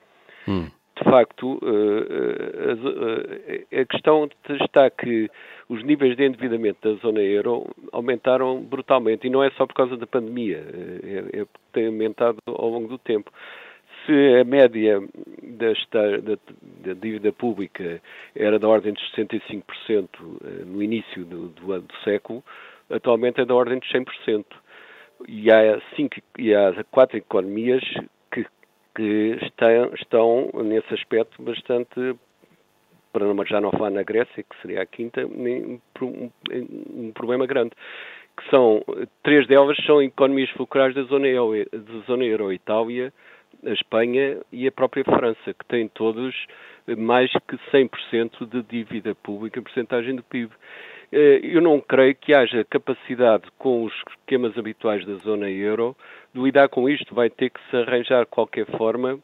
Hum. 0.48 0.70
De 0.98 1.04
facto, 1.04 1.60
uh, 1.62 2.78
uh, 2.78 3.82
a 3.82 3.86
questão 3.86 4.30
está 4.62 4.90
que 4.90 5.30
os 5.68 5.84
níveis 5.84 6.16
de 6.16 6.26
endividamento 6.26 6.88
da 6.88 7.02
zona 7.02 7.20
euro 7.20 7.68
aumentaram 7.92 8.62
brutalmente 8.62 9.28
e 9.28 9.30
não 9.30 9.44
é 9.44 9.50
só 9.52 9.66
por 9.68 9.74
causa 9.74 9.98
da 9.98 10.08
pandemia, 10.08 10.64
é, 11.04 11.42
é 11.42 11.46
tem 11.74 11.88
aumentado 11.88 12.38
ao 12.48 12.70
longo 12.70 12.88
do 12.88 12.98
tempo 12.98 13.30
se 14.06 14.40
a 14.40 14.44
média 14.44 15.02
desta, 15.42 16.22
da, 16.22 16.38
da, 16.84 16.94
dívida 16.94 17.32
pública 17.34 18.02
era 18.36 18.60
da 18.60 18.68
ordem 18.68 18.94
de 18.94 19.02
65% 19.12 19.64
eh, 19.84 20.66
no 20.66 20.82
início 20.82 21.26
do, 21.26 21.50
do, 21.50 21.82
do, 21.82 21.96
século, 22.04 22.44
atualmente 22.90 23.42
é 23.42 23.46
da 23.46 23.56
ordem 23.56 23.80
de 23.80 23.88
100%. 23.88 24.46
E 25.28 25.52
há, 25.52 25.82
cinco, 25.96 26.16
e 26.38 26.54
há 26.54 26.84
quatro 26.92 27.18
economias 27.18 27.84
que, 28.96 29.38
estão, 29.42 29.94
estão, 29.94 30.52
nesse 30.64 30.94
aspecto, 30.94 31.42
bastante, 31.42 32.16
para 33.12 33.26
não, 33.26 33.46
já 33.46 33.62
não 33.62 33.72
falar 33.72 33.92
na 33.92 34.04
Grécia, 34.04 34.44
que 34.44 34.62
seria 34.62 34.82
a 34.82 34.86
quinta, 34.86 35.26
um, 35.26 35.80
problema 37.14 37.46
grande 37.46 37.72
que 38.38 38.50
são, 38.50 38.84
três 39.24 39.48
delas 39.48 39.78
são 39.86 40.02
economias 40.02 40.50
fulcrais 40.52 40.94
da 40.94 41.04
zona 41.04 41.28
euro, 41.28 41.66
da 41.72 42.00
zona 42.06 42.26
euro 42.26 42.52
Itália, 42.52 43.14
a 43.66 43.70
Espanha 43.70 44.42
e 44.52 44.68
a 44.68 44.72
própria 44.72 45.04
França, 45.06 45.54
que 45.54 45.66
têm 45.66 45.88
todos 45.88 46.36
mais 46.98 47.32
que 47.32 47.58
100% 47.72 48.46
de 48.48 48.62
dívida 48.64 49.16
pública 49.16 49.60
em 49.60 49.64
porcentagem 49.64 50.16
do 50.16 50.24
PIB. 50.24 50.52
Eh, 51.12 51.40
eu 51.44 51.62
não 51.62 51.80
creio 51.80 52.16
que 52.16 52.34
haja 52.34 52.64
capacidade 52.66 53.44
com 53.58 53.86
os 53.86 53.94
esquemas 54.10 54.58
habituais 54.58 55.06
da 55.06 55.16
zona 55.16 55.50
euro 55.50 55.96
de 56.36 56.41
lidar 56.41 56.69
com 56.69 56.89
isto. 56.89 57.15
Vai 57.15 57.30
ter 57.30 57.50
que 57.50 57.60
se 57.69 57.78
arranjar 57.78 58.26
qualquer 58.26 58.65
forma 58.78 59.19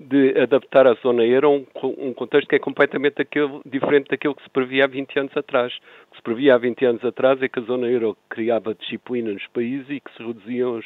de 0.00 0.36
adaptar 0.40 0.88
a 0.88 0.94
zona 0.94 1.24
euro 1.24 1.66
a 1.74 1.86
um, 1.86 2.12
contexto 2.12 2.48
que 2.48 2.56
é 2.56 2.58
completamente 2.58 3.16
diferente 3.64 4.08
daquilo 4.08 4.34
que 4.34 4.42
se 4.42 4.50
previa 4.50 4.84
há 4.84 4.88
20 4.88 5.18
anos 5.20 5.36
atrás. 5.36 5.72
O 6.08 6.10
que 6.10 6.16
se 6.16 6.22
previa 6.22 6.54
há 6.54 6.58
20 6.58 6.84
anos 6.84 7.04
atrás 7.04 7.40
é 7.42 7.48
que 7.48 7.60
a 7.60 7.62
zona 7.62 7.86
euro 7.86 8.16
criava 8.28 8.74
disciplina 8.74 9.32
nos 9.32 9.46
países 9.48 9.88
e 9.88 10.00
que 10.00 10.12
se 10.16 10.22
reduziam 10.22 10.80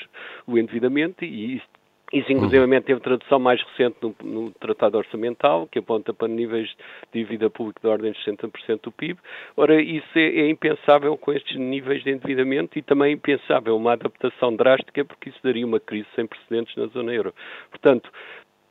o 0.47 0.59
endividamento 0.59 1.25
e 1.25 1.57
isso 1.57 1.78
isso, 2.13 2.33
inclusivamente, 2.33 2.87
teve 2.87 3.01
tradução 3.01 3.39
mais 3.39 3.61
recente 3.63 3.97
no, 4.01 4.15
no, 4.23 4.51
Tratado 4.53 4.97
Orçamental, 4.97 5.67
que 5.67 5.79
aponta 5.79 6.15
para 6.15 6.27
níveis 6.27 6.69
de 7.13 7.23
dívida 7.23 7.51
pública 7.51 7.81
de 7.83 7.89
ordem 7.89 8.13
de 8.13 8.19
60% 8.25 8.81
do 8.83 8.93
PIB. 8.93 9.21
Ora, 9.57 9.81
isso 9.81 10.09
é, 10.17 10.41
é, 10.41 10.49
impensável 10.49 11.17
com 11.19 11.33
estes 11.33 11.57
níveis 11.59 12.03
de 12.03 12.11
endividamento 12.11 12.79
e 12.79 12.83
também 12.83 13.11
é 13.11 13.13
impensável 13.13 13.77
uma 13.77 13.93
adaptação 13.93 14.57
drástica, 14.57 15.05
porque 15.05 15.29
isso 15.29 15.39
daria 15.45 15.67
uma 15.67 15.79
crise 15.79 16.07
sem 16.15 16.27
precedentes 16.27 16.75
na 16.77 16.87
zona 16.87 17.13
euro. 17.13 17.35
Portanto, 17.71 18.11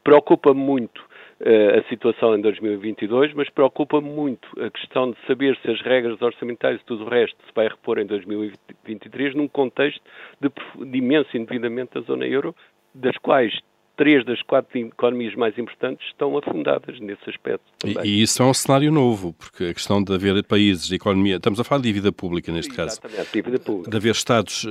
preocupa 0.03 0.53
muito 0.55 0.97
uh, 1.41 1.79
a 1.79 1.89
situação 1.89 2.35
em 2.35 2.41
2022, 2.41 3.33
mas 3.33 3.49
preocupa 3.49 4.01
muito 4.01 4.47
a 4.59 4.71
questão 4.71 5.11
de 5.11 5.17
saber 5.27 5.55
se 5.61 5.69
as 5.69 5.79
regras 5.81 6.19
orçamentais 6.21 6.81
e 6.81 6.85
tudo 6.85 7.05
o 7.05 7.09
resto 7.09 7.37
se 7.45 7.53
vai 7.53 7.67
repor 7.67 7.99
em 7.99 8.05
2023 8.05 9.35
num 9.35 9.47
contexto 9.47 10.01
de, 10.41 10.49
de 10.89 10.97
imenso 10.97 11.37
endividamento 11.37 11.99
da 11.99 12.07
zona 12.07 12.25
euro, 12.25 12.55
das 13.01 13.15
quais 13.21 13.53
três 13.97 14.23
das 14.23 14.41
quatro 14.43 14.77
economias 14.77 15.35
mais 15.35 15.57
importantes 15.57 16.07
estão 16.07 16.37
afundadas 16.37 16.99
nesse 16.99 17.29
aspecto. 17.29 17.65
E, 17.83 17.97
e, 18.07 18.21
isso 18.21 18.41
é 18.41 18.45
um 18.45 18.53
cenário 18.53 18.91
novo, 18.91 19.33
porque 19.33 19.65
a 19.65 19.73
questão 19.73 20.01
de 20.01 20.13
haver 20.13 20.43
países, 20.43 20.87
de 20.87 20.95
economia, 20.95 21.37
estamos 21.37 21.59
a 21.59 21.63
falar 21.63 21.81
de 21.81 21.87
dívida 21.87 22.11
pública 22.11 22.51
neste 22.51 22.71
Exatamente, 22.71 23.01
caso. 23.01 23.13
Exatamente, 23.13 23.33
dívida 23.33 23.59
pública. 23.59 23.91
De 23.91 23.97
haver 23.97 24.11
Estados 24.11 24.63
uh, 24.63 24.69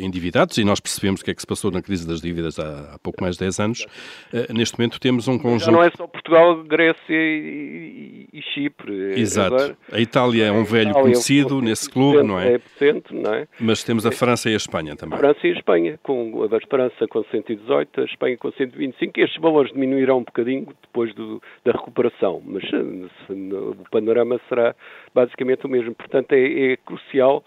endividados, 0.00 0.58
e 0.58 0.64
nós 0.64 0.80
percebemos 0.80 1.20
o 1.20 1.24
que 1.24 1.30
é 1.30 1.34
que 1.34 1.40
se 1.40 1.46
passou 1.46 1.70
na 1.70 1.80
crise 1.80 2.06
das 2.06 2.20
dívidas 2.20 2.58
há, 2.58 2.94
há 2.94 2.98
pouco 2.98 3.22
mais 3.22 3.36
de 3.36 3.40
10 3.44 3.60
anos. 3.60 3.86
Uh, 4.32 4.52
neste 4.52 4.78
momento 4.78 4.98
temos 4.98 5.28
um 5.28 5.38
conjunto. 5.38 5.64
Já 5.66 5.72
não 5.72 5.82
é 5.82 5.90
só 5.96 6.06
Portugal, 6.06 6.62
Grécia 6.64 6.98
e, 7.10 8.28
e, 8.32 8.38
e 8.38 8.42
Chipre. 8.42 9.20
Exato. 9.20 9.54
Agora, 9.54 9.78
a 9.92 10.00
Itália 10.00 10.44
é 10.46 10.52
um 10.52 10.64
velho 10.64 10.90
Itália 10.90 11.02
conhecido 11.02 11.58
é 11.60 11.62
nesse 11.62 11.88
clube, 11.88 12.22
não 12.22 12.38
é? 12.38 12.52
é 12.52 12.54
epicentro, 12.54 13.14
não 13.16 13.32
é? 13.32 13.46
Mas 13.60 13.84
temos 13.84 14.04
a 14.04 14.10
França 14.10 14.50
e 14.50 14.54
a 14.54 14.56
Espanha 14.56 14.96
também. 14.96 15.16
A 15.16 15.18
França 15.18 15.46
e 15.46 15.50
a 15.50 15.54
Espanha, 15.54 16.00
com 16.02 16.42
a 16.42 16.60
França 16.68 17.06
com 17.08 17.22
118, 17.24 18.00
a 18.00 18.04
Espanha 18.04 18.36
com 18.36 18.50
125. 18.56 19.20
Estes 19.20 19.40
valores 19.40 19.72
diminuirão 19.72 20.18
um 20.18 20.24
bocadinho 20.24 20.66
depois 20.82 21.14
do, 21.14 21.42
da 21.64 21.72
recuperação, 21.72 22.42
mas 22.44 22.62
se, 22.68 23.32
o 23.32 23.76
panorama 23.90 24.40
será 24.48 24.74
basicamente 25.14 25.66
o 25.66 25.68
mesmo. 25.68 25.94
Portanto, 25.94 26.32
é, 26.32 26.72
é 26.72 26.76
crucial 26.76 27.44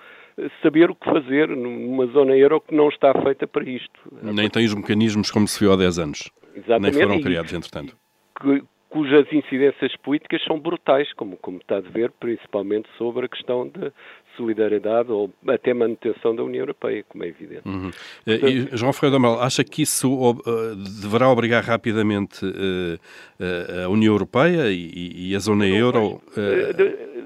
saber 0.62 0.90
o 0.90 0.96
que 0.96 1.06
fazer 1.06 1.50
numa 1.50 2.06
zona 2.08 2.36
euro 2.36 2.62
que 2.62 2.74
não 2.74 2.90
está 2.90 3.14
feita 3.22 3.46
para 3.46 3.64
isto. 3.70 4.00
Nem 4.22 4.50
tem 4.50 4.66
os 4.66 4.74
mecanismos 4.74 5.32
como 5.32 5.48
se 5.48 5.60
viu 5.60 5.74
há 5.74 5.76
10 5.76 6.00
anos. 6.00 6.32
Exatamente. 6.56 6.98
Nem 6.98 7.08
foram 7.08 7.22
criados, 7.22 7.54
entretanto. 7.54 7.96
Que, 8.42 8.64
cujas 8.90 9.32
incidências 9.32 9.96
políticas 9.98 10.44
são 10.44 10.60
brutais, 10.60 11.12
como, 11.14 11.38
como 11.38 11.58
está 11.58 11.78
a 11.78 11.82
ver, 11.82 12.12
principalmente 12.20 12.90
sobre 12.98 13.26
a 13.26 13.30
questão 13.30 13.68
da 13.68 13.92
solidariedade 14.40 15.12
ou 15.12 15.30
até 15.48 15.74
manutenção 15.74 16.34
da 16.34 16.44
União 16.44 16.62
Europeia, 16.62 17.04
como 17.08 17.26
é 17.26 17.28
evidente. 17.28 17.68
Uhum. 17.68 17.92
Portanto, 18.24 18.48
e, 18.48 18.78
João 18.78 18.94
Ferreira 18.94 19.18
Amaral, 19.18 19.42
acha 19.42 19.64
que 19.64 19.82
isso 19.82 20.10
uh, 20.10 20.76
deverá 21.02 21.30
obrigar 21.30 21.64
rapidamente 21.64 22.46
uh, 22.46 23.86
a 23.86 23.90
União 23.90 24.14
Europeia 24.14 24.72
e, 24.72 25.36
a 25.36 25.40
zona 25.40 25.68
euro? 25.68 26.22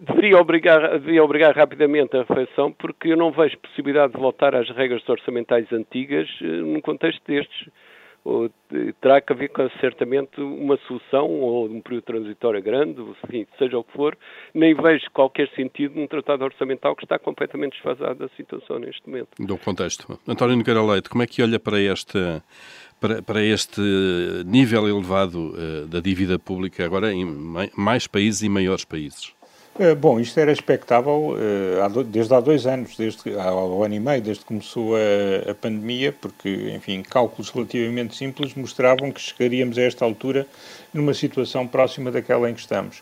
Deveria 0.02 0.38
obrigar, 0.38 1.00
deveria 1.00 1.24
obrigar 1.24 1.56
rapidamente 1.56 2.18
a 2.18 2.24
refeição, 2.24 2.72
porque 2.72 3.10
eu 3.10 3.18
não 3.18 3.32
vejo 3.32 3.58
possibilidade 3.60 4.14
de 4.14 4.20
voltar 4.20 4.54
às 4.54 4.70
regras 4.70 5.08
orçamentais 5.08 5.72
antigas 5.72 6.28
num 6.42 6.82
contexto 6.82 7.22
destes 7.26 7.68
ou, 8.24 8.50
terá 9.02 9.20
que 9.20 9.34
haver 9.34 9.52
certamente 9.82 10.40
uma 10.40 10.78
solução 10.88 11.30
ou 11.30 11.66
um 11.66 11.82
período 11.82 12.04
transitório 12.06 12.62
grande, 12.62 13.02
enfim, 13.26 13.46
seja 13.58 13.78
o 13.78 13.84
que 13.84 13.92
for, 13.94 14.18
nem 14.54 14.74
vejo 14.74 15.06
qualquer 15.14 15.50
sentido 15.50 16.00
num 16.00 16.08
tratado 16.08 16.44
orçamental 16.44 16.96
que 16.96 17.04
está 17.04 17.20
completamente 17.20 17.74
desfasado 17.74 18.20
da 18.20 18.30
situação 18.36 18.80
neste 18.80 19.08
momento. 19.08 19.30
Do 19.40 19.58
contexto. 19.58 20.20
António 20.28 20.56
Nogueira 20.56 20.82
Leite, 20.82 21.10
como 21.10 21.24
é 21.24 21.28
que 21.28 21.42
olha 21.44 21.60
para 21.60 21.80
este, 21.80 22.18
para, 23.00 23.22
para 23.22 23.44
este 23.44 23.82
nível 24.46 24.88
elevado 24.88 25.54
uh, 25.54 25.88
da 25.88 26.00
dívida 26.00 26.40
pública 26.40 26.86
agora 26.86 27.12
em 27.12 27.26
mais 27.76 28.08
países 28.08 28.42
e 28.42 28.50
maiores 28.50 28.86
países? 28.86 29.34
Eh, 29.80 29.96
bom, 29.96 30.20
isto 30.20 30.40
era 30.40 30.52
expectável 30.52 31.36
uh, 31.36 32.04
desde 32.04 32.32
há 32.36 32.40
dois 32.40 32.68
anos, 32.68 32.96
desde 32.96 33.36
há 33.40 33.56
um 33.56 33.82
ano 33.82 33.96
e 33.96 34.00
meio, 34.00 34.22
desde 34.22 34.42
que 34.42 34.48
começou 34.48 34.96
a, 34.96 35.50
a, 35.50 35.56
pandemia, 35.56 36.12
porque, 36.12 36.72
enfim, 36.76 37.02
cálculos 37.02 37.50
relativamente 37.50 38.16
simples 38.16 38.54
mostravam 38.54 39.12
que 39.12 39.20
chegaríamos 39.20 39.76
a 39.80 39.82
esta 39.82 40.06
altura 40.06 40.46
numa 40.94 41.14
situação 41.16 41.68
próxima 41.68 42.12
daquela 42.12 42.48
em 42.52 42.54
que 42.54 42.60
estamos. 42.60 43.00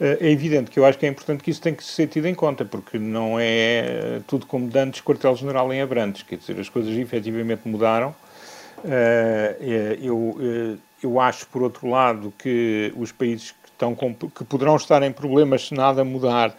Uh, 0.00 0.16
é 0.20 0.30
evidente 0.30 0.70
que 0.70 0.78
eu 0.78 0.86
acho 0.86 0.96
que 0.96 1.04
é 1.04 1.08
importante 1.08 1.42
que 1.42 1.50
isso 1.50 1.60
tem 1.60 1.74
que 1.74 1.82
ser 1.82 2.06
tido 2.06 2.28
em 2.28 2.34
conta, 2.34 2.64
porque 2.64 2.96
não 2.96 3.36
é 3.36 4.20
tudo 4.28 4.46
como 4.46 4.68
dantes 4.68 5.00
quartel-general 5.00 5.72
em 5.72 5.82
Abrantes, 5.82 6.22
quer 6.22 6.36
dizer, 6.36 6.60
as 6.60 6.68
coisas 6.68 6.96
efetivamente 6.96 7.62
mudaram. 7.64 8.14
Eu, 10.00 10.78
eu 11.02 11.20
acho, 11.20 11.46
por 11.48 11.62
outro 11.62 11.88
lado, 11.88 12.32
que 12.38 12.92
os 12.96 13.10
países 13.10 13.54
estão 13.74 13.94
com, 13.94 14.14
que 14.14 14.44
poderão 14.44 14.76
estar 14.76 15.02
em 15.02 15.12
problemas 15.12 15.68
se 15.68 15.74
nada 15.74 16.04
mudar. 16.04 16.56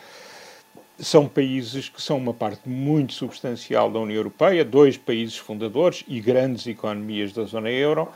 São 0.98 1.28
países 1.28 1.90
que 1.90 2.02
são 2.02 2.18
uma 2.18 2.34
parte 2.34 2.70
muito 2.70 3.12
substancial 3.14 3.92
da 3.92 4.00
União 4.00 4.16
Europeia, 4.16 4.64
dois 4.64 4.96
países 4.96 5.36
fundadores 5.36 6.06
e 6.08 6.22
grandes 6.22 6.66
economias 6.68 7.34
da 7.34 7.44
zona 7.44 7.70
euro, 7.70 8.08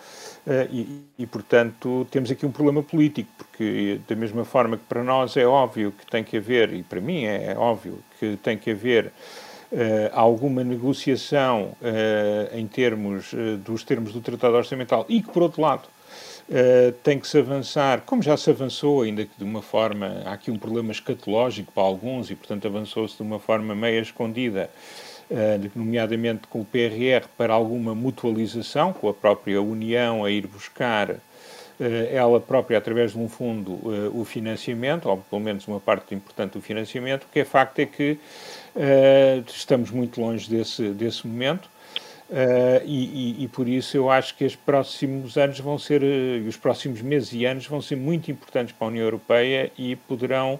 eh, 0.47 0.67
e, 0.71 1.03
e, 1.17 1.27
portanto 1.27 2.07
temos 2.09 2.31
aqui 2.31 2.45
um 2.45 2.51
problema 2.51 2.81
político, 2.81 3.29
porque 3.37 3.99
da 4.07 4.15
mesma 4.15 4.45
forma 4.45 4.77
que 4.77 4.83
para 4.87 5.03
nós 5.03 5.35
é 5.35 5.45
óbvio 5.45 5.91
que 5.91 6.05
tem 6.09 6.23
que 6.23 6.37
haver, 6.37 6.73
e 6.73 6.81
para 6.81 7.01
mim 7.01 7.25
é 7.25 7.53
óbvio 7.57 7.99
que 8.17 8.37
tem 8.37 8.57
que 8.57 8.71
haver 8.71 9.11
Uh, 9.71 10.09
alguma 10.13 10.63
negociação 10.63 11.75
uh, 11.79 12.57
em 12.57 12.65
termos 12.65 13.31
uh, 13.33 13.55
dos 13.57 13.83
termos 13.83 14.11
do 14.11 14.19
Tratado 14.19 14.55
Orçamental 14.55 15.05
e 15.07 15.21
que, 15.21 15.29
por 15.29 15.43
outro 15.43 15.61
lado, 15.61 15.83
Uh, 16.49 16.91
tem 17.03 17.19
que 17.19 17.27
se 17.27 17.37
avançar, 17.37 18.01
como 18.07 18.23
já 18.23 18.35
se 18.35 18.49
avançou, 18.49 19.03
ainda 19.03 19.23
que 19.23 19.37
de 19.37 19.43
uma 19.43 19.61
forma. 19.61 20.23
Há 20.25 20.33
aqui 20.33 20.49
um 20.49 20.57
problema 20.57 20.91
escatológico 20.91 21.71
para 21.71 21.83
alguns 21.83 22.31
e, 22.31 22.35
portanto, 22.35 22.65
avançou-se 22.65 23.15
de 23.15 23.21
uma 23.21 23.37
forma 23.37 23.75
meio 23.75 24.01
escondida, 24.01 24.67
uh, 25.29 25.69
nomeadamente 25.75 26.47
com 26.47 26.61
o 26.61 26.65
PRR, 26.65 27.27
para 27.37 27.53
alguma 27.53 27.93
mutualização, 27.93 28.91
com 28.91 29.07
a 29.07 29.13
própria 29.13 29.61
União 29.61 30.25
a 30.25 30.31
ir 30.31 30.47
buscar. 30.47 31.11
Uh, 31.11 32.09
ela 32.11 32.39
própria, 32.39 32.79
através 32.79 33.11
de 33.11 33.19
um 33.19 33.29
fundo, 33.29 33.79
o 34.11 34.25
financiamento, 34.25 35.07
ou 35.07 35.17
pelo 35.17 35.41
menos 35.41 35.67
uma 35.67 35.79
parte 35.79 36.15
importante 36.15 36.53
do 36.53 36.61
financiamento. 36.61 37.25
O 37.25 37.27
que 37.31 37.41
é 37.41 37.45
facto 37.45 37.77
é 37.77 37.85
que 37.85 38.17
estamos 39.45 39.91
muito 39.91 40.19
longe 40.19 40.49
desse, 40.49 40.89
desse 40.89 41.27
momento. 41.27 41.69
Uh, 42.29 42.85
e, 42.85 43.37
e, 43.39 43.43
e, 43.43 43.47
por 43.47 43.67
isso 43.67 43.97
eu 43.97 44.07
acho 44.07 44.35
que 44.35 44.45
os 44.45 44.55
próximos 44.55 45.35
anos 45.35 45.59
vão 45.59 45.79
ser, 45.79 46.03
uh, 46.03 46.47
os 46.47 46.55
próximos 46.55 47.01
meses 47.01 47.33
e 47.33 47.43
anos 47.43 47.65
vão 47.65 47.81
ser 47.81 47.95
muito 47.95 48.29
importantes 48.29 48.71
para 48.71 48.85
a 48.85 48.89
União 48.91 49.03
Europeia 49.03 49.71
e 49.75 49.95
poderão 49.95 50.59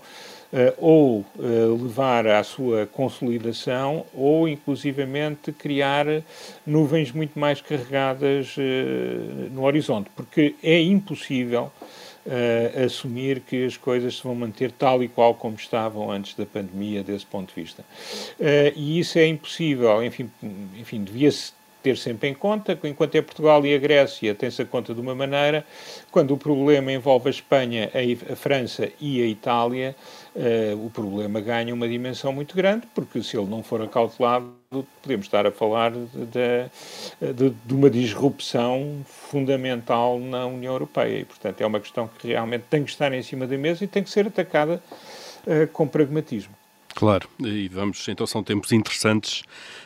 uh, 0.51 0.73
ou 0.79 1.23
levar 1.37 2.25
à 2.25 2.43
sua 2.43 2.87
consolidação 2.87 4.03
ou 4.15 4.47
inclusivamente 4.47 5.51
criar 5.51 6.07
nuvens 6.65 7.11
muito 7.11 7.37
mais 7.37 7.61
carregadas 7.61 8.55
no 9.51 9.63
horizonte, 9.63 10.09
porque 10.15 10.55
é 10.63 10.81
impossível 10.81 11.71
assumir 12.85 13.41
que 13.41 13.65
as 13.65 13.77
coisas 13.77 14.17
se 14.17 14.23
vão 14.23 14.35
manter 14.35 14.71
tal 14.71 15.03
e 15.03 15.07
qual 15.07 15.33
como 15.33 15.55
estavam 15.55 16.11
antes 16.11 16.35
da 16.35 16.45
pandemia 16.45 17.03
desse 17.03 17.25
ponto 17.25 17.53
de 17.53 17.61
vista. 17.61 17.83
e 18.75 18.99
isso 18.99 19.17
é 19.17 19.25
impossível, 19.25 20.03
enfim, 20.03 20.29
enfim 20.77 21.03
devia-se 21.03 21.58
ter 21.81 21.97
sempre 21.97 22.29
em 22.29 22.33
conta, 22.33 22.77
enquanto 22.83 23.15
é 23.15 23.21
Portugal 23.21 23.65
e 23.65 23.73
a 23.73 23.77
Grécia 23.77 24.35
tem-se 24.35 24.61
a 24.61 24.65
conta 24.65 24.93
de 24.93 24.99
uma 24.99 25.15
maneira, 25.15 25.65
quando 26.11 26.33
o 26.33 26.37
problema 26.37 26.91
envolve 26.91 27.27
a 27.27 27.31
Espanha, 27.31 27.89
a, 27.93 28.35
França 28.35 28.89
e 28.99 29.21
a 29.21 29.25
Itália, 29.25 29.95
uh, 30.35 30.85
o 30.85 30.89
problema 30.89 31.39
ganha 31.39 31.73
uma 31.73 31.87
dimensão 31.87 32.33
muito 32.33 32.55
grande, 32.55 32.85
porque 32.93 33.23
se 33.23 33.37
ele 33.37 33.47
não 33.47 33.63
for 33.63 33.81
acautelado, 33.81 34.53
podemos 35.01 35.25
estar 35.25 35.47
a 35.47 35.51
falar 35.51 35.91
de, 35.91 37.33
de, 37.33 37.49
de 37.65 37.73
uma 37.73 37.89
disrupção 37.89 39.01
fundamental 39.05 40.19
na 40.19 40.45
União 40.45 40.73
Europeia. 40.73 41.19
E, 41.19 41.25
portanto, 41.25 41.61
é 41.61 41.65
uma 41.65 41.79
questão 41.79 42.07
que 42.07 42.27
realmente 42.27 42.65
tem 42.69 42.83
que 42.83 42.91
estar 42.91 43.11
em 43.13 43.23
cima 43.23 43.47
da 43.47 43.57
mesa 43.57 43.83
e 43.83 43.87
tem 43.87 44.03
que 44.03 44.09
ser 44.09 44.27
atacada 44.27 44.81
uh, 45.47 45.67
com 45.71 45.87
pragmatismo. 45.87 46.53
Claro, 46.99 47.29
e 47.39 47.69
vamos, 47.69 48.05
então 48.09 48.27
são 48.27 48.43
tempos 48.43 48.73
interessantes, 48.73 49.41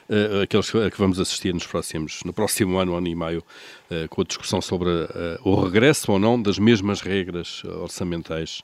uh, 0.10 0.42
aqueles 0.42 0.74
a 0.74 0.90
que 0.90 0.98
vamos 0.98 1.20
assistir 1.20 1.54
nos 1.54 1.68
próximos, 1.68 2.24
no 2.26 2.34
próximo 2.34 2.80
ano, 2.80 2.96
ano 2.96 3.08
e 3.08 3.14
meio, 3.14 3.44
uh, 3.92 4.10
com 4.10 4.22
a 4.22 4.24
discussão 4.24 4.60
sobre 4.60 4.90
uh, 4.90 5.38
o 5.46 5.54
regresso 5.64 6.12
ou 6.12 6.18
não 6.18 6.42
das 6.42 6.58
mesmas 6.58 7.02
regras 7.02 7.64
orçamentais. 7.66 8.64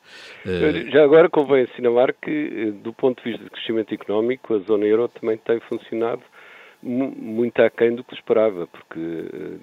Já 0.91 1.03
agora 1.03 1.29
convém 1.29 1.65
assinalar 1.65 2.11
que, 2.19 2.73
do 2.83 2.91
ponto 2.91 3.23
de 3.23 3.29
vista 3.29 3.43
de 3.43 3.51
crescimento 3.51 3.93
económico, 3.93 4.55
a 4.55 4.59
zona 4.61 4.85
euro 4.85 5.07
também 5.09 5.37
tem 5.37 5.59
funcionado 5.69 6.23
muito 6.81 7.61
aquém 7.61 7.93
do 7.93 8.03
que 8.03 8.15
esperava, 8.15 8.65
porque 8.65 9.59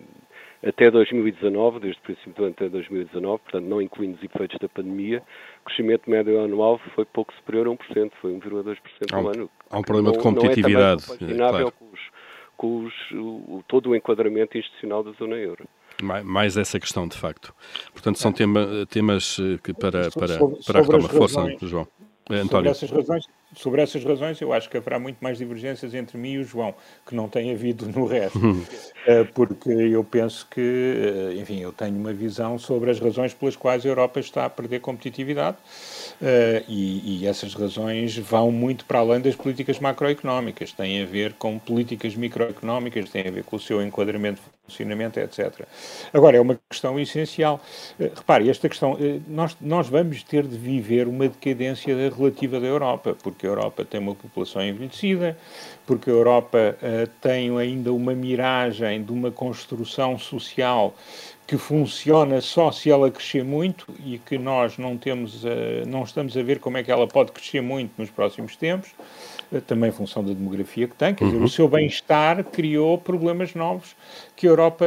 até 0.65 0.91
2019, 0.91 1.81
desde 1.81 2.01
o 2.01 2.03
princípio 2.03 2.33
do 2.35 2.45
ano 2.45 2.55
até 2.57 2.69
2019, 2.69 3.43
portanto 3.43 3.65
não 3.65 3.81
incluindo 3.81 4.17
os 4.17 4.23
efeitos 4.23 4.59
da 4.59 4.69
pandemia, 4.69 5.23
o 5.63 5.65
crescimento 5.67 6.09
médio 6.09 6.41
anual 6.43 6.81
foi 6.95 7.05
pouco 7.05 7.33
superior 7.35 7.67
a 7.67 7.71
1%, 7.71 8.13
foi 8.21 8.33
1,2% 8.33 8.77
ao 9.13 9.29
ano. 9.29 9.51
Há 9.71 9.79
um 9.79 9.83
problema 9.83 10.11
não, 10.11 10.17
de 10.17 10.23
competitividade. 10.23 11.05
Não 11.21 11.47
é 11.47 11.49
claro. 11.51 11.73
com, 11.73 11.85
os, 11.87 12.01
com 12.57 12.85
os, 12.85 12.95
o, 13.13 13.65
todo 13.69 13.91
o 13.91 13.97
enquadramento 13.97 14.57
institucional 14.57 15.03
da 15.03 15.13
zona 15.13 15.37
euro. 15.37 15.65
Mais 16.03 16.59
essa 16.59 16.79
questão, 16.79 17.09
de 17.09 17.17
facto. 17.17 17.55
Portanto, 17.93 18.19
são 18.19 18.31
tema, 18.31 18.87
temas 18.91 19.39
eh, 19.41 19.59
que 19.63 19.73
para, 19.73 20.11
para, 20.11 20.39
para 20.67 20.79
a 20.79 20.83
reforma. 20.83 21.09
Força, 21.09 21.57
João. 21.63 21.89
É, 22.29 22.35
António. 22.35 22.49
Sobre 22.49 22.71
essas 22.71 22.91
razões, 22.91 23.27
sobre 23.57 23.81
essas 23.81 24.05
razões, 24.05 24.41
eu 24.41 24.53
acho 24.53 24.69
que 24.69 24.77
haverá 24.77 24.99
muito 24.99 25.17
mais 25.21 25.39
divergências 25.39 25.95
entre 25.95 26.19
mim 26.19 26.33
e 26.33 26.39
o 26.39 26.45
João, 26.45 26.75
que 27.07 27.15
não 27.15 27.27
tem 27.27 27.53
havido 27.53 27.89
no 27.89 28.05
resto. 28.07 28.39
uh, 28.39 28.63
porque 29.35 29.71
eu 29.71 30.05
penso 30.05 30.47
que, 30.51 30.61
uh, 30.61 31.41
enfim, 31.41 31.61
eu 31.61 31.73
tenho 31.73 31.97
uma 31.97 32.13
visão 32.13 32.59
sobre 32.59 32.91
as 32.91 33.01
razões 33.01 33.33
pelas 33.33 33.57
quais 33.57 33.85
a 33.85 33.89
Europa 33.89 34.21
está 34.21 34.45
a 34.45 34.51
perder 34.51 34.81
competitividade. 34.81 35.57
Uh, 36.21 36.63
e, 36.69 37.23
e, 37.23 37.27
essas 37.27 37.55
razões 37.55 38.17
vão 38.17 38.53
muito 38.53 38.85
para 38.85 38.99
além 38.99 39.21
das 39.21 39.35
políticas 39.35 39.81
macroeconómicas, 39.81 40.73
têm 40.73 41.03
a 41.03 41.07
ver 41.07 41.33
com 41.35 41.59
políticas 41.59 42.15
microeconómicas, 42.15 43.09
têm 43.11 43.27
a 43.27 43.31
ver 43.31 43.43
com 43.43 43.57
o 43.57 43.61
seu 43.61 43.83
enquadramento 43.83 44.41
funcionamento, 44.67 45.21
etc. 45.21 45.65
Agora, 46.13 46.37
é 46.37 46.41
uma 46.41 46.59
questão 46.69 46.99
essencial. 46.99 47.61
Repare, 47.99 48.51
esta 48.51 48.69
questão, 48.69 48.99
nós, 49.29 49.57
nós 49.61 49.89
vamos 49.89 50.25
ter 50.25 50.45
de 50.45 50.59
viver 50.59 51.07
uma 51.07 51.29
decadência 51.29 51.95
relativa 52.11 52.59
da 52.59 52.67
Europa, 52.67 53.17
porque 53.23 53.46
a 53.47 53.51
Europa 53.51 53.85
tem 53.85 54.01
uma 54.01 54.15
população 54.15 54.63
envelhecida, 54.63 55.39
porque 55.87 56.11
a 56.11 56.13
Europa 56.13 56.77
uh, 56.83 57.11
tem 57.21 57.57
ainda 57.59 57.93
uma 57.93 58.15
miragem 58.15 59.03
de 59.03 59.13
uma 59.13 59.31
construção 59.31 60.19
social 60.19 60.95
que 61.47 61.57
funciona 61.57 62.41
só 62.41 62.73
se 62.73 62.91
ela 62.91 63.11
crescer 63.11 63.45
muito 63.45 63.87
e 64.05 64.19
que 64.19 64.37
nós 64.37 64.77
não 64.79 64.97
temos, 64.97 65.45
não 65.87 66.03
estamos 66.03 66.37
a 66.37 66.43
ver 66.43 66.59
como 66.59 66.77
é 66.77 66.83
que 66.83 66.91
ela 66.91 67.07
pode 67.07 67.31
crescer 67.31 67.61
muito 67.61 67.93
nos 67.97 68.11
próximos 68.11 68.57
tempos, 68.57 68.91
eh, 69.53 69.61
também 69.61 69.91
em 69.91 69.93
função 69.93 70.25
da 70.25 70.33
demografia 70.33 70.89
que 70.89 70.97
tem, 70.97 71.15
quer 71.15 71.27
dizer, 71.27 71.37
uhum. 71.37 71.45
o 71.45 71.49
seu 71.49 71.69
bem-estar 71.69 72.43
criou 72.43 72.99
problemas 72.99 73.55
novos 73.55 73.95
que 74.35 74.47
a 74.47 74.51
Europa, 74.51 74.87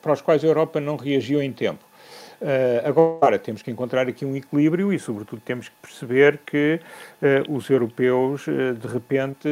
para 0.00 0.12
os 0.12 0.20
quais 0.20 0.44
a 0.44 0.46
Europa 0.46 0.80
não 0.80 0.94
reagiu 0.94 1.42
em 1.42 1.52
tempo. 1.52 1.87
Uh, 2.40 2.86
agora, 2.88 3.36
temos 3.36 3.62
que 3.62 3.70
encontrar 3.70 4.06
aqui 4.06 4.24
um 4.24 4.36
equilíbrio 4.36 4.92
e, 4.92 4.98
sobretudo, 4.98 5.42
temos 5.44 5.68
que 5.68 5.74
perceber 5.82 6.38
que 6.46 6.80
uh, 7.20 7.52
os 7.52 7.68
europeus, 7.68 8.46
uh, 8.46 8.74
de 8.74 8.86
repente, 8.86 9.48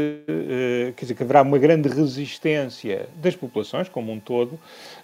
quer 0.95 1.05
dizer, 1.05 1.15
que 1.15 1.23
haverá 1.23 1.43
uma 1.43 1.59
grande 1.59 1.89
resistência 1.89 3.09
das 3.17 3.35
populações, 3.35 3.89
como 3.89 4.13
um 4.13 4.21
todo, 4.21 4.59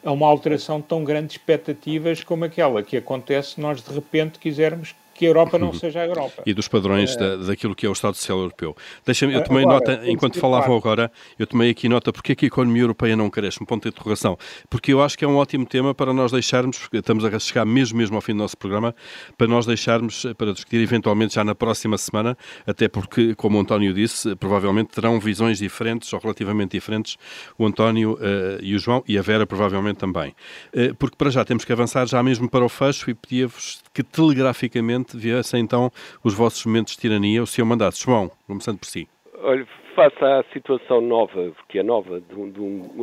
a 0.04 0.12
uma 0.12 0.28
alteração 0.28 0.80
tão 0.80 1.02
grande 1.02 1.28
de 1.28 1.32
expectativas 1.32 2.22
como 2.22 2.44
aquela 2.44 2.82
que 2.84 2.96
acontece 2.96 3.54
se 3.54 3.60
nós, 3.60 3.82
de 3.82 3.92
repente, 3.92 4.38
quisermos 4.38 4.94
que 5.22 5.26
a 5.26 5.28
Europa 5.28 5.56
não 5.56 5.68
uhum. 5.68 5.74
seja 5.74 6.00
a 6.00 6.06
Europa. 6.06 6.42
E 6.44 6.52
dos 6.52 6.66
padrões 6.66 7.14
da, 7.14 7.36
daquilo 7.36 7.76
que 7.76 7.86
é 7.86 7.88
o 7.88 7.92
Estado 7.92 8.16
Social 8.16 8.38
Europeu. 8.38 8.76
Deixa-me, 9.06 9.32
eu 9.32 9.44
tomei 9.44 9.62
agora, 9.62 9.78
nota, 9.78 10.10
enquanto 10.10 10.40
falavam 10.40 10.76
agora, 10.76 11.12
eu 11.38 11.46
tomei 11.46 11.70
aqui 11.70 11.88
nota 11.88 12.12
porque 12.12 12.32
é 12.32 12.34
que 12.34 12.46
a 12.46 12.48
economia 12.48 12.82
europeia 12.82 13.14
não 13.14 13.30
cresce, 13.30 13.62
um 13.62 13.64
ponto 13.64 13.84
de 13.84 13.90
interrogação. 13.90 14.36
Porque 14.68 14.92
eu 14.92 15.00
acho 15.00 15.16
que 15.16 15.24
é 15.24 15.28
um 15.28 15.36
ótimo 15.36 15.64
tema 15.64 15.94
para 15.94 16.12
nós 16.12 16.32
deixarmos, 16.32 16.88
estamos 16.92 17.24
a 17.24 17.38
chegar 17.38 17.64
mesmo, 17.64 17.98
mesmo 17.98 18.16
ao 18.16 18.20
fim 18.20 18.32
do 18.32 18.38
nosso 18.38 18.58
programa, 18.58 18.96
para 19.38 19.46
nós 19.46 19.64
deixarmos, 19.64 20.26
para 20.36 20.52
discutir 20.52 20.80
eventualmente 20.80 21.36
já 21.36 21.44
na 21.44 21.54
próxima 21.54 21.96
semana, 21.96 22.36
até 22.66 22.88
porque, 22.88 23.36
como 23.36 23.58
o 23.58 23.60
António 23.60 23.94
disse, 23.94 24.34
provavelmente 24.34 24.88
terão 24.88 25.20
visões 25.20 25.58
diferentes 25.58 26.12
ou 26.12 26.18
relativamente 26.18 26.72
diferentes, 26.72 27.16
o 27.56 27.64
António 27.64 28.14
uh, 28.14 28.60
e 28.60 28.74
o 28.74 28.78
João, 28.80 29.04
e 29.06 29.16
a 29.16 29.22
Vera 29.22 29.46
provavelmente 29.46 29.98
também. 29.98 30.34
Uh, 30.74 30.92
porque 30.96 31.16
para 31.16 31.30
já 31.30 31.44
temos 31.44 31.64
que 31.64 31.72
avançar 31.72 32.08
já 32.08 32.20
mesmo 32.24 32.50
para 32.50 32.64
o 32.64 32.68
fecho 32.68 33.08
e 33.08 33.14
pedia-vos 33.14 33.80
que 33.94 34.02
telegraficamente 34.02 35.11
viessem 35.18 35.60
então 35.60 35.90
os 36.24 36.34
vossos 36.34 36.64
momentos 36.64 36.94
de 36.94 37.00
tirania, 37.00 37.42
o 37.42 37.46
seu 37.46 37.64
mandato. 37.64 37.98
João, 37.98 38.30
começando 38.46 38.78
por 38.78 38.86
si. 38.86 39.08
Olha, 39.42 39.66
face 39.94 40.24
à 40.24 40.44
situação 40.52 41.00
nova, 41.00 41.52
que 41.68 41.78
é 41.78 41.82
nova, 41.82 42.20
de 42.20 42.34
um, 42.34 42.50
de 42.50 42.60
um 42.60 43.02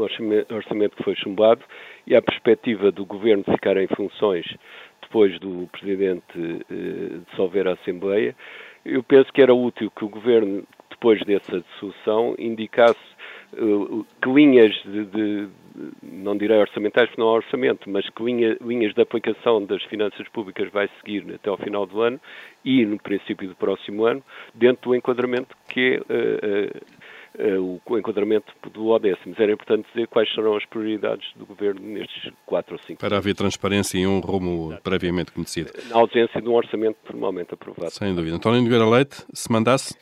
orçamento 0.49 0.95
que 0.95 1.03
foi 1.03 1.15
chumbado 1.15 1.61
e 2.07 2.15
à 2.15 2.21
perspectiva 2.21 2.91
do 2.91 3.05
governo 3.05 3.43
ficar 3.43 3.77
em 3.77 3.87
funções 3.87 4.45
depois 5.01 5.39
do 5.39 5.67
presidente 5.71 6.23
eh, 6.37 7.19
dissolver 7.29 7.67
a 7.67 7.73
Assembleia, 7.73 8.35
eu 8.85 9.01
penso 9.03 9.33
que 9.33 9.41
era 9.41 9.53
útil 9.53 9.91
que 9.91 10.05
o 10.05 10.09
governo, 10.09 10.63
depois 10.89 11.19
dessa 11.25 11.61
dissolução, 11.61 12.35
indicasse 12.37 12.99
que 14.21 14.29
linhas 14.29 14.73
de, 14.85 15.05
de, 15.05 15.47
não 16.01 16.37
direi 16.37 16.57
orçamentais, 16.57 17.07
porque 17.07 17.21
não 17.21 17.29
há 17.29 17.33
orçamento, 17.33 17.89
mas 17.89 18.07
que 18.09 18.23
linha, 18.23 18.57
linhas 18.61 18.93
de 18.93 19.01
aplicação 19.01 19.63
das 19.63 19.83
finanças 19.83 20.27
públicas 20.29 20.69
vai 20.71 20.89
seguir 20.99 21.25
até 21.33 21.49
ao 21.49 21.57
final 21.57 21.85
do 21.85 22.01
ano 22.01 22.19
e 22.63 22.85
no 22.85 22.97
princípio 22.97 23.47
do 23.47 23.55
próximo 23.55 24.05
ano, 24.05 24.23
dentro 24.53 24.89
do 24.89 24.95
enquadramento 24.95 25.55
que 25.69 26.01
é 26.09 27.57
uh, 27.57 27.59
uh, 27.59 27.81
o 27.85 27.97
enquadramento 27.97 28.51
do 28.71 28.87
ODS. 28.87 29.19
Mas 29.25 29.39
era 29.39 29.51
importante 29.51 29.87
dizer 29.93 30.07
quais 30.07 30.31
serão 30.33 30.55
as 30.55 30.65
prioridades 30.65 31.31
do 31.35 31.45
Governo 31.45 31.81
nestes 31.81 32.31
quatro 32.45 32.75
ou 32.75 32.79
cinco 32.85 32.99
Para 32.99 33.17
haver 33.17 33.35
transparência 33.35 33.97
e 33.97 34.05
um 34.05 34.19
rumo 34.19 34.77
previamente 34.83 35.31
conhecido. 35.31 35.71
Na 35.89 35.97
ausência 35.97 36.41
de 36.41 36.47
um 36.47 36.53
orçamento 36.53 36.97
formalmente 37.05 37.53
aprovado. 37.53 37.91
Sem 37.91 38.13
dúvida. 38.13 38.35
António 38.35 38.61
Nogueira 38.61 38.85
Leite, 38.85 39.23
se 39.33 39.51
mandasse... 39.51 39.95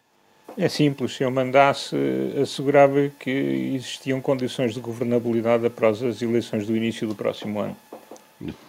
É 0.58 0.68
simples, 0.68 1.16
se 1.16 1.24
eu 1.24 1.30
mandasse, 1.30 1.96
assegurava 2.42 3.12
que 3.20 3.30
existiam 3.76 4.20
condições 4.20 4.74
de 4.74 4.80
governabilidade 4.80 5.66
após 5.68 6.02
as 6.02 6.22
eleições 6.22 6.66
do 6.66 6.76
início 6.76 7.08
do 7.08 7.14
próximo 7.14 7.60
ano. 7.60 7.78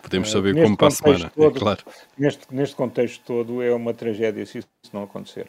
Podemos 0.03 0.30
saber 0.30 0.55
uh, 0.57 0.62
como 0.62 0.76
para 0.76 0.89
a 0.89 0.91
semana, 0.91 1.32
todo, 1.34 1.57
é 1.57 1.61
claro. 1.61 1.80
Neste, 2.16 2.47
neste 2.51 2.74
contexto 2.74 3.22
todo 3.26 3.62
é 3.62 3.74
uma 3.74 3.93
tragédia 3.93 4.45
se 4.47 4.59
isso 4.59 4.68
não 4.93 5.03
acontecer. 5.03 5.47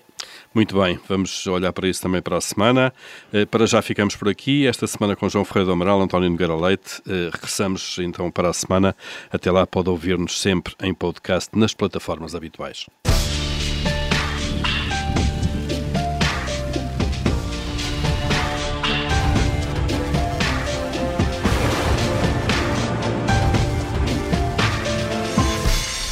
Muito 0.54 0.80
bem, 0.80 1.00
vamos 1.08 1.48
olhar 1.48 1.72
para 1.72 1.88
isso 1.88 2.02
também 2.02 2.22
para 2.22 2.38
a 2.38 2.42
semana. 2.42 2.94
Uh, 3.34 3.48
para 3.48 3.66
já 3.66 3.82
ficamos 3.82 4.18
por 4.18 4.28
aqui. 4.28 4.68
Esta 4.68 4.88
semana 4.88 5.16
com 5.16 5.30
João 5.30 5.46
Ferreira 5.46 5.68
do 5.68 5.72
Amaral, 5.72 6.02
António 6.02 6.30
Nogueira 6.30 6.56
Leite. 6.56 7.00
Uh, 7.02 7.30
regressamos 7.32 7.98
então 8.00 8.30
para 8.30 8.50
a 8.50 8.54
semana. 8.54 8.96
Até 9.32 9.50
lá 9.52 9.66
pode 9.66 9.90
ouvir-nos 9.90 10.40
sempre 10.40 10.74
em 10.82 10.94
podcast 10.94 11.58
nas 11.58 11.74
plataformas 11.74 12.36
habituais. 12.36 12.88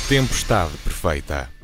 Tempestade 0.08 0.72
perfeita. 0.86 1.57